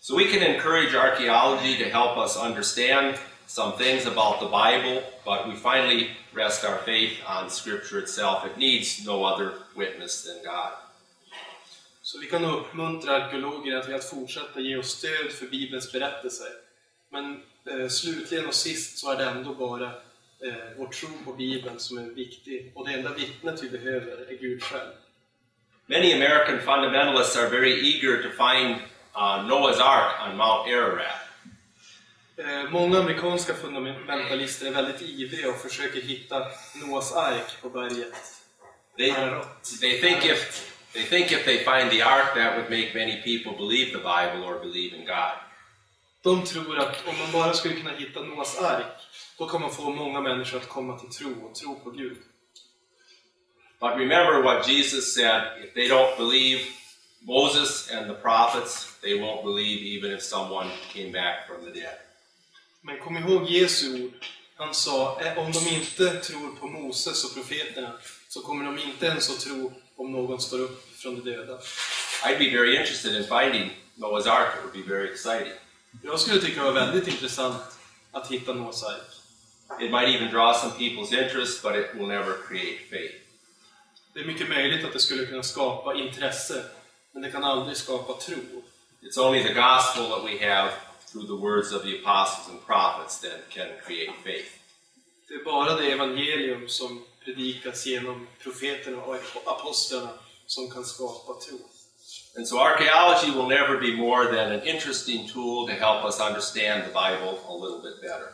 So 0.00 0.16
we 0.16 0.24
can 0.24 0.42
encourage 0.42 0.94
archaeology 0.94 1.78
to 1.78 1.84
help 1.84 2.18
us 2.18 2.36
understand 2.36 3.14
some 3.46 3.72
things 3.72 4.06
about 4.06 4.40
the 4.40 4.46
Bible, 4.46 5.02
but 5.24 5.46
we 5.46 5.54
finally 5.54 6.10
rest 6.32 6.64
our 6.64 6.78
faith 6.84 7.18
on 7.26 7.50
Scripture 7.50 7.98
itself. 7.98 8.44
It 8.44 8.56
needs 8.56 9.06
no 9.06 9.24
other 9.24 9.52
witness 9.76 10.24
than 10.24 10.42
God. 10.44 10.72
Så 12.12 12.18
vi 12.18 12.26
kan 12.26 12.44
uppmuntra 12.44 13.16
arkeologerna 13.16 13.82
till 13.82 13.94
att 13.94 14.10
fortsätta 14.10 14.60
ge 14.60 14.76
oss 14.76 14.90
stöd 14.90 15.32
för 15.32 15.46
Bibelns 15.46 15.92
berättelser. 15.92 16.48
Men 17.10 17.42
eh, 17.70 17.88
slutligen 17.88 18.46
och 18.46 18.54
sist 18.54 18.98
så 18.98 19.12
är 19.12 19.16
det 19.16 19.24
ändå 19.24 19.54
bara 19.54 19.86
eh, 20.46 20.54
vår 20.76 20.86
tro 20.86 21.08
på 21.24 21.32
Bibeln 21.32 21.80
som 21.80 21.98
är 21.98 22.02
viktig. 22.02 22.72
Och 22.74 22.88
det 22.88 22.94
enda 22.94 23.14
vittnet 23.14 23.62
vi 23.62 23.70
behöver 23.70 24.32
är 24.32 24.36
Gud 24.40 24.62
själv. 24.62 24.90
Many 25.86 26.14
American 26.14 26.58
fundamentalists 26.58 27.36
are 27.36 27.48
very 27.48 27.72
eager 27.72 28.22
to 28.22 28.28
find 28.28 28.70
uh, 29.14 29.48
Noah's 29.48 29.80
Ark 29.80 30.28
on 30.28 30.36
Mount 30.36 30.70
Ararat. 30.70 31.06
Eh, 32.36 32.70
många 32.70 32.98
amerikanska 32.98 33.54
fundamentalister 33.54 34.66
är 34.66 34.70
väldigt 34.70 35.02
ivriga 35.02 35.48
och 35.48 35.60
försöker 35.60 36.00
hitta 36.00 36.46
Noas 36.74 37.12
ark 37.12 37.62
på 37.62 37.68
berget. 37.68 38.14
They, 38.96 39.10
Ararat. 39.10 39.72
they 39.80 40.00
think 40.00 40.24
if 40.24 40.71
they 40.92 41.02
think 41.02 41.32
if 41.32 41.44
they 41.44 41.58
find 41.64 41.90
the 41.90 42.02
ark, 42.02 42.34
that 42.34 42.56
would 42.56 42.70
make 42.70 42.94
many 42.94 43.16
people 43.22 43.52
believe 43.56 43.92
the 43.92 43.98
Bible 43.98 44.44
or 44.44 44.58
believe 44.58 44.96
in 44.96 45.06
God. 45.06 45.36
De 46.22 46.46
tror 46.46 46.78
att 46.78 47.06
om 47.06 47.18
man 47.18 47.32
bara 47.32 47.54
skulle 47.54 47.74
kunna 47.74 47.90
hitta 47.90 48.20
Noas 48.20 48.58
ark, 48.58 49.00
då 49.38 49.46
kan 49.46 49.60
man 49.60 49.74
få 49.74 49.90
många 49.90 50.20
människor 50.20 50.58
att 50.58 50.68
komma 50.68 50.98
till 50.98 51.08
tro 51.08 51.46
och 51.46 51.54
tro 51.54 51.74
på 51.74 51.90
Gud. 51.90 52.16
But 53.80 53.90
remember 53.96 54.42
what 54.42 54.68
Jesus 54.68 55.14
said: 55.14 55.42
if 55.64 55.74
they 55.74 55.88
don't 55.88 56.16
believe 56.16 56.60
Moses 57.20 57.90
and 57.90 58.06
the 58.06 58.14
prophets, 58.14 58.98
they 59.00 59.20
won't 59.20 59.44
believe 59.44 59.98
even 59.98 60.12
if 60.12 60.22
someone 60.22 60.70
came 60.92 61.12
back 61.12 61.46
from 61.46 61.64
the 61.64 61.80
dead. 61.80 61.98
Men 62.80 62.98
kom 62.98 63.16
ihåg 63.16 63.50
Jesu 63.50 64.04
ord. 64.04 64.26
Han 64.56 64.74
sa, 64.74 65.20
"Eh, 65.20 65.38
om 65.38 65.52
de 65.52 65.68
inte 65.68 66.20
tror 66.20 66.56
på 66.60 66.66
Moses 66.66 67.24
och 67.24 67.34
profeterna, 67.34 67.92
så 68.28 68.40
kommer 68.40 68.64
de 68.64 68.78
inte 68.78 69.06
ens 69.06 69.30
att 69.30 69.40
tro 69.40 69.72
om 69.96 70.12
någon 70.12 70.40
står 70.40 70.58
upp 70.58 70.96
från 70.96 71.14
de 71.14 71.30
döda. 71.30 71.58
I'd 72.24 72.38
be 72.38 72.50
very 72.50 72.76
interested 72.76 73.14
in 73.16 73.24
finding 73.24 73.70
Noah's 73.96 74.26
Ark. 74.26 74.48
It 74.56 74.64
would 74.64 74.86
be 74.86 74.94
very 74.94 75.10
exciting. 75.10 75.52
Jag 76.02 76.20
skulle 76.20 76.40
tycka 76.40 76.60
det 76.60 76.66
var 76.66 76.72
väldigt 76.72 77.08
intressant 77.08 77.62
att 78.12 78.30
hitta 78.30 78.54
Noas 78.54 78.84
ark. 78.84 79.12
It 79.80 79.90
might 79.90 80.08
even 80.08 80.30
draw 80.30 80.54
some 80.54 80.72
people's 80.72 81.12
interest, 81.12 81.62
but 81.62 81.76
it 81.76 81.94
will 81.94 82.06
never 82.06 82.34
create 82.48 82.78
faith. 82.90 83.14
Det 84.14 84.20
är 84.20 84.24
mycket 84.24 84.48
möjligt 84.48 84.84
att 84.84 84.92
det 84.92 84.98
skulle 85.00 85.26
kunna 85.26 85.42
skapa 85.42 85.94
intresse, 85.94 86.64
men 87.12 87.22
det 87.22 87.30
kan 87.30 87.44
aldrig 87.44 87.76
skapa 87.76 88.12
tro. 88.12 88.36
It's 89.02 89.18
only 89.18 89.42
the 89.42 89.54
gospel 89.54 90.08
that 90.08 90.24
we 90.24 90.48
have 90.48 90.70
through 91.12 91.26
the 91.26 91.46
words 91.46 91.72
of 91.72 91.82
the 91.82 91.98
apostles 91.98 92.48
and 92.48 92.66
prophets 92.66 93.20
that 93.20 93.48
can 93.48 93.68
create 93.86 94.12
faith. 94.24 94.50
Det 95.28 95.34
är 95.34 95.44
bara 95.44 95.74
det 95.74 95.92
evangelium 95.92 96.68
som 96.68 97.04
predikas 97.24 97.86
genom 97.86 98.28
profeterna 98.42 99.02
och 99.02 99.16
apostlarna 99.46 100.10
som 100.46 100.70
kan 100.70 100.84
skapa 100.84 101.40
tro. 101.40 101.58
And 102.36 102.48
so 102.48 102.58
archaeology 102.58 103.30
will 103.30 103.48
never 103.48 103.76
be 103.80 103.96
more 103.96 104.24
than 104.24 104.52
an 104.52 104.62
interesting 104.66 105.28
tool 105.28 105.66
to 105.66 105.72
help 105.72 106.04
us 106.04 106.20
understand 106.20 106.82
the 106.82 106.88
Bible 106.88 107.38
a 107.48 107.54
little 107.64 107.82
bit 107.82 108.00
better. 108.00 108.28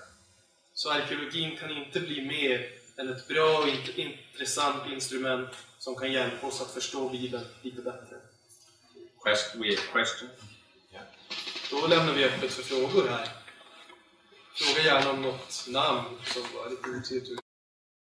Så 0.74 0.90
arkeologin 0.90 1.56
kan 1.56 1.70
inte 1.70 2.00
bli 2.00 2.20
mer 2.26 2.70
än 2.96 3.08
ett 3.08 3.28
bra 3.28 3.58
och 3.58 3.66
int- 3.66 3.96
intressant 3.96 4.92
instrument 4.92 5.48
som 5.78 5.94
kan 5.94 6.12
hjälpa 6.12 6.46
oss 6.46 6.60
att 6.60 6.70
förstå 6.70 7.08
Bibeln 7.08 7.44
lite 7.62 7.82
bättre. 7.82 8.16
Question, 9.24 9.62
we 9.62 9.68
have 9.68 9.86
question? 9.92 10.28
Då 11.70 11.86
lämnar 11.86 12.12
vi 12.12 12.24
öppet 12.24 12.52
för 12.52 12.62
frågor 12.62 13.08
här. 13.08 13.28
Fråga 14.54 14.82
gärna 14.86 15.10
om 15.10 15.22
något 15.22 15.64
namn 15.68 16.04
som 16.26 16.42
var 16.54 16.70
lite 16.70 16.88
otydligt. 16.90 17.40